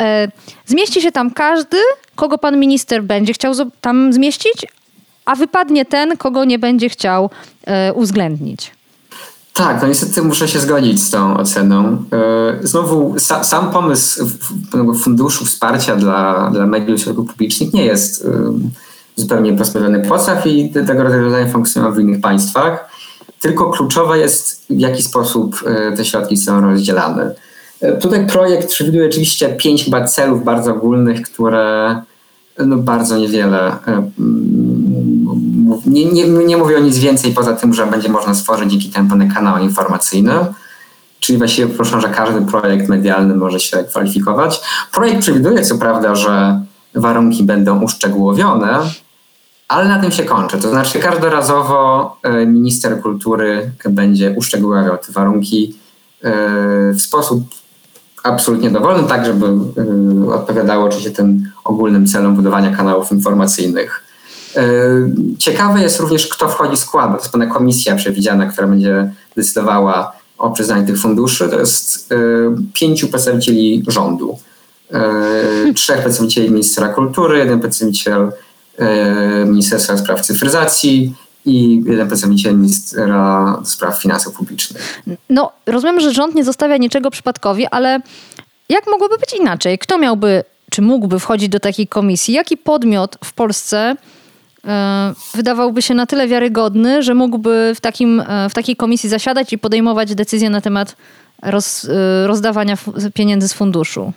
e, 0.03 0.29
zmieści 0.67 1.03
się 1.03 1.13
tam 1.13 1.31
każdy, 1.31 1.77
kogo 2.15 2.39
pan 2.39 2.59
minister 2.59 3.03
będzie 3.03 3.33
chciał 3.33 3.55
tam 3.81 4.13
zmieścić, 4.13 4.67
a 5.25 5.35
wypadnie 5.35 5.85
ten, 5.85 6.17
kogo 6.17 6.45
nie 6.45 6.59
będzie 6.59 6.89
chciał 6.89 7.31
uwzględnić. 7.95 8.78
Tak, 9.59 9.83
no 9.83 9.89
niestety 9.89 10.23
muszę 10.23 10.49
się 10.49 10.61
zgodzić 10.61 11.03
z 11.03 11.11
tą 11.11 11.37
oceną. 11.37 12.05
E, 12.13 12.67
znowu 12.67 13.15
sam 13.43 13.71
pomysł 13.71 14.27
funduszu 15.01 15.45
wsparcia 15.45 15.97
dla, 15.97 16.51
dla 16.51 16.67
mediów 16.67 17.01
środków 17.01 17.27
publicznych 17.31 17.73
nie 17.73 17.85
jest 17.85 18.25
e, 18.25 18.29
zupełnie 19.17 19.53
pozbawiony 19.53 20.01
podstaw 20.01 20.47
i 20.47 20.73
tego 20.73 21.03
rozwiązania 21.03 21.47
funkcjonują 21.47 21.95
w 21.95 21.99
innych 21.99 22.21
państwach. 22.21 22.91
Tylko 23.41 23.71
kluczowe 23.71 24.19
jest, 24.19 24.67
w 24.71 24.81
jaki 24.81 25.03
sposób 25.03 25.63
e, 25.67 25.97
te 25.97 26.05
środki 26.05 26.37
są 26.37 26.61
rozdzielane. 26.61 27.35
Tutaj 28.01 28.27
projekt 28.27 28.69
przewiduje 28.69 29.07
oczywiście 29.07 29.49
pięć 29.49 29.85
chyba 29.85 30.05
celów 30.05 30.45
bardzo 30.45 30.73
ogólnych, 30.73 31.23
które 31.23 31.97
no 32.67 32.77
bardzo 32.77 33.19
niewiele 33.19 33.73
nie, 35.89 36.05
nie, 36.05 36.25
nie 36.29 36.57
mówię 36.57 36.77
o 36.77 36.81
nic 36.81 36.99
więcej 36.99 37.33
poza 37.33 37.53
tym, 37.53 37.75
że 37.75 37.87
będzie 37.87 38.09
można 38.09 38.35
stworzyć 38.35 38.71
dzięki 38.71 38.91
temu 38.91 39.09
pewne 39.09 39.29
kanały 39.35 39.61
informacyjne. 39.61 40.55
Czyli 41.21 41.39
właściwie 41.39 41.75
proszę, 41.75 42.01
że 42.01 42.09
każdy 42.09 42.43
projekt 42.43 42.89
medialny 42.89 43.35
może 43.35 43.61
się 43.61 43.85
kwalifikować. 43.85 44.61
Projekt 44.93 45.21
przewiduje 45.21 45.63
co 45.63 45.79
prawda, 45.79 46.15
że 46.15 46.63
warunki 46.95 47.43
będą 47.43 47.83
uszczegółowione, 47.83 48.81
ale 49.69 49.89
na 49.89 50.01
tym 50.01 50.11
się 50.11 50.25
kończy. 50.25 50.59
To 50.59 50.71
znaczy 50.71 50.99
każdorazowo 50.99 52.17
e, 52.23 52.47
minister 52.47 53.01
kultury 53.01 53.71
będzie 53.91 54.35
uszczegóławiał 54.37 54.99
te 54.99 55.13
warunki 55.13 55.75
e, 56.23 56.33
w 56.93 57.01
sposób 57.01 57.45
absolutnie 58.23 58.71
dowolny, 58.71 59.09
tak 59.09 59.27
żeby 59.27 59.47
e, 59.47 60.35
odpowiadało 60.35 60.85
oczywiście 60.85 61.11
tym 61.11 61.51
ogólnym 61.65 62.07
celom 62.07 62.35
budowania 62.35 62.77
kanałów 62.77 63.13
informacyjnych. 63.13 64.08
E, 64.59 64.65
ciekawe 65.39 65.83
jest 65.83 66.01
również, 66.01 66.27
kto 66.27 66.49
wchodzi 66.49 66.77
w 66.77 66.79
skład. 66.79 67.11
To 67.11 67.19
jest 67.19 67.33
pewna 67.33 67.47
komisja 67.47 67.97
przewidziana, 67.97 68.47
która 68.47 68.67
będzie 68.67 69.11
decydowała 69.37 70.13
o 70.39 70.51
przyznaniu 70.51 70.87
tych 70.87 70.99
funduszy. 70.99 71.49
To 71.49 71.59
jest 71.59 72.13
e, 72.13 72.17
pięciu 72.73 73.09
przedstawicieli 73.09 73.83
rządu. 73.89 74.39
E, 74.93 75.73
trzech 75.75 76.01
przedstawicieli 76.01 76.51
ministra 76.51 76.89
kultury, 76.89 77.39
jeden 77.39 77.61
przedstawiciel 77.61 78.33
Ministerstwa 79.47 79.97
Spraw 79.97 80.21
Cyfryzacji 80.21 81.15
i 81.45 81.83
jeden 81.87 82.07
przedstawiciel 82.07 82.57
ministra 82.57 83.61
spraw 83.65 84.03
finansów 84.03 84.35
publicznych. 84.35 85.03
No, 85.31 85.53
rozumiem, 85.67 86.01
że 86.01 86.13
rząd 86.13 86.35
nie 86.35 86.45
zostawia 86.45 86.77
niczego 86.77 87.11
przypadkowi, 87.11 87.67
ale 87.67 88.01
jak 88.69 88.87
mogłoby 88.87 89.19
być 89.19 89.33
inaczej? 89.33 89.79
Kto 89.79 89.99
miałby, 89.99 90.45
czy 90.71 90.83
mógłby 90.83 91.19
wchodzić 91.19 91.49
do 91.49 91.61
takiej 91.61 91.87
komisji? 91.87 92.35
Jaki 92.35 92.57
podmiot 92.57 93.19
w 93.25 93.33
Polsce 93.33 93.97
wydawałby 95.35 95.83
się 95.83 95.95
na 95.95 96.07
tyle 96.07 96.29
wiarygodny, 96.29 97.03
że 97.03 97.15
mógłby 97.15 97.73
w, 97.77 97.81
takim, 97.81 98.21
e, 98.21 98.49
w 98.51 98.55
takiej 98.55 98.77
komisji 98.77 99.09
zasiadać 99.09 99.53
i 99.53 99.59
podejmować 99.59 100.15
decyzje 100.15 100.51
na 100.51 100.61
temat 100.61 100.97
roz, 101.43 101.85
e, 101.85 102.27
rozdawania 102.27 102.77
pieniędzy 103.15 103.49
z 103.49 103.53
funduszu? 103.53 104.13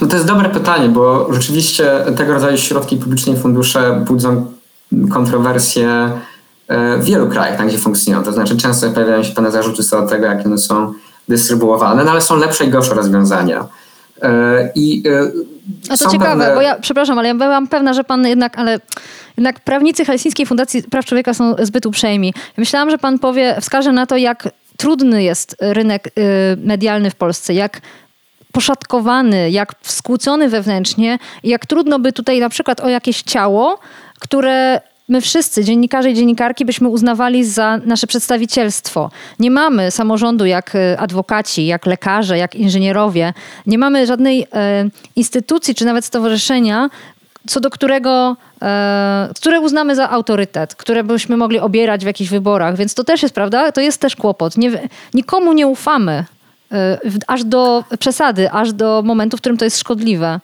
No 0.00 0.06
to 0.06 0.16
jest 0.16 0.28
dobre 0.28 0.48
pytanie, 0.48 0.88
bo 0.88 1.32
rzeczywiście 1.34 1.90
tego 2.16 2.32
rodzaju 2.34 2.58
środki 2.58 2.96
publiczne 2.96 3.32
i 3.32 3.36
fundusze 3.36 4.04
budzą 4.06 4.52
kontrowersje 5.10 6.10
w 6.98 7.04
wielu 7.04 7.28
krajach, 7.28 7.58
tam 7.58 7.68
gdzie 7.68 7.78
funkcjonują. 7.78 8.24
To 8.24 8.32
znaczy 8.32 8.56
często 8.56 8.90
pojawiają 8.90 9.22
się 9.22 9.34
pewne 9.34 9.50
zarzuty 9.50 9.84
co 9.84 10.02
do 10.02 10.08
tego, 10.08 10.26
jak 10.26 10.46
one 10.46 10.58
są 10.58 10.92
dystrybuowane, 11.28 12.04
no 12.04 12.10
ale 12.10 12.20
są 12.20 12.36
lepsze 12.36 12.64
i 12.64 12.68
gorsze 12.68 12.94
rozwiązania. 12.94 13.66
I 14.74 15.02
a 15.90 15.96
to 15.96 16.10
ciekawe, 16.10 16.44
pewne... 16.44 16.54
bo 16.54 16.60
ja, 16.60 16.76
przepraszam, 16.80 17.18
ale 17.18 17.28
ja 17.28 17.34
byłam 17.34 17.68
pewna, 17.68 17.94
że 17.94 18.04
pan 18.04 18.26
jednak, 18.26 18.58
ale 18.58 18.80
jednak 19.36 19.60
prawnicy 19.60 20.04
Helsińskiej 20.04 20.46
Fundacji 20.46 20.82
Praw 20.82 21.04
Człowieka 21.04 21.34
są 21.34 21.54
zbyt 21.62 21.86
uprzejmi. 21.86 22.34
Myślałam, 22.56 22.90
że 22.90 22.98
pan 22.98 23.18
powie, 23.18 23.56
wskaże 23.60 23.92
na 23.92 24.06
to, 24.06 24.16
jak 24.16 24.48
trudny 24.76 25.22
jest 25.22 25.56
rynek 25.60 26.06
y, 26.06 26.10
medialny 26.56 27.10
w 27.10 27.14
Polsce, 27.14 27.54
jak 27.54 27.80
poszatkowany, 28.52 29.50
jak 29.50 29.74
skłócony 29.82 30.48
wewnętrznie 30.48 31.18
jak 31.44 31.66
trudno 31.66 31.98
by 31.98 32.12
tutaj 32.12 32.40
na 32.40 32.48
przykład 32.48 32.80
o 32.80 32.88
jakieś 32.88 33.22
ciało, 33.22 33.78
które 34.20 34.80
my 35.12 35.20
wszyscy, 35.20 35.64
dziennikarze 35.64 36.10
i 36.10 36.14
dziennikarki, 36.14 36.64
byśmy 36.64 36.88
uznawali 36.88 37.44
za 37.44 37.78
nasze 37.84 38.06
przedstawicielstwo. 38.06 39.10
Nie 39.38 39.50
mamy 39.50 39.90
samorządu 39.90 40.46
jak 40.46 40.74
e, 40.74 41.00
adwokaci, 41.00 41.66
jak 41.66 41.86
lekarze, 41.86 42.38
jak 42.38 42.54
inżynierowie. 42.54 43.32
Nie 43.66 43.78
mamy 43.78 44.06
żadnej 44.06 44.46
e, 44.54 44.88
instytucji 45.16 45.74
czy 45.74 45.84
nawet 45.84 46.04
stowarzyszenia, 46.04 46.90
co 47.46 47.60
do 47.60 47.70
którego, 47.70 48.36
e, 48.62 49.28
które 49.36 49.60
uznamy 49.60 49.94
za 49.94 50.10
autorytet, 50.10 50.74
które 50.74 51.04
byśmy 51.04 51.36
mogli 51.36 51.58
obierać 51.58 52.02
w 52.02 52.06
jakichś 52.06 52.30
wyborach. 52.30 52.76
Więc 52.76 52.94
to 52.94 53.04
też 53.04 53.22
jest, 53.22 53.34
prawda? 53.34 53.72
To 53.72 53.80
jest 53.80 54.00
też 54.00 54.16
kłopot. 54.16 54.56
Nie, 54.56 54.88
nikomu 55.14 55.52
nie 55.52 55.66
ufamy. 55.66 56.24
E, 56.72 56.98
aż 57.26 57.44
do 57.44 57.84
przesady, 57.98 58.50
aż 58.50 58.72
do 58.72 59.02
momentu, 59.04 59.36
w 59.36 59.40
którym 59.40 59.58
to 59.58 59.64
jest 59.64 59.78
szkodliwe. 59.78 60.40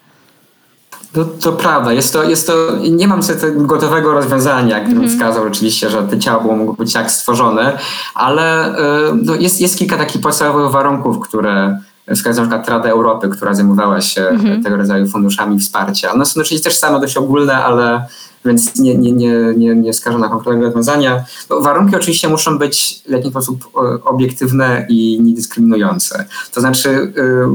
To, 1.12 1.24
to 1.24 1.52
prawda, 1.52 1.92
jest 1.92 2.12
to, 2.12 2.24
jest 2.24 2.46
to, 2.46 2.54
nie 2.90 3.08
mam 3.08 3.22
sobie 3.22 3.52
gotowego 3.52 4.12
rozwiązania, 4.12 4.80
którym 4.80 4.98
mm 4.98 5.10
-hmm. 5.10 5.14
wskazał 5.14 5.46
oczywiście, 5.46 5.90
że 5.90 6.02
to 6.02 6.18
ciało 6.18 6.56
mogło 6.56 6.74
być 6.74 6.92
tak 6.92 7.10
stworzone, 7.10 7.78
ale 8.14 8.76
e, 8.78 9.12
no, 9.22 9.34
jest, 9.34 9.60
jest 9.60 9.78
kilka 9.78 9.96
takich 9.96 10.20
podstawowych 10.20 10.70
warunków, 10.70 11.20
które 11.20 11.78
wskazuje 12.14 12.46
na 12.46 12.58
przykład 12.58 12.68
Rada 12.68 12.88
Europy, 12.88 13.28
która 13.28 13.54
zajmowała 13.54 14.00
się 14.00 14.22
mhm. 14.22 14.62
tego 14.62 14.76
rodzaju 14.76 15.06
funduszami 15.06 15.58
wsparcia. 15.58 16.12
One 16.12 16.26
są 16.26 16.40
oczywiście 16.40 16.70
też 16.70 16.78
same 16.78 17.00
dość 17.00 17.16
ogólne, 17.16 17.64
ale 17.64 18.06
więc 18.44 18.78
nie, 18.78 18.94
nie, 18.94 19.12
nie, 19.12 19.34
nie, 19.56 19.74
nie 19.74 19.92
wskażę 19.92 20.18
na 20.18 20.28
konkretne 20.28 20.64
rozwiązania. 20.64 21.24
No, 21.50 21.60
warunki 21.60 21.96
oczywiście 21.96 22.28
muszą 22.28 22.58
być 22.58 23.02
w 23.08 23.10
jakiś 23.10 23.30
sposób 23.30 23.64
e, 23.76 24.04
obiektywne 24.04 24.86
i 24.88 25.20
niedyskryminujące. 25.22 26.24
To 26.54 26.60
znaczy 26.60 27.12
yy, 27.16 27.48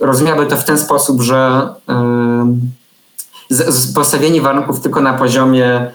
rozumiałby 0.00 0.46
to 0.46 0.56
w 0.56 0.64
ten 0.64 0.78
sposób, 0.78 1.22
że 1.22 1.68
postawienie 3.94 4.40
warunków 4.40 4.80
tylko 4.80 5.00
na 5.00 5.12
poziomie 5.12 5.90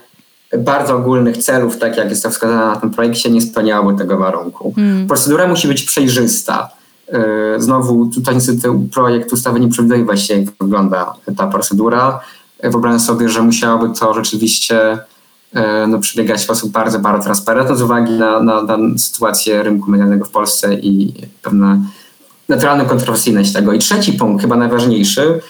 bardzo 0.57 0.95
ogólnych 0.95 1.37
celów, 1.37 1.77
tak 1.77 1.97
jak 1.97 2.09
jest 2.09 2.23
to 2.23 2.29
wskazane 2.29 2.65
na 2.65 2.75
tym 2.75 2.89
projekcie, 2.89 3.29
nie 3.29 3.41
spełniałoby 3.41 3.97
tego 3.97 4.17
warunku. 4.17 4.73
Hmm. 4.75 5.07
Procedura 5.07 5.47
musi 5.47 5.67
być 5.67 5.83
przejrzysta. 5.83 6.69
E, 7.11 7.61
znowu 7.61 8.05
tutaj 8.05 8.35
niestety 8.35 8.67
projekt 8.93 9.33
ustawy 9.33 9.59
nie 9.59 9.67
przewiduje 9.67 10.05
właśnie, 10.05 10.35
jak 10.35 10.45
wygląda 10.61 11.13
ta 11.37 11.47
procedura. 11.47 12.19
E, 12.59 12.69
wyobrażam 12.69 12.99
sobie, 12.99 13.29
że 13.29 13.41
musiałoby 13.41 13.99
to 13.99 14.13
rzeczywiście 14.13 14.99
e, 15.53 15.87
no, 15.87 15.99
przebiegać 15.99 16.39
w 16.39 16.43
sposób 16.43 16.71
bardzo, 16.71 16.99
bardzo 16.99 17.23
transparentny 17.23 17.75
z 17.75 17.81
uwagi 17.81 18.13
na, 18.13 18.39
na, 18.43 18.61
na 18.61 18.77
sytuację 18.97 19.63
rynku 19.63 19.91
medialnego 19.91 20.25
w 20.25 20.29
Polsce 20.29 20.73
i 20.73 21.13
pewna 21.41 21.79
naturalną 22.49 22.85
kontrowersyjność 22.85 23.53
tego. 23.53 23.73
I 23.73 23.79
trzeci 23.79 24.13
punkt, 24.13 24.41
chyba 24.41 24.55
najważniejszy, 24.55 25.41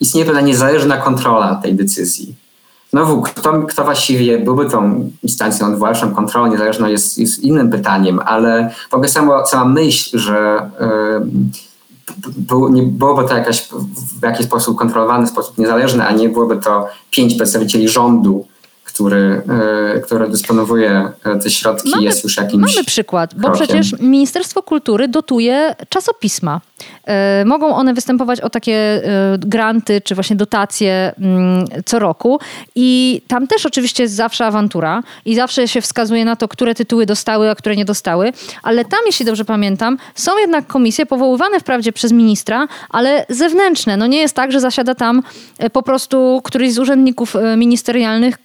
istnieje 0.00 0.26
pewna 0.26 0.40
niezależna 0.40 0.96
kontrola 0.96 1.54
tej 1.54 1.74
decyzji. 1.74 2.34
Znowu, 2.90 3.22
kto, 3.22 3.62
kto 3.62 3.84
właściwie 3.84 4.38
byłby 4.38 4.70
tą 4.70 5.10
instancją 5.22 5.66
odwoławczą, 5.66 6.14
kontrolą 6.14 6.52
niezależną 6.52 6.88
jest, 6.88 7.18
jest 7.18 7.38
innym 7.38 7.70
pytaniem, 7.70 8.20
ale 8.26 8.70
w 8.90 8.94
ogóle 8.94 9.08
samo, 9.08 9.46
sama 9.46 9.64
myśl, 9.64 10.18
że 10.18 10.70
yy, 12.50 12.70
nie 12.70 12.82
byłoby 12.82 13.28
to 13.28 13.36
jakaś, 13.36 13.68
w 14.20 14.22
jakiś 14.22 14.46
sposób 14.46 14.78
kontrolowane, 14.78 15.26
w 15.26 15.30
sposób 15.30 15.58
niezależny, 15.58 16.06
a 16.06 16.12
nie 16.12 16.28
byłoby 16.28 16.56
to 16.56 16.88
pięć 17.10 17.34
przedstawicieli 17.34 17.88
rządu, 17.88 18.46
który, 18.92 19.42
e, 19.96 20.00
który 20.00 20.28
dysponuje 20.28 21.12
e, 21.24 21.38
te 21.38 21.50
środki, 21.50 21.90
mamy, 21.90 22.02
jest 22.02 22.24
już 22.24 22.36
jakimś. 22.36 22.74
Mamy 22.74 22.84
przykład, 22.84 23.34
bo 23.34 23.48
krokiem. 23.48 23.66
przecież 23.66 24.00
Ministerstwo 24.00 24.62
Kultury 24.62 25.08
dotuje 25.08 25.74
czasopisma. 25.88 26.60
E, 27.04 27.44
mogą 27.44 27.76
one 27.76 27.94
występować 27.94 28.40
o 28.40 28.50
takie 28.50 29.02
granty 29.38 30.00
czy 30.00 30.14
właśnie 30.14 30.36
dotacje 30.36 31.12
mm, 31.18 31.64
co 31.84 31.98
roku 31.98 32.40
i 32.74 33.22
tam 33.28 33.46
też 33.46 33.66
oczywiście 33.66 34.02
jest 34.02 34.14
zawsze 34.14 34.46
awantura 34.46 35.02
i 35.24 35.34
zawsze 35.34 35.68
się 35.68 35.80
wskazuje 35.80 36.24
na 36.24 36.36
to, 36.36 36.48
które 36.48 36.74
tytuły 36.74 37.06
dostały, 37.06 37.50
a 37.50 37.54
które 37.54 37.76
nie 37.76 37.84
dostały, 37.84 38.32
ale 38.62 38.84
tam, 38.84 39.00
jeśli 39.06 39.26
dobrze 39.26 39.44
pamiętam, 39.44 39.98
są 40.14 40.38
jednak 40.38 40.66
komisje 40.66 41.06
powoływane 41.06 41.60
wprawdzie 41.60 41.92
przez 41.92 42.12
ministra, 42.12 42.68
ale 42.90 43.26
zewnętrzne. 43.28 43.96
No 43.96 44.06
nie 44.06 44.18
jest 44.18 44.36
tak, 44.36 44.52
że 44.52 44.60
zasiada 44.60 44.94
tam 44.94 45.22
po 45.72 45.82
prostu 45.82 46.40
któryś 46.44 46.72
z 46.72 46.78
urzędników 46.78 47.36
ministerialnych, 47.56 48.38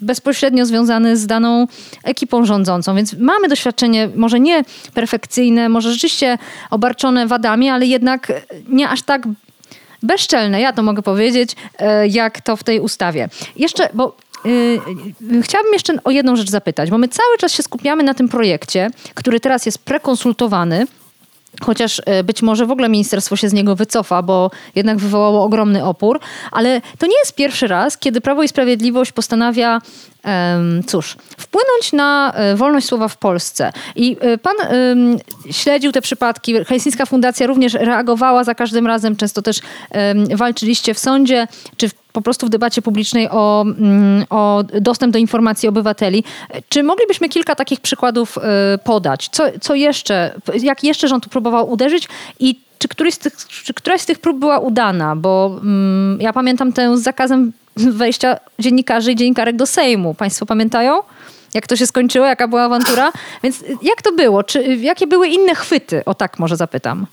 bezpośrednio 0.00 0.66
związany 0.66 1.16
z 1.16 1.26
daną 1.26 1.66
ekipą 2.04 2.44
rządzącą. 2.44 2.96
Więc 2.96 3.12
mamy 3.12 3.48
doświadczenie, 3.48 4.08
może 4.16 4.40
nie 4.40 4.64
perfekcyjne, 4.94 5.68
może 5.68 5.92
rzeczywiście 5.92 6.38
obarczone 6.70 7.26
wadami, 7.26 7.68
ale 7.68 7.86
jednak 7.86 8.32
nie 8.68 8.88
aż 8.88 9.02
tak 9.02 9.22
bezczelne, 10.02 10.60
ja 10.60 10.72
to 10.72 10.82
mogę 10.82 11.02
powiedzieć, 11.02 11.56
e, 11.78 12.08
jak 12.08 12.40
to 12.40 12.56
w 12.56 12.64
tej 12.64 12.80
ustawie. 12.80 13.28
Jeszcze, 13.56 13.88
bo 13.94 14.16
Yy, 14.44 15.42
chciałabym 15.42 15.72
jeszcze 15.72 15.94
o 16.04 16.10
jedną 16.10 16.36
rzecz 16.36 16.50
zapytać, 16.50 16.90
bo 16.90 16.98
my 16.98 17.08
cały 17.08 17.38
czas 17.38 17.52
się 17.52 17.62
skupiamy 17.62 18.02
na 18.02 18.14
tym 18.14 18.28
projekcie, 18.28 18.90
który 19.14 19.40
teraz 19.40 19.66
jest 19.66 19.78
prekonsultowany 19.78 20.86
Chociaż 21.62 22.02
e, 22.06 22.24
być 22.24 22.42
może 22.42 22.66
w 22.66 22.70
ogóle 22.70 22.88
ministerstwo 22.88 23.36
się 23.36 23.48
z 23.48 23.52
niego 23.52 23.76
wycofa, 23.76 24.22
bo 24.22 24.50
jednak 24.74 24.98
wywołało 24.98 25.44
ogromny 25.44 25.84
opór, 25.84 26.20
ale 26.52 26.80
to 26.98 27.06
nie 27.06 27.18
jest 27.18 27.34
pierwszy 27.34 27.66
raz, 27.66 27.98
kiedy 27.98 28.20
Prawo 28.20 28.42
i 28.42 28.48
Sprawiedliwość 28.48 29.12
postanawia 29.12 29.80
cóż, 30.86 31.16
wpłynąć 31.38 31.92
na 31.92 32.32
e, 32.32 32.56
wolność 32.56 32.86
słowa 32.86 33.08
w 33.08 33.16
Polsce. 33.16 33.72
I 33.96 34.16
e, 34.20 34.38
pan 34.38 34.54
śledził 35.50 35.92
te 35.92 36.02
przypadki. 36.02 36.64
Helsińska 36.64 37.06
Fundacja 37.06 37.46
również 37.46 37.74
reagowała 37.74 38.44
za 38.44 38.54
każdym 38.54 38.86
razem. 38.86 39.16
Często 39.16 39.42
też 39.42 39.60
walczyliście 40.34 40.94
w 40.94 40.98
sądzie, 40.98 41.48
czy 41.76 41.90
po 42.16 42.22
prostu 42.22 42.46
w 42.46 42.50
debacie 42.50 42.82
publicznej 42.82 43.28
o, 43.30 43.64
mm, 43.78 44.24
o 44.30 44.64
dostęp 44.80 45.12
do 45.12 45.18
informacji 45.18 45.68
obywateli. 45.68 46.24
Czy 46.68 46.82
moglibyśmy 46.82 47.28
kilka 47.28 47.54
takich 47.54 47.80
przykładów 47.80 48.38
e, 48.38 48.78
podać? 48.78 49.28
Co, 49.32 49.44
co 49.60 49.74
jeszcze, 49.74 50.34
jak 50.62 50.84
jeszcze 50.84 51.08
rząd 51.08 51.28
próbował 51.28 51.70
uderzyć 51.70 52.08
i 52.40 52.60
czy, 52.78 52.88
któryś 52.88 53.14
z 53.14 53.18
tych, 53.18 53.36
czy 53.48 53.74
któraś 53.74 54.00
z 54.00 54.06
tych 54.06 54.18
prób 54.18 54.38
była 54.38 54.58
udana? 54.58 55.16
Bo 55.16 55.60
mm, 55.62 56.18
ja 56.20 56.32
pamiętam 56.32 56.72
tę 56.72 56.98
z 56.98 57.02
zakazem 57.02 57.52
wejścia 57.76 58.36
dziennikarzy 58.58 59.12
i 59.12 59.16
dziennikarek 59.16 59.56
do 59.56 59.66
Sejmu. 59.66 60.14
Państwo 60.14 60.46
pamiętają? 60.46 60.98
Jak 61.54 61.66
to 61.66 61.76
się 61.76 61.86
skończyło, 61.86 62.26
jaka 62.26 62.48
była 62.48 62.62
awantura? 62.62 63.12
Więc 63.42 63.64
jak 63.82 64.02
to 64.02 64.12
było? 64.12 64.42
Czy, 64.42 64.62
jakie 64.76 65.06
były 65.06 65.28
inne 65.28 65.54
chwyty? 65.54 66.04
O 66.04 66.14
tak 66.14 66.38
może 66.38 66.56
zapytam. 66.56 67.06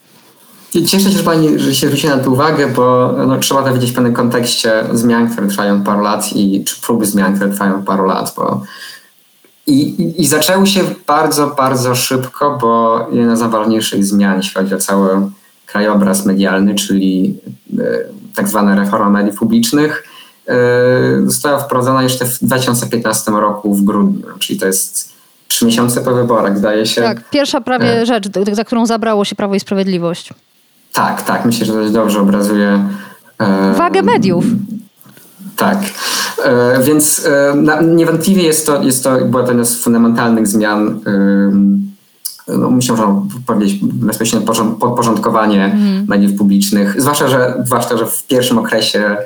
Cieszę 0.87 0.99
się, 1.11 1.17
że 1.17 1.23
Pani 1.23 1.59
że 1.59 1.75
się 1.75 1.87
zwróciła 1.87 2.15
na 2.15 2.23
to 2.23 2.31
uwagę, 2.31 2.67
bo 2.67 3.13
no, 3.27 3.39
trzeba 3.39 3.63
to 3.63 3.73
widzieć 3.73 3.91
w 3.91 3.93
pewnym 3.93 4.13
kontekście 4.13 4.83
zmian, 4.93 5.29
które 5.29 5.47
trwają 5.47 5.83
paru 5.83 6.01
lat 6.01 6.33
i 6.35 6.63
czy 6.63 6.81
próby 6.81 7.05
zmian, 7.05 7.35
które 7.35 7.49
trwają 7.49 7.83
paru 7.83 8.05
lat. 8.05 8.33
Bo 8.37 8.61
i, 9.67 9.81
i, 9.81 10.21
I 10.21 10.27
zaczęły 10.27 10.67
się 10.67 10.83
bardzo, 11.07 11.47
bardzo 11.47 11.95
szybko, 11.95 12.57
bo 12.61 12.99
jedna 13.11 13.35
z 13.35 13.39
najważniejszych 13.39 14.05
zmian, 14.05 14.37
jeśli 14.37 14.53
chodzi 14.53 14.75
o 14.75 14.77
cały 14.77 15.09
krajobraz 15.65 16.25
medialny, 16.25 16.75
czyli 16.75 17.39
e, 17.79 17.83
tak 18.35 18.47
zwana 18.47 18.75
reforma 18.75 19.09
mediów 19.09 19.35
publicznych, 19.35 20.03
została 21.25 21.59
wprowadzona 21.59 22.03
jeszcze 22.03 22.25
w 22.25 22.39
2015 22.39 23.31
roku 23.31 23.75
w 23.75 23.83
grudniu, 23.83 24.25
czyli 24.39 24.59
to 24.59 24.65
jest 24.65 25.13
trzy 25.47 25.65
miesiące 25.65 26.01
po 26.01 26.13
wyborach, 26.13 26.57
zdaje 26.57 26.85
się. 26.85 27.01
Tak, 27.01 27.29
pierwsza 27.29 27.61
prawie 27.61 28.01
e. 28.01 28.05
rzecz, 28.05 28.29
za 28.51 28.63
którą 28.63 28.85
zabrało 28.85 29.25
się 29.25 29.35
Prawo 29.35 29.55
i 29.55 29.59
Sprawiedliwość. 29.59 30.33
Tak, 30.93 31.21
tak, 31.21 31.45
myślę, 31.45 31.65
że 31.65 31.73
to 31.73 31.89
dobrze 31.89 32.19
obrazuje. 32.19 32.89
Wagę 33.77 34.01
mediów. 34.01 34.45
Tak, 35.55 35.77
więc 36.83 37.27
niewątpliwie 37.83 38.43
jest 38.43 38.65
to, 38.65 38.83
jest 38.83 39.03
to 39.03 39.25
była 39.25 39.43
to 39.43 39.49
jedna 39.49 39.65
z 39.65 39.75
fundamentalnych 39.75 40.47
zmian 40.47 40.99
no, 42.47 42.71
myślę, 42.71 42.97
że 42.97 43.21
powiedzieć 43.45 43.79
bezpośrednio 43.83 44.53
podporządkowanie 44.79 45.65
mm. 45.65 46.05
mediów 46.07 46.37
publicznych, 46.37 47.01
zwłaszcza 47.01 47.27
że, 47.27 47.63
zwłaszcza, 47.65 47.97
że 47.97 48.05
w 48.05 48.27
pierwszym 48.27 48.57
okresie 48.57 49.17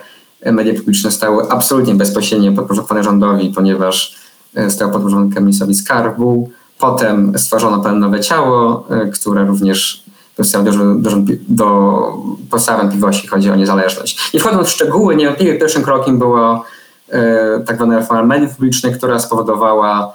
media 0.45 0.73
publiczne 0.73 1.11
stały 1.11 1.49
absolutnie 1.49 1.95
bezpośrednio 1.95 2.51
podporządkowane 2.51 3.03
rządowi, 3.03 3.53
ponieważ 3.55 4.15
e, 4.55 4.69
stały 4.69 4.91
podporządkowane 4.91 5.45
ministrowi 5.45 5.75
skarbu. 5.75 6.49
Potem 6.79 7.39
stworzono 7.39 7.79
pewne 7.79 7.99
nowe 7.99 8.19
ciało, 8.19 8.85
e, 8.89 9.07
które 9.07 9.45
również 9.45 10.03
dostało 10.37 10.65
do, 10.65 10.71
do, 10.95 11.11
do 11.47 12.77
wątpliwości, 12.77 13.17
jeśli 13.17 13.29
chodzi 13.29 13.51
o 13.51 13.55
niezależność. 13.55 14.31
Nie 14.33 14.39
wchodząc 14.39 14.67
w 14.67 14.71
szczegóły, 14.71 15.15
niewątpliwie 15.15 15.59
pierwszym 15.59 15.83
krokiem 15.83 16.19
było 16.19 16.63
e, 17.09 17.63
tak 17.65 17.75
zwana 17.75 17.97
reforma 17.97 18.23
mediów 18.23 18.55
publicznych, 18.55 18.97
która 18.97 19.19
spowodowała 19.19 20.13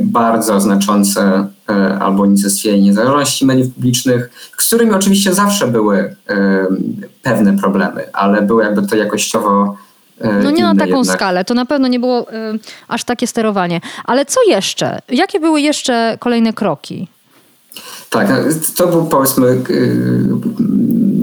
bardzo 0.00 0.60
znaczące 0.60 1.46
e, 1.68 1.98
albo 1.98 2.22
unicestwienie 2.22 2.80
niezależności 2.80 3.46
mediów 3.46 3.74
publicznych, 3.74 4.30
z 4.58 4.66
którymi 4.66 4.92
oczywiście 4.92 5.34
zawsze 5.34 5.66
były 5.66 6.16
e, 6.28 6.66
pewne 7.22 7.58
problemy, 7.58 8.12
ale 8.12 8.42
były 8.42 8.64
jakby 8.64 8.86
to 8.86 8.96
jakościowo 8.96 9.76
no 10.42 10.50
nie 10.50 10.62
na 10.62 10.74
taką 10.74 10.98
jednak. 10.98 11.16
skalę, 11.16 11.44
to 11.44 11.54
na 11.54 11.66
pewno 11.66 11.88
nie 11.88 12.00
było 12.00 12.26
aż 12.88 13.04
takie 13.04 13.26
sterowanie. 13.26 13.80
Ale 14.04 14.26
co 14.26 14.40
jeszcze? 14.48 14.98
Jakie 15.08 15.40
były 15.40 15.60
jeszcze 15.60 16.16
kolejne 16.20 16.52
kroki? 16.52 17.08
Tak, 18.10 18.28
no, 18.28 18.36
to 18.76 18.86
był 18.86 19.06
powiedzmy 19.06 19.46
y, 19.70 20.28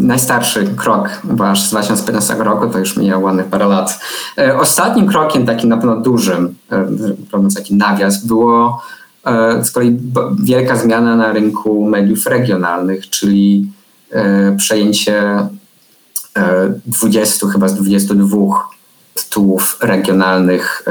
najstarszy 0.09 0.67
krok, 0.75 1.09
bo 1.23 1.49
aż 1.49 1.63
z 1.63 1.69
2015 1.69 2.35
roku 2.35 2.69
to 2.69 2.79
już 2.79 2.97
mijało 2.97 3.23
ładnych 3.23 3.45
parę 3.45 3.67
lat. 3.67 3.99
E, 4.37 4.57
ostatnim 4.57 5.07
krokiem, 5.07 5.45
takim 5.45 5.69
na 5.69 5.77
pewno 5.77 6.01
dużym, 6.01 6.55
e, 6.71 6.87
robiąc 7.31 7.55
taki 7.55 7.75
nawias, 7.75 8.25
było 8.25 8.81
e, 9.25 9.63
z 9.63 9.71
kolei 9.71 9.99
wielka 10.43 10.75
zmiana 10.75 11.15
na 11.15 11.33
rynku 11.33 11.85
mediów 11.85 12.25
regionalnych, 12.25 13.09
czyli 13.09 13.71
przejęcie 14.57 15.47
20, 16.85 17.47
chyba 17.47 17.67
z 17.67 17.73
22 17.73 18.37
tytułów 19.13 19.77
regionalnych 19.81 20.85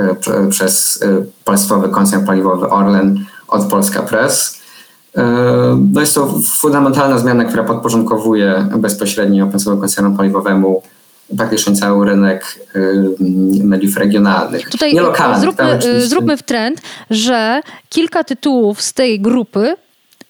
przez 0.50 1.04
państwowy 1.44 1.88
koncern 1.88 2.26
paliwowy 2.26 2.68
Orlen 2.68 3.24
od 3.48 3.64
Polska 3.64 4.02
Press. 4.02 4.57
E, 5.18 5.78
no 5.92 6.00
jest 6.00 6.14
to 6.14 6.34
fundamentalna 6.56 7.18
zmiana, 7.18 7.44
która 7.44 7.64
podporządkowuje 7.64 8.66
bezpośrednio 8.76 9.46
państwowemu 9.46 9.80
koncernom 9.80 10.16
paliwowemu 10.16 10.82
praktycznie 11.36 11.76
cały 11.76 12.06
rynek 12.06 12.58
e, 12.74 12.80
mediów 13.64 13.96
regionalnych. 13.96 14.70
Tutaj 14.70 14.94
nie 14.94 15.00
lokalnych. 15.00 15.40
Zróbmy, 15.40 16.06
zróbmy 16.06 16.36
w 16.36 16.42
trend, 16.42 16.82
że 17.10 17.60
kilka 17.88 18.24
tytułów 18.24 18.82
z 18.82 18.92
tej 18.92 19.20
grupy 19.20 19.76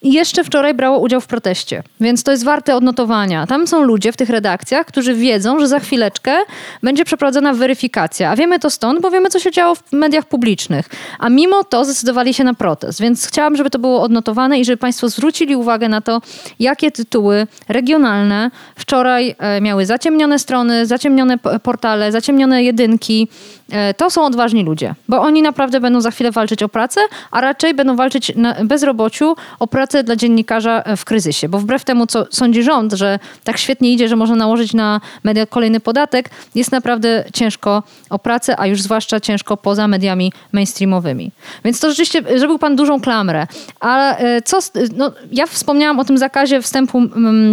jeszcze 0.02 0.44
wczoraj 0.44 0.74
brało 0.74 0.98
udział 0.98 1.20
w 1.20 1.26
proteście, 1.26 1.82
więc 2.00 2.22
to 2.22 2.30
jest 2.30 2.44
warte 2.44 2.76
odnotowania. 2.76 3.46
Tam 3.46 3.66
są 3.66 3.82
ludzie 3.82 4.12
w 4.12 4.16
tych 4.16 4.30
redakcjach, 4.30 4.86
którzy 4.86 5.14
wiedzą, 5.14 5.60
że 5.60 5.68
za 5.68 5.80
chwileczkę 5.80 6.36
będzie 6.82 7.04
przeprowadzona 7.04 7.54
weryfikacja, 7.54 8.30
a 8.30 8.36
wiemy 8.36 8.58
to 8.58 8.70
stąd, 8.70 9.00
bo 9.00 9.10
wiemy, 9.10 9.30
co 9.30 9.40
się 9.40 9.50
działo 9.50 9.74
w 9.74 9.92
mediach 9.92 10.24
publicznych. 10.24 10.88
A 11.18 11.28
mimo 11.28 11.64
to 11.64 11.84
zdecydowali 11.84 12.34
się 12.34 12.44
na 12.44 12.54
protest, 12.54 13.00
więc 13.00 13.26
chciałam, 13.26 13.56
żeby 13.56 13.70
to 13.70 13.78
było 13.78 14.02
odnotowane 14.02 14.60
i 14.60 14.64
żeby 14.64 14.76
Państwo 14.76 15.08
zwrócili 15.08 15.56
uwagę 15.56 15.88
na 15.88 16.00
to, 16.00 16.20
jakie 16.58 16.90
tytuły 16.90 17.46
regionalne 17.68 18.50
wczoraj 18.76 19.34
e, 19.38 19.60
miały 19.60 19.86
zaciemnione 19.86 20.38
strony, 20.38 20.86
zaciemnione 20.86 21.38
portale, 21.62 22.12
zaciemnione 22.12 22.62
jedynki. 22.62 23.28
E, 23.72 23.94
to 23.94 24.10
są 24.10 24.24
odważni 24.24 24.64
ludzie, 24.64 24.94
bo 25.08 25.20
oni 25.20 25.42
naprawdę 25.42 25.80
będą 25.80 26.00
za 26.00 26.10
chwilę 26.10 26.30
walczyć 26.30 26.62
o 26.62 26.68
pracę, 26.68 27.00
a 27.30 27.40
raczej 27.40 27.74
będą 27.74 27.96
walczyć 27.96 28.32
na 28.36 28.54
bezrobociu 28.64 29.36
o 29.58 29.66
pracę 29.66 30.04
dla 30.04 30.16
dziennikarza 30.16 30.82
w 30.96 31.04
kryzysie, 31.04 31.48
bo 31.48 31.58
wbrew 31.58 31.84
temu, 31.84 32.06
co 32.06 32.26
sądzi 32.30 32.62
rząd, 32.62 32.92
że 32.92 33.18
tak 33.44 33.58
świetnie 33.58 33.92
idzie, 33.92 34.08
że 34.08 34.16
można 34.16 34.36
nałożyć 34.36 34.74
na 34.74 35.00
media 35.24 35.46
kolejny 35.46 35.80
podatek, 35.80 36.30
jest 36.54 36.72
naprawdę 36.72 37.24
ciężko 37.32 37.82
o 38.10 38.18
pracę, 38.18 38.60
a 38.60 38.66
już 38.66 38.82
zwłaszcza 38.82 39.20
ciężko 39.20 39.56
poza 39.56 39.88
mediami 39.88 40.32
mainstreamowymi. 40.52 41.30
Więc 41.64 41.80
to 41.80 41.90
rzeczywiście 41.90 42.22
zrobił 42.38 42.58
pan 42.58 42.76
dużą 42.76 43.00
klamrę. 43.00 43.46
Ale 43.80 44.18
e, 44.18 44.42
co, 44.42 44.58
no, 44.96 45.12
ja 45.32 45.46
wspomniałam 45.46 45.98
o 45.98 46.04
tym 46.04 46.18
zakazie 46.18 46.62
wstępu 46.62 47.02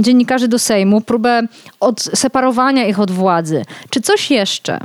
dziennikarzy 0.01 0.47
do 0.47 0.59
Sejmu, 0.59 1.01
próbę 1.01 1.41
odseparowania 1.79 2.85
ich 2.85 2.99
od 2.99 3.11
władzy. 3.11 3.65
Czy 3.89 4.01
coś 4.01 4.31
jeszcze? 4.31 4.79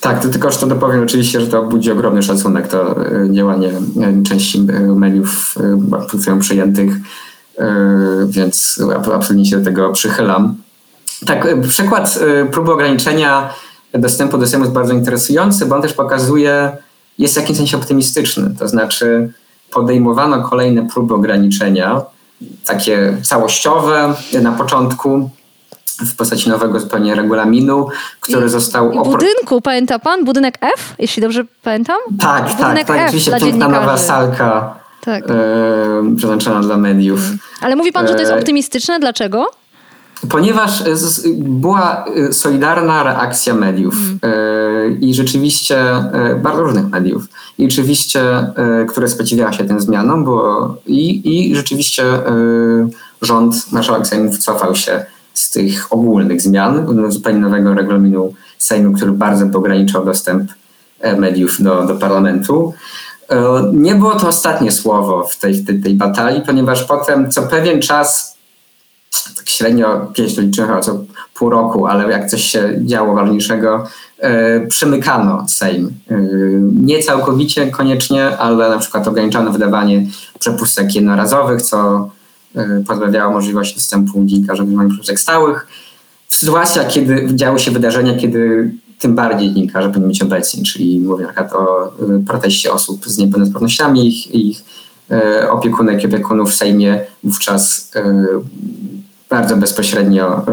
Tak, 0.00 0.22
to 0.22 0.28
tylko 0.28 0.50
to 0.50 0.66
dopowiem 0.66 1.02
oczywiście, 1.02 1.40
że 1.40 1.46
to 1.46 1.62
budzi 1.62 1.92
ogromny 1.92 2.22
szacunek. 2.22 2.68
To 2.68 3.06
e, 3.06 3.32
działanie 3.32 3.70
części 4.28 4.58
e, 4.58 4.80
mediów 4.80 5.54
funkcją 6.10 6.38
przyjętych, 6.38 6.92
więc 8.28 8.82
absolutnie 9.14 9.44
się 9.44 9.58
do 9.58 9.64
tego 9.64 9.92
przychylam. 9.92 10.54
Tak, 11.26 11.46
przykład 11.68 12.18
próby 12.52 12.72
ograniczenia 12.72 13.50
dostępu 13.92 14.38
do 14.38 14.46
Sejmu 14.46 14.64
jest 14.64 14.74
bardzo 14.74 14.92
interesujący, 14.92 15.66
bo 15.66 15.76
on 15.76 15.82
też 15.82 15.92
pokazuje, 15.92 16.76
jest 17.18 17.34
w 17.34 17.36
jakimś 17.36 17.58
sensie 17.58 17.76
optymistyczny. 17.76 18.54
To 18.58 18.68
znaczy 18.68 19.32
podejmowano 19.70 20.48
kolejne 20.48 20.88
próby 20.88 21.14
ograniczenia, 21.14 22.02
takie 22.66 23.16
całościowe 23.22 24.14
na 24.42 24.52
początku, 24.52 25.30
w 25.98 26.16
postaci 26.16 26.48
nowego 26.48 26.80
zupełnie 26.80 27.14
regulaminu, 27.14 27.88
który 28.20 28.46
I, 28.46 28.48
został... 28.48 28.92
I 28.92 28.96
budynku, 28.96 29.60
pamięta 29.60 29.98
pan? 29.98 30.24
Budynek 30.24 30.58
F, 30.60 30.94
jeśli 30.98 31.22
dobrze 31.22 31.44
pamiętam? 31.62 31.96
Tak, 32.20 32.48
tak 32.48 32.56
Budynek 32.56 32.86
tak, 32.86 32.96
tak. 32.96 33.06
Oczywiście 33.06 33.36
piękna 33.40 33.68
nowa 33.68 33.98
salka 33.98 34.74
tak. 35.04 35.24
e, 35.30 36.16
przeznaczona 36.16 36.60
dla 36.60 36.76
mediów. 36.76 37.20
Mm. 37.26 37.38
Ale 37.60 37.76
mówi 37.76 37.92
pan, 37.92 38.08
że 38.08 38.14
to 38.14 38.20
jest 38.20 38.32
e, 38.32 38.38
optymistyczne. 38.38 39.00
Dlaczego? 39.00 39.46
Ponieważ 40.28 40.82
była 41.36 42.04
e, 42.04 42.32
solidarna 42.32 43.02
reakcja 43.02 43.54
mediów 43.54 43.94
mm. 44.22 45.00
i 45.00 45.14
rzeczywiście 45.14 45.84
bardzo 46.42 46.62
różnych 46.62 46.88
mediów 46.88 47.24
i 47.58 47.70
rzeczywiście, 47.70 48.20
które 48.88 49.08
sprzeciwiały 49.08 49.52
się 49.52 49.64
tym 49.64 49.80
zmianom, 49.80 50.24
było 50.24 50.76
i, 50.86 51.48
i 51.50 51.56
rzeczywiście 51.56 52.04
rząd, 53.22 53.72
marszałek 53.72 54.06
Sejmu 54.06 54.30
wycofał 54.30 54.74
się 54.74 55.04
tych 55.54 55.92
ogólnych 55.92 56.40
zmian, 56.40 56.86
zupełnie 57.08 57.40
nowego 57.40 57.74
regulaminu 57.74 58.34
Sejmu, 58.58 58.92
który 58.92 59.12
bardzo 59.12 59.58
ograniczał 59.58 60.04
dostęp 60.04 60.50
e, 61.00 61.16
mediów 61.16 61.62
do, 61.62 61.86
do 61.86 61.94
parlamentu. 61.94 62.74
E, 63.30 63.70
nie 63.72 63.94
było 63.94 64.14
to 64.14 64.28
ostatnie 64.28 64.72
słowo 64.72 65.24
w 65.24 65.38
tej, 65.38 65.64
tej, 65.64 65.80
tej 65.80 65.94
batalii, 65.94 66.42
ponieważ 66.46 66.84
potem 66.84 67.30
co 67.30 67.42
pewien 67.42 67.82
czas, 67.82 68.36
tak 69.36 69.48
średnio 69.48 70.12
to 70.36 70.40
liczyłem 70.40 70.82
co 70.82 71.04
pół 71.34 71.50
roku, 71.50 71.86
ale 71.86 72.10
jak 72.10 72.30
coś 72.30 72.44
się 72.44 72.74
działo 72.78 73.14
ważniejszego, 73.14 73.86
e, 74.18 74.66
przymykano 74.66 75.46
Sejm. 75.48 75.90
Nie 76.84 77.02
całkowicie 77.02 77.66
koniecznie, 77.70 78.38
ale 78.38 78.68
na 78.68 78.78
przykład 78.78 79.08
ograniczano 79.08 79.50
wydawanie 79.50 80.06
przepustek 80.38 80.94
jednorazowych, 80.94 81.62
co 81.62 82.10
E, 82.56 82.84
pozbawiało 82.86 83.32
możliwości 83.32 83.74
dostępu 83.74 84.24
dziennikarzy 84.24 84.64
do 84.64 84.88
przepustek 84.88 85.20
stałych. 85.20 85.66
W 86.28 86.36
sytuacjach, 86.36 86.88
kiedy 86.88 87.28
działy 87.34 87.58
się 87.58 87.70
wydarzenia, 87.70 88.16
kiedy 88.16 88.70
tym 88.98 89.14
bardziej 89.14 89.54
dziennikarze 89.54 89.88
powinni 89.88 90.08
być 90.08 90.22
obecni, 90.22 90.62
czyli 90.62 91.00
mówię 91.00 91.24
na 91.24 91.32
przykład 91.32 91.52
o 91.52 91.86
e, 91.86 92.24
proteście 92.26 92.72
osób 92.72 93.06
z 93.06 93.18
niepełnosprawnościami, 93.18 94.08
ich, 94.08 94.34
ich 94.34 94.64
e, 95.10 95.50
opiekunek 95.50 96.02
i 96.02 96.06
opiekunów 96.06 96.50
w 96.50 96.54
Sejmie, 96.54 97.00
wówczas 97.24 97.90
bardzo 99.30 99.56
bezpośrednio 99.56 100.44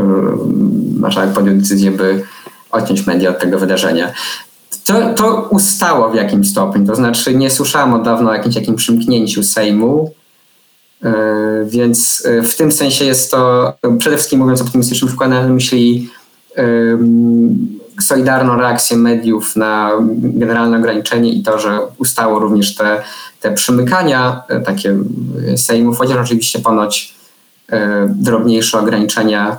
marszałek 0.98 1.34
podjął 1.34 1.56
decyzję, 1.56 1.92
by 1.92 2.24
odciąć 2.72 3.08
media 3.08 3.30
od 3.30 3.40
tego 3.40 3.60
wydarzenia. 3.60 4.12
To, 4.86 5.14
to 5.14 5.48
ustało 5.50 6.10
w 6.10 6.16
jakimś 6.16 6.50
stopniu, 6.50 6.86
to 6.86 6.96
znaczy 6.96 7.36
nie 7.36 7.50
słyszałam 7.50 7.94
od 7.94 8.04
dawna 8.04 8.30
o 8.30 8.34
jakimś 8.34 8.56
takim 8.56 8.76
przymknięciu 8.76 9.44
Sejmu, 9.44 10.12
więc 11.66 12.24
e, 12.26 12.42
w 12.42 12.56
tym 12.56 12.72
sensie 12.72 13.06
jest 13.06 13.32
to 13.32 13.74
przede 14.00 14.16
wszystkim 14.16 14.40
mówiąc 14.40 14.62
optymistycznym 14.62 15.08
przykładem 15.08 15.48
na 15.48 15.54
myśli 15.54 16.10
solidarną 18.02 18.58
reakcję 18.58 18.98
mediów 18.98 19.56
na 19.56 19.92
generalne 20.12 20.78
ograniczenie 20.78 21.34
i 21.34 21.44
to, 21.44 21.60
że 21.60 21.80
ustało 21.98 22.40
również 22.40 22.76
te, 22.76 23.02
te 23.42 23.52
przymykania 23.52 24.42
e, 24.48 24.60
takie 24.60 24.98
Sejmów, 25.56 25.98
chociaż 25.98 26.18
oczywiście 26.18 26.60
ponoć 26.60 27.22
drobniejsze 28.08 28.80
ograniczenia 28.80 29.58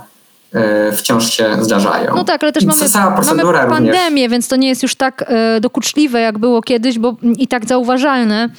wciąż 0.95 1.33
się 1.33 1.57
zdarzają. 1.61 2.15
No 2.15 2.23
tak, 2.23 2.43
ale 2.43 2.51
też 2.51 2.65
mamy, 2.65 2.81
mamy 3.25 3.43
pandemię, 3.69 4.09
również. 4.09 4.31
więc 4.31 4.47
to 4.47 4.55
nie 4.55 4.69
jest 4.69 4.83
już 4.83 4.95
tak 4.95 5.33
dokuczliwe, 5.61 6.21
jak 6.21 6.39
było 6.39 6.61
kiedyś, 6.61 6.99
bo 6.99 7.15
i 7.37 7.47
tak 7.47 7.65
zauważalne 7.65 8.49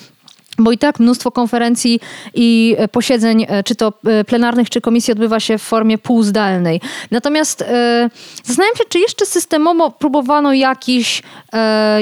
bo 0.58 0.72
i 0.72 0.78
tak 0.78 1.00
mnóstwo 1.00 1.30
konferencji 1.30 2.00
i 2.34 2.76
e, 2.78 2.88
posiedzeń, 2.88 3.46
e, 3.48 3.62
czy 3.62 3.74
to 3.74 3.92
e, 4.06 4.24
plenarnych, 4.24 4.70
czy 4.70 4.80
komisji 4.80 5.12
odbywa 5.12 5.40
się 5.40 5.58
w 5.58 5.62
formie 5.62 5.98
półzdalnej. 5.98 6.80
Natomiast 7.10 7.62
e, 7.62 8.10
zastanawiam 8.44 8.76
się, 8.76 8.84
czy 8.88 8.98
jeszcze 8.98 9.26
systemowo 9.26 9.90
próbowano 9.90 10.52
jakiś, 10.52 11.22
e, 11.52 12.00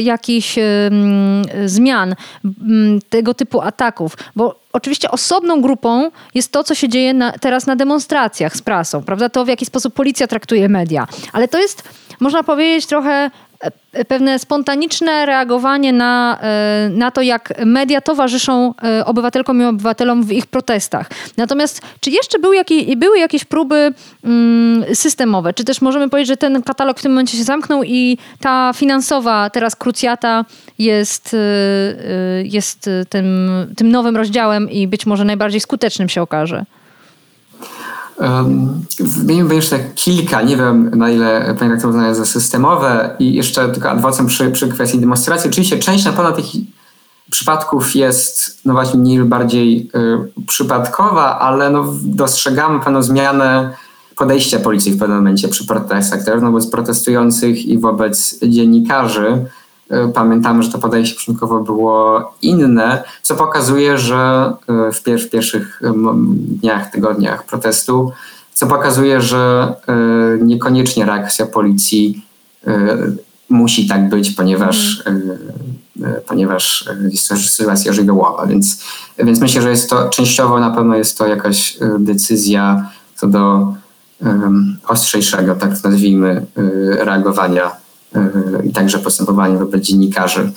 e, 0.58 0.90
zmian 1.66 2.14
m, 2.44 3.00
tego 3.08 3.34
typu 3.34 3.60
ataków, 3.60 4.16
bo 4.36 4.60
oczywiście 4.72 5.10
osobną 5.10 5.62
grupą 5.62 6.10
jest 6.34 6.52
to, 6.52 6.64
co 6.64 6.74
się 6.74 6.88
dzieje 6.88 7.14
na, 7.14 7.32
teraz 7.32 7.66
na 7.66 7.76
demonstracjach 7.76 8.56
z 8.56 8.62
prasą, 8.62 9.02
prawda? 9.02 9.28
To, 9.28 9.44
w 9.44 9.48
jaki 9.48 9.66
sposób 9.66 9.94
policja 9.94 10.26
traktuje 10.26 10.68
media. 10.68 11.06
Ale 11.32 11.48
to 11.48 11.58
jest, 11.58 11.82
można 12.20 12.42
powiedzieć, 12.42 12.86
trochę 12.86 13.30
pewne 14.08 14.38
spontaniczne 14.38 15.26
reagowanie 15.26 15.92
na, 15.92 16.38
e, 16.42 16.88
na 16.92 17.10
to, 17.10 17.22
jak 17.22 17.54
media 17.66 18.00
towarzyszą 18.00 18.74
e, 18.82 19.04
obywatelkom 19.04 19.62
i 19.62 19.64
obywatelom 19.64 20.24
w 20.24 20.32
ich 20.32 20.46
protestach. 20.46 21.10
Natomiast 21.36 21.82
czy 22.00 22.10
jeszcze 22.10 22.38
były, 22.38 22.56
jakieś, 22.56 22.96
były 22.96 23.18
jakieś 23.18 23.44
próby 23.44 23.94
mm, 24.24 24.94
systemowe? 24.94 25.54
Czy 25.54 25.64
też 25.64 25.80
możemy 25.80 26.08
powiedzieć, 26.08 26.28
że 26.28 26.36
ten 26.36 26.62
katalog 26.62 26.98
w 26.98 27.02
tym 27.02 27.12
momencie 27.12 27.38
się 27.38 27.44
zamknął 27.44 27.82
i 27.82 28.18
ta 28.40 28.72
finansowa 28.76 29.50
teraz 29.50 29.76
krucjata 29.76 30.44
jest, 30.78 31.36
jest 32.44 32.90
tym, 33.08 33.50
tym 33.76 33.90
nowym 33.90 34.16
rozdziałem 34.16 34.70
i 34.70 34.88
być 34.88 35.06
może 35.06 35.24
najbardziej 35.24 35.60
skutecznym 35.60 36.08
się 36.08 36.22
okaże? 36.22 36.64
Wymieniłbym 39.00 39.56
jeszcze 39.56 39.78
kilka, 39.94 40.42
nie 40.42 40.56
wiem 40.56 40.90
na 40.94 41.10
ile 41.10 41.54
Pani 41.58 41.80
to 41.80 41.88
uznaje 41.88 42.14
za 42.14 42.26
systemowe 42.26 43.16
i 43.18 43.34
jeszcze 43.34 43.68
tylko 43.68 43.90
adwocem 43.90 44.26
przy, 44.26 44.50
przy 44.50 44.68
kwestii 44.68 44.98
demonstracji. 44.98 45.50
Oczywiście 45.50 45.78
część 45.78 46.04
na 46.04 46.12
pewno 46.12 46.32
tych 46.32 46.44
przypadków 47.30 47.94
jest 47.94 48.58
no 48.64 48.72
właśnie 48.72 49.00
mniej 49.00 49.18
lub 49.18 49.28
bardziej 49.28 49.90
przypadkowa, 50.46 51.38
ale 51.38 51.70
no 51.70 51.94
dostrzegamy 52.02 52.80
pewną 52.80 53.02
zmianę 53.02 53.70
podejścia 54.16 54.58
policji 54.58 54.92
w 54.92 54.98
pewnym 54.98 55.18
momencie 55.18 55.48
przy 55.48 55.66
protestach, 55.66 56.24
też 56.24 56.40
wobec 56.40 56.66
protestujących 56.66 57.66
i 57.66 57.78
wobec 57.78 58.38
dziennikarzy. 58.42 59.44
Pamiętamy, 60.14 60.62
że 60.62 60.72
to 60.72 60.78
podejście 60.78 61.14
początkowo 61.14 61.60
było 61.60 62.32
inne, 62.42 63.04
co 63.22 63.34
pokazuje, 63.34 63.98
że 63.98 64.52
w, 64.92 65.02
pier 65.02 65.20
w 65.20 65.30
pierwszych 65.30 65.82
dniach, 66.60 66.90
tygodniach 66.90 67.46
protestu 67.46 68.12
co 68.54 68.66
pokazuje, 68.66 69.20
że 69.20 69.74
e, 69.88 70.44
niekoniecznie 70.44 71.04
reakcja 71.04 71.46
policji 71.46 72.26
e, 72.66 72.96
musi 73.48 73.88
tak 73.88 74.08
być, 74.08 74.30
ponieważ, 74.30 75.02
ponieważ 76.26 76.88
jest 77.10 77.28
to 77.28 77.36
sytuacja 77.36 77.92
żywiołowa. 77.92 78.46
Więc, 78.46 78.84
więc 79.18 79.40
myślę, 79.40 79.62
że 79.62 79.70
jest 79.70 79.90
to 79.90 80.08
częściowo 80.08 80.60
na 80.60 80.70
pewno 80.70 80.96
jest 80.96 81.18
to 81.18 81.26
jakaś 81.26 81.78
decyzja 81.98 82.90
co 83.16 83.26
do 83.26 83.74
ostrzejszego, 84.88 85.54
tak 85.54 85.84
nazwijmy, 85.84 86.46
reagowania 86.98 87.70
i 88.64 88.72
także 88.72 88.98
postępowania 88.98 89.58
wobec 89.58 89.82
dziennikarzy. 89.82 90.52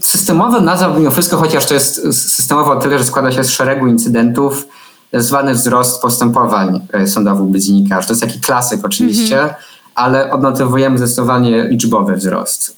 Systemowe 0.00 0.60
nazwa 0.60 0.98
mimo 0.98 1.10
wszystko, 1.10 1.36
chociaż 1.36 1.66
to 1.66 1.74
jest 1.74 2.02
systemowo 2.12 2.72
o 2.72 2.76
tyle, 2.76 2.98
że 2.98 3.04
składa 3.04 3.32
się 3.32 3.44
z 3.44 3.50
szeregu 3.50 3.86
incydentów, 3.86 4.66
zwany 5.12 5.54
wzrost 5.54 6.02
postępowań 6.02 6.80
e, 6.92 7.06
sądowych 7.06 7.40
wobec 7.40 7.62
dziennikarzy. 7.62 8.06
To 8.08 8.12
jest 8.12 8.22
taki 8.22 8.40
klasyk 8.40 8.84
oczywiście, 8.84 9.38
mm 9.38 9.50
-hmm. 9.50 9.54
ale 9.94 10.30
odnotowujemy 10.30 10.98
zdecydowanie 10.98 11.64
liczbowy 11.64 12.16
wzrost 12.16 12.76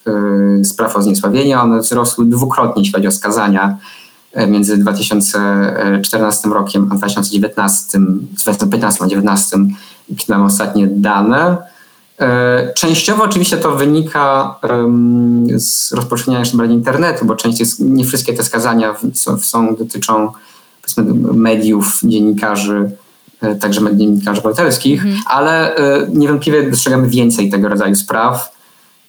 yy, 0.56 0.64
spraw 0.64 0.96
o 0.96 1.02
zniesławienie. 1.02 1.60
One 1.60 1.80
wzrosły 1.80 2.24
dwukrotnie, 2.24 2.82
jeśli 2.82 2.94
chodzi 2.94 3.06
o 3.06 3.12
skazania 3.12 3.78
między 4.48 4.76
2014 4.76 6.48
rokiem 6.48 6.88
a 6.92 6.94
2019, 6.94 7.98
2015 7.98 9.04
a 9.04 9.06
2019, 9.06 9.56
jakie 10.08 10.24
mam 10.28 10.42
ostatnie 10.42 10.86
dane. 10.86 11.56
Częściowo 12.74 13.24
oczywiście 13.24 13.56
to 13.56 13.76
wynika 13.76 14.54
z 15.56 15.92
rozpoczynania 15.92 16.38
jeszcze 16.38 16.66
internetu, 16.66 17.24
bo 17.24 17.34
częściej 17.34 17.66
nie 17.78 18.04
wszystkie 18.04 18.32
te 18.32 18.44
skazania 18.44 18.94
są, 19.14 19.38
są 19.38 19.76
dotyczą 19.76 20.32
mediów, 21.34 22.00
dziennikarzy, 22.04 22.90
e, 23.40 23.54
także 23.54 23.80
dziennikarzy 23.96 24.40
obywatelskich, 24.40 25.02
mhm. 25.02 25.22
ale 25.26 25.76
e, 25.76 26.06
niewątpliwie 26.14 26.70
dostrzegamy 26.70 27.08
więcej 27.08 27.50
tego 27.50 27.68
rodzaju 27.68 27.94
spraw, 27.94 28.56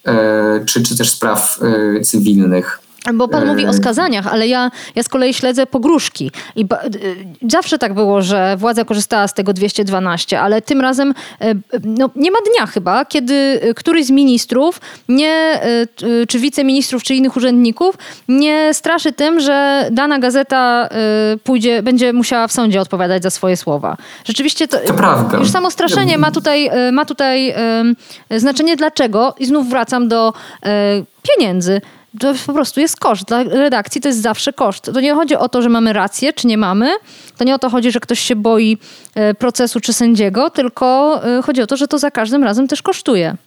e, 0.06 0.66
czy, 0.66 0.84
czy 0.84 0.98
też 0.98 1.10
spraw 1.10 1.60
cywilnych. 2.04 2.80
Bo 3.14 3.28
pan 3.28 3.48
mówi 3.48 3.66
o 3.66 3.74
skazaniach, 3.74 4.28
ale 4.28 4.48
ja, 4.48 4.72
ja 4.96 5.04
z 5.04 5.10
kolei 5.10 5.34
śledzę 5.34 5.66
pogróżki. 5.66 6.32
I 6.56 6.66
ba, 6.66 6.80
y, 6.86 7.50
zawsze 7.50 7.78
tak 7.78 7.94
było, 7.94 8.22
że 8.22 8.56
władza 8.58 8.86
korzystała 8.86 9.28
z 9.28 9.34
tego 9.34 9.54
212, 9.54 10.42
ale 10.42 10.62
tym 10.62 10.82
razem 10.82 11.14
y, 11.44 11.56
no, 11.84 12.10
nie 12.16 12.32
ma 12.32 12.38
dnia 12.54 12.68
chyba, 12.68 13.06
kiedy 13.06 13.60
któryś 13.76 14.06
z 14.06 14.12
ministrów, 14.12 14.82
nie, 15.10 15.62
y, 16.04 16.28
czy 16.28 16.40
wiceministrów, 16.40 17.04
czy 17.04 17.16
innych 17.16 17.38
urzędników 17.38 17.98
nie 18.28 18.74
straszy 18.74 19.12
tym, 19.12 19.40
że 19.40 19.88
dana 19.92 20.20
gazeta 20.20 20.90
pójdzie, 21.44 21.84
będzie 21.84 22.14
musiała 22.14 22.48
w 22.48 22.52
sądzie 22.52 22.82
odpowiadać 22.82 23.24
za 23.24 23.30
swoje 23.30 23.58
słowa. 23.58 23.98
Rzeczywiście 24.26 24.68
to, 24.68 24.78
to 24.78 24.94
prawda. 24.94 25.38
już 25.38 25.50
samo 25.50 25.72
straszenie 25.72 26.18
ma 26.18 26.32
tutaj, 26.32 26.70
ma 26.92 27.06
tutaj 27.06 27.56
znaczenie 28.32 28.76
dlaczego 28.76 29.36
i 29.40 29.46
znów 29.46 29.70
wracam 29.70 30.08
do 30.08 30.34
pieniędzy 31.24 31.82
to 32.20 32.34
po 32.46 32.54
prostu 32.54 32.80
jest 32.80 33.00
koszt. 33.00 33.26
Dla 33.26 33.44
redakcji 33.44 34.02
to 34.02 34.08
jest 34.08 34.22
zawsze 34.22 34.54
koszt. 34.54 34.92
To 34.94 35.02
nie 35.02 35.14
chodzi 35.14 35.36
o 35.36 35.50
to, 35.50 35.62
że 35.62 35.70
mamy 35.70 35.94
rację, 35.94 36.34
czy 36.34 36.48
nie 36.48 36.58
mamy. 36.58 36.92
To 37.38 37.44
nie 37.44 37.56
o 37.56 37.60
to 37.60 37.70
chodzi, 37.70 37.92
że 37.92 38.00
ktoś 38.00 38.20
się 38.20 38.36
boi 38.36 38.78
e, 39.16 39.34
procesu 39.34 39.80
czy 39.80 39.94
sędziego, 39.94 40.50
tylko 40.50 41.20
e, 41.24 41.42
chodzi 41.42 41.62
o 41.62 41.68
to, 41.68 41.78
że 41.78 41.88
to 41.88 42.00
za 42.00 42.12
każdym 42.12 42.44
razem 42.44 42.68
też 42.68 42.82
kosztuje. 42.82 43.38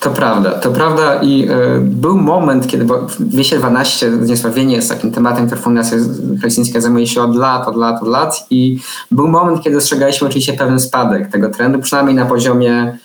To 0.00 0.10
prawda, 0.10 0.50
to 0.50 0.70
prawda 0.70 1.22
i 1.22 1.48
y, 1.50 1.80
był 1.80 2.18
moment, 2.18 2.66
kiedy, 2.66 2.84
bo 2.84 3.06
212 3.20 4.24
zniesławienie 4.24 4.76
jest 4.76 4.88
takim 4.88 5.12
tematem, 5.12 5.46
który 5.46 5.60
Fundacja 5.60 5.98
Helsińska 6.40 6.80
zajmuje 6.80 7.06
się 7.06 7.22
od 7.22 7.36
lat, 7.36 7.68
od 7.68 7.76
lat, 7.76 8.02
od 8.02 8.08
lat 8.08 8.46
i 8.50 8.78
był 9.10 9.28
moment, 9.28 9.62
kiedy 9.62 9.76
dostrzegaliśmy 9.76 10.28
oczywiście 10.28 10.52
pewien 10.52 10.80
spadek 10.80 11.30
tego 11.30 11.48
trendu, 11.48 11.78
przynajmniej 11.78 12.16
na 12.16 12.26
poziomie 12.26 12.98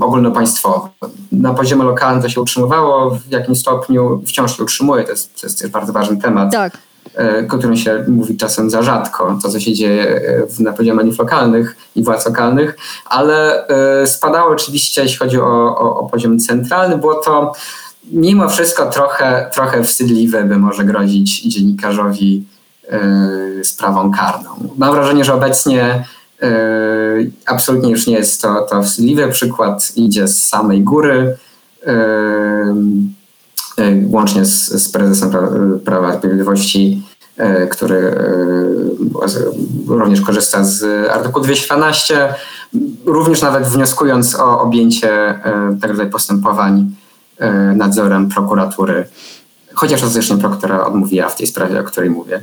ogólnopaństwowe. 0.00 0.88
Na 1.32 1.54
poziomie 1.54 1.84
lokalnym 1.84 2.22
to 2.22 2.28
się 2.28 2.40
utrzymywało 2.40 3.10
w 3.10 3.30
jakimś 3.30 3.58
stopniu, 3.58 4.22
wciąż 4.26 4.56
się 4.56 4.62
utrzymuje, 4.62 5.04
to 5.04 5.10
jest, 5.10 5.40
to 5.40 5.46
jest 5.46 5.68
bardzo 5.68 5.92
ważny 5.92 6.16
temat, 6.16 6.52
tak. 6.52 6.78
E, 7.18 7.46
o 7.52 7.58
którym 7.58 7.76
się 7.76 8.04
mówi 8.08 8.36
czasem 8.36 8.70
za 8.70 8.82
rzadko, 8.82 9.38
to 9.42 9.48
co 9.48 9.60
się 9.60 9.72
dzieje 9.72 10.20
e, 10.58 10.62
na 10.62 10.72
poziomie 10.72 11.12
lokalnych 11.18 11.76
i 11.96 12.04
władz 12.04 12.26
lokalnych, 12.26 12.76
ale 13.04 13.66
e, 13.68 14.06
spadało 14.06 14.50
oczywiście, 14.50 15.02
jeśli 15.02 15.18
chodzi 15.18 15.40
o, 15.40 15.76
o, 15.78 15.96
o 15.96 16.08
poziom 16.08 16.38
centralny, 16.38 16.98
było 16.98 17.14
to 17.14 17.52
mimo 18.12 18.48
wszystko 18.48 18.90
trochę, 18.90 19.50
trochę 19.54 19.84
wstydliwe, 19.84 20.44
by 20.44 20.56
może 20.58 20.84
grozić 20.84 21.42
dziennikarzowi 21.42 22.44
sprawą 23.62 24.12
karną. 24.12 24.50
Mam 24.78 24.94
wrażenie, 24.94 25.24
że 25.24 25.34
obecnie 25.34 26.04
absolutnie 27.46 27.90
już 27.90 28.06
nie 28.06 28.14
jest 28.14 28.42
to, 28.42 28.66
to 28.70 28.82
wstydliwy 28.82 29.28
przykład, 29.28 29.92
idzie 29.96 30.28
z 30.28 30.48
samej 30.48 30.82
góry, 30.82 31.36
yy, 31.86 31.92
yy, 33.84 34.08
łącznie 34.08 34.44
z, 34.44 34.68
z 34.68 34.88
prezesem 34.88 35.30
Prawa 35.84 36.18
Sprawiedliwości, 36.18 37.02
który 37.70 38.14
również 39.86 40.20
korzysta 40.20 40.64
z 40.64 41.10
artykułu 41.10 41.44
212, 41.44 42.34
również 43.06 43.42
nawet 43.42 43.64
wnioskując 43.64 44.34
o 44.34 44.60
objęcie 44.60 45.40
tego 45.80 45.92
rodzaju 45.92 46.10
postępowań 46.10 46.90
nadzorem 47.74 48.28
prokuratury, 48.28 49.08
chociaż 49.74 50.02
ostatecznie 50.02 50.36
prokuratura 50.36 50.86
odmówiła 50.86 51.28
w 51.28 51.36
tej 51.36 51.46
sprawie, 51.46 51.80
o 51.80 51.84
której 51.84 52.10
mówię. 52.10 52.40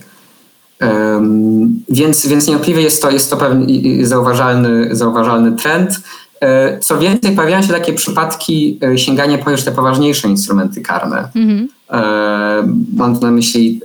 Więc, 1.90 2.26
więc 2.26 2.48
niewątpliwie 2.48 2.82
jest 2.82 3.02
to, 3.02 3.12
jest 3.12 3.30
to 3.30 3.38
pewien 3.38 3.68
zauważalny, 4.06 4.96
zauważalny 4.96 5.52
trend. 5.52 6.00
E, 6.42 6.80
co 6.80 6.98
więcej, 7.00 7.36
pojawiają 7.36 7.62
się 7.62 7.74
takie 7.74 7.94
przypadki 7.94 8.80
e, 8.84 8.98
sięgania 8.98 9.38
po 9.38 9.52
już 9.52 9.64
te 9.64 9.72
poważniejsze 9.72 10.28
instrumenty 10.28 10.82
karne. 10.82 11.30
Mhm. 11.36 11.70
E, 11.92 12.68
mam 12.96 13.16
tu 13.16 13.22
na 13.22 13.32
myśli 13.32 13.82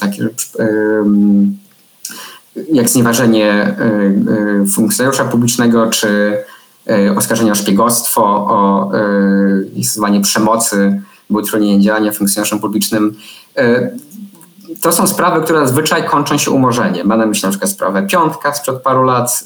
takie 0.00 0.28
jak 2.72 2.88
znieważenie 2.88 3.76
funkcjonariusza 4.72 5.24
publicznego, 5.24 5.90
czy 5.90 6.36
oskarżenie 7.16 7.52
o 7.52 7.54
szpiegostwo, 7.54 8.22
o 8.24 8.90
stosowanie 9.82 10.20
przemocy, 10.20 11.02
utrudnienie 11.28 11.80
działania 11.80 12.12
funkcjonariuszom 12.12 12.60
publicznym 12.60 13.14
to 14.80 14.92
są 14.92 15.06
sprawy, 15.06 15.44
które 15.44 15.60
zazwyczaj 15.60 16.04
kończą 16.04 16.38
się 16.38 16.50
umorzeniem. 16.50 17.06
Mam 17.06 17.18
na 17.18 17.26
myśli 17.26 17.46
na 17.46 17.50
przykład 17.50 17.70
sprawę 17.70 18.06
Piątka 18.06 18.54
sprzed 18.54 18.82
paru 18.82 19.02
lat 19.02 19.44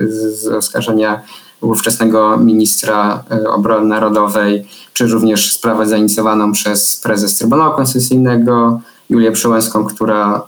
y, 0.00 0.12
z 0.12 0.46
oskarżenia 0.46 1.20
ówczesnego 1.60 2.36
ministra 2.36 3.24
y, 3.32 3.48
obrony 3.50 3.86
narodowej, 3.86 4.68
czy 4.92 5.06
również 5.06 5.52
sprawę 5.52 5.86
zainicjowaną 5.86 6.52
przez 6.52 6.96
prezes 6.96 7.36
Trybunału 7.36 7.76
Konstytucyjnego 7.76 8.80
Julię 9.10 9.32
Przyłęską, 9.32 9.84
która 9.84 10.42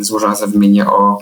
y, 0.00 0.04
złożyła 0.04 0.34
zawiadomienie 0.34 0.86
o 0.86 1.18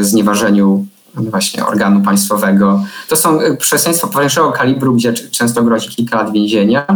znieważeniu 0.00 0.86
właśnie 1.14 1.66
organu 1.66 2.00
państwowego. 2.00 2.84
To 3.08 3.16
są 3.16 3.38
przestępstwa 3.58 4.08
poważniejszego 4.08 4.52
kalibru, 4.52 4.94
gdzie 4.94 5.12
często 5.12 5.62
grozi 5.62 5.88
kilka 5.88 6.16
lat 6.16 6.32
więzienia. 6.32 6.86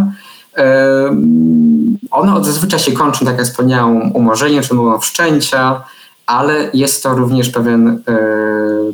One 2.10 2.44
zazwyczaj 2.44 2.80
się 2.80 2.92
kończą, 2.92 3.26
tak 3.26 3.38
jak 3.38 3.46
wspomniałem, 3.46 4.12
umorzeniem 4.12 4.62
czy 4.62 4.74
umową 4.74 4.98
wszczęcia, 4.98 5.82
ale 6.26 6.70
jest 6.74 7.02
to 7.02 7.14
również 7.14 7.48
pewien, 7.48 7.88
e, 7.88 8.16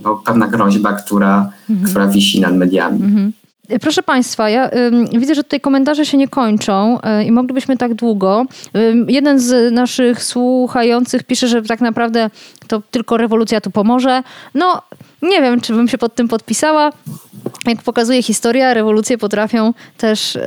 no, 0.04 0.22
pewna 0.24 0.46
groźba, 0.48 0.92
która, 0.92 1.50
mhm. 1.70 1.90
która 1.90 2.06
wisi 2.06 2.40
nad 2.40 2.54
mediami. 2.54 3.04
Mhm. 3.04 3.32
Proszę 3.80 4.02
Państwa, 4.02 4.50
ja 4.50 4.70
y, 4.70 5.18
widzę, 5.18 5.34
że 5.34 5.44
tutaj 5.44 5.60
komentarze 5.60 6.06
się 6.06 6.16
nie 6.16 6.28
kończą 6.28 6.98
y, 6.98 7.24
i 7.24 7.32
moglibyśmy 7.32 7.76
tak 7.76 7.94
długo. 7.94 8.44
Y, 8.76 8.94
jeden 9.08 9.38
z 9.38 9.72
naszych 9.72 10.24
słuchających 10.24 11.22
pisze, 11.22 11.48
że 11.48 11.62
tak 11.62 11.80
naprawdę 11.80 12.30
to 12.66 12.82
tylko 12.90 13.16
rewolucja 13.16 13.60
tu 13.60 13.70
pomoże. 13.70 14.22
No, 14.54 14.82
nie 15.22 15.42
wiem, 15.42 15.60
czy 15.60 15.72
bym 15.72 15.88
się 15.88 15.98
pod 15.98 16.14
tym 16.14 16.28
podpisała. 16.28 16.92
Jak 17.66 17.82
pokazuje 17.82 18.22
historia, 18.22 18.74
rewolucje 18.74 19.18
potrafią 19.18 19.74
też 19.96 20.36
y, 20.36 20.40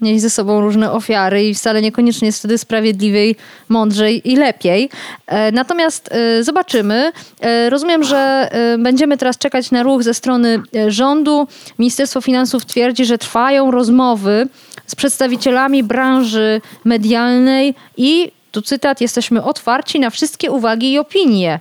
nieść 0.00 0.20
ze 0.20 0.30
sobą 0.30 0.60
różne 0.60 0.92
ofiary 0.92 1.48
i 1.48 1.54
wcale 1.54 1.82
niekoniecznie 1.82 2.26
jest 2.26 2.38
wtedy 2.38 2.58
sprawiedliwiej, 2.58 3.36
mądrzej 3.68 4.30
i 4.30 4.36
lepiej. 4.36 4.90
E, 5.26 5.52
natomiast 5.52 6.10
y, 6.38 6.44
zobaczymy. 6.44 7.12
E, 7.40 7.70
rozumiem, 7.70 8.04
że 8.04 8.50
y, 8.74 8.78
będziemy 8.78 9.18
teraz 9.18 9.38
czekać 9.38 9.70
na 9.70 9.82
ruch 9.82 10.02
ze 10.02 10.14
strony 10.14 10.62
rządu. 10.88 11.48
Ministerstwo 11.78 12.20
Finansów 12.20 12.66
twierdzi, 12.66 13.04
że 13.04 13.18
trwają 13.18 13.70
rozmowy 13.70 14.48
z 14.86 14.94
przedstawicielami 14.94 15.82
branży 15.82 16.60
medialnej 16.84 17.74
i 17.96 18.32
tu 18.52 18.62
cytat, 18.62 19.00
jesteśmy 19.00 19.42
otwarci 19.42 20.00
na 20.00 20.10
wszystkie 20.10 20.50
uwagi 20.50 20.92
i 20.92 20.98
opinie. 20.98 21.60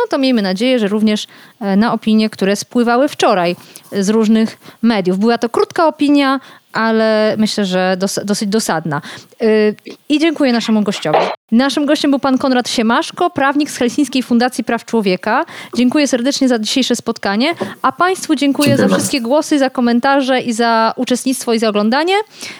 No 0.00 0.06
to 0.10 0.18
miejmy 0.18 0.42
nadzieję, 0.42 0.78
że 0.78 0.88
również 0.88 1.26
e, 1.60 1.76
na 1.76 1.92
opinie, 1.92 2.30
które 2.30 2.56
spływały 2.56 3.08
wczoraj 3.08 3.56
z 3.92 4.08
różnych 4.08 4.58
mediów. 4.82 5.18
Była 5.18 5.38
to 5.38 5.48
krótka 5.48 5.86
opinia, 5.86 6.40
ale 6.72 7.34
myślę, 7.38 7.64
że 7.64 7.96
dos 7.98 8.20
dosyć 8.24 8.48
dosadna. 8.48 9.02
Yy, 9.40 9.74
I 10.08 10.18
dziękuję 10.18 10.52
naszemu 10.52 10.82
gościowi. 10.82 11.18
Naszym 11.52 11.86
gościem 11.86 12.10
był 12.10 12.20
pan 12.20 12.38
Konrad 12.38 12.68
Siemaszko, 12.68 13.30
prawnik 13.30 13.70
z 13.70 13.76
Helsińskiej 13.76 14.22
Fundacji 14.22 14.64
Praw 14.64 14.84
Człowieka. 14.84 15.44
Dziękuję 15.76 16.08
serdecznie 16.08 16.48
za 16.48 16.58
dzisiejsze 16.58 16.96
spotkanie, 16.96 17.54
a 17.82 17.92
państwu 17.92 18.34
dziękuję, 18.34 18.68
dziękuję 18.68 18.88
za 18.88 18.94
wszystkie 18.94 19.20
głosy, 19.20 19.58
za 19.58 19.70
komentarze 19.70 20.40
i 20.40 20.52
za 20.52 20.92
uczestnictwo 20.96 21.54
i 21.54 21.58
za 21.58 21.68
oglądanie. 21.68 22.14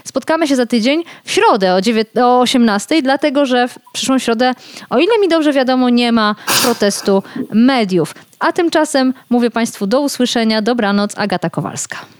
Spotkamy 0.04 0.46
się 0.46 0.56
za 0.56 0.66
tydzień 0.66 1.04
w 1.24 1.30
środę 1.30 1.74
o, 1.74 1.80
9, 1.80 2.08
o 2.22 2.40
18, 2.40 3.02
dlatego 3.02 3.46
że 3.46 3.68
w 3.68 3.78
przyszłą 3.92 4.18
środę, 4.18 4.52
o 4.90 4.98
ile 4.98 5.18
mi 5.20 5.28
dobrze 5.28 5.52
wiadomo, 5.52 5.88
nie 5.88 6.12
ma 6.12 6.34
protestu 6.62 7.22
mediów. 7.52 8.14
A 8.38 8.52
tymczasem 8.52 9.14
mówię 9.30 9.50
Państwu 9.50 9.86
do 9.86 10.00
usłyszenia. 10.00 10.62
Dobranoc, 10.62 11.18
Agata 11.18 11.50
Kowalska. 11.50 12.19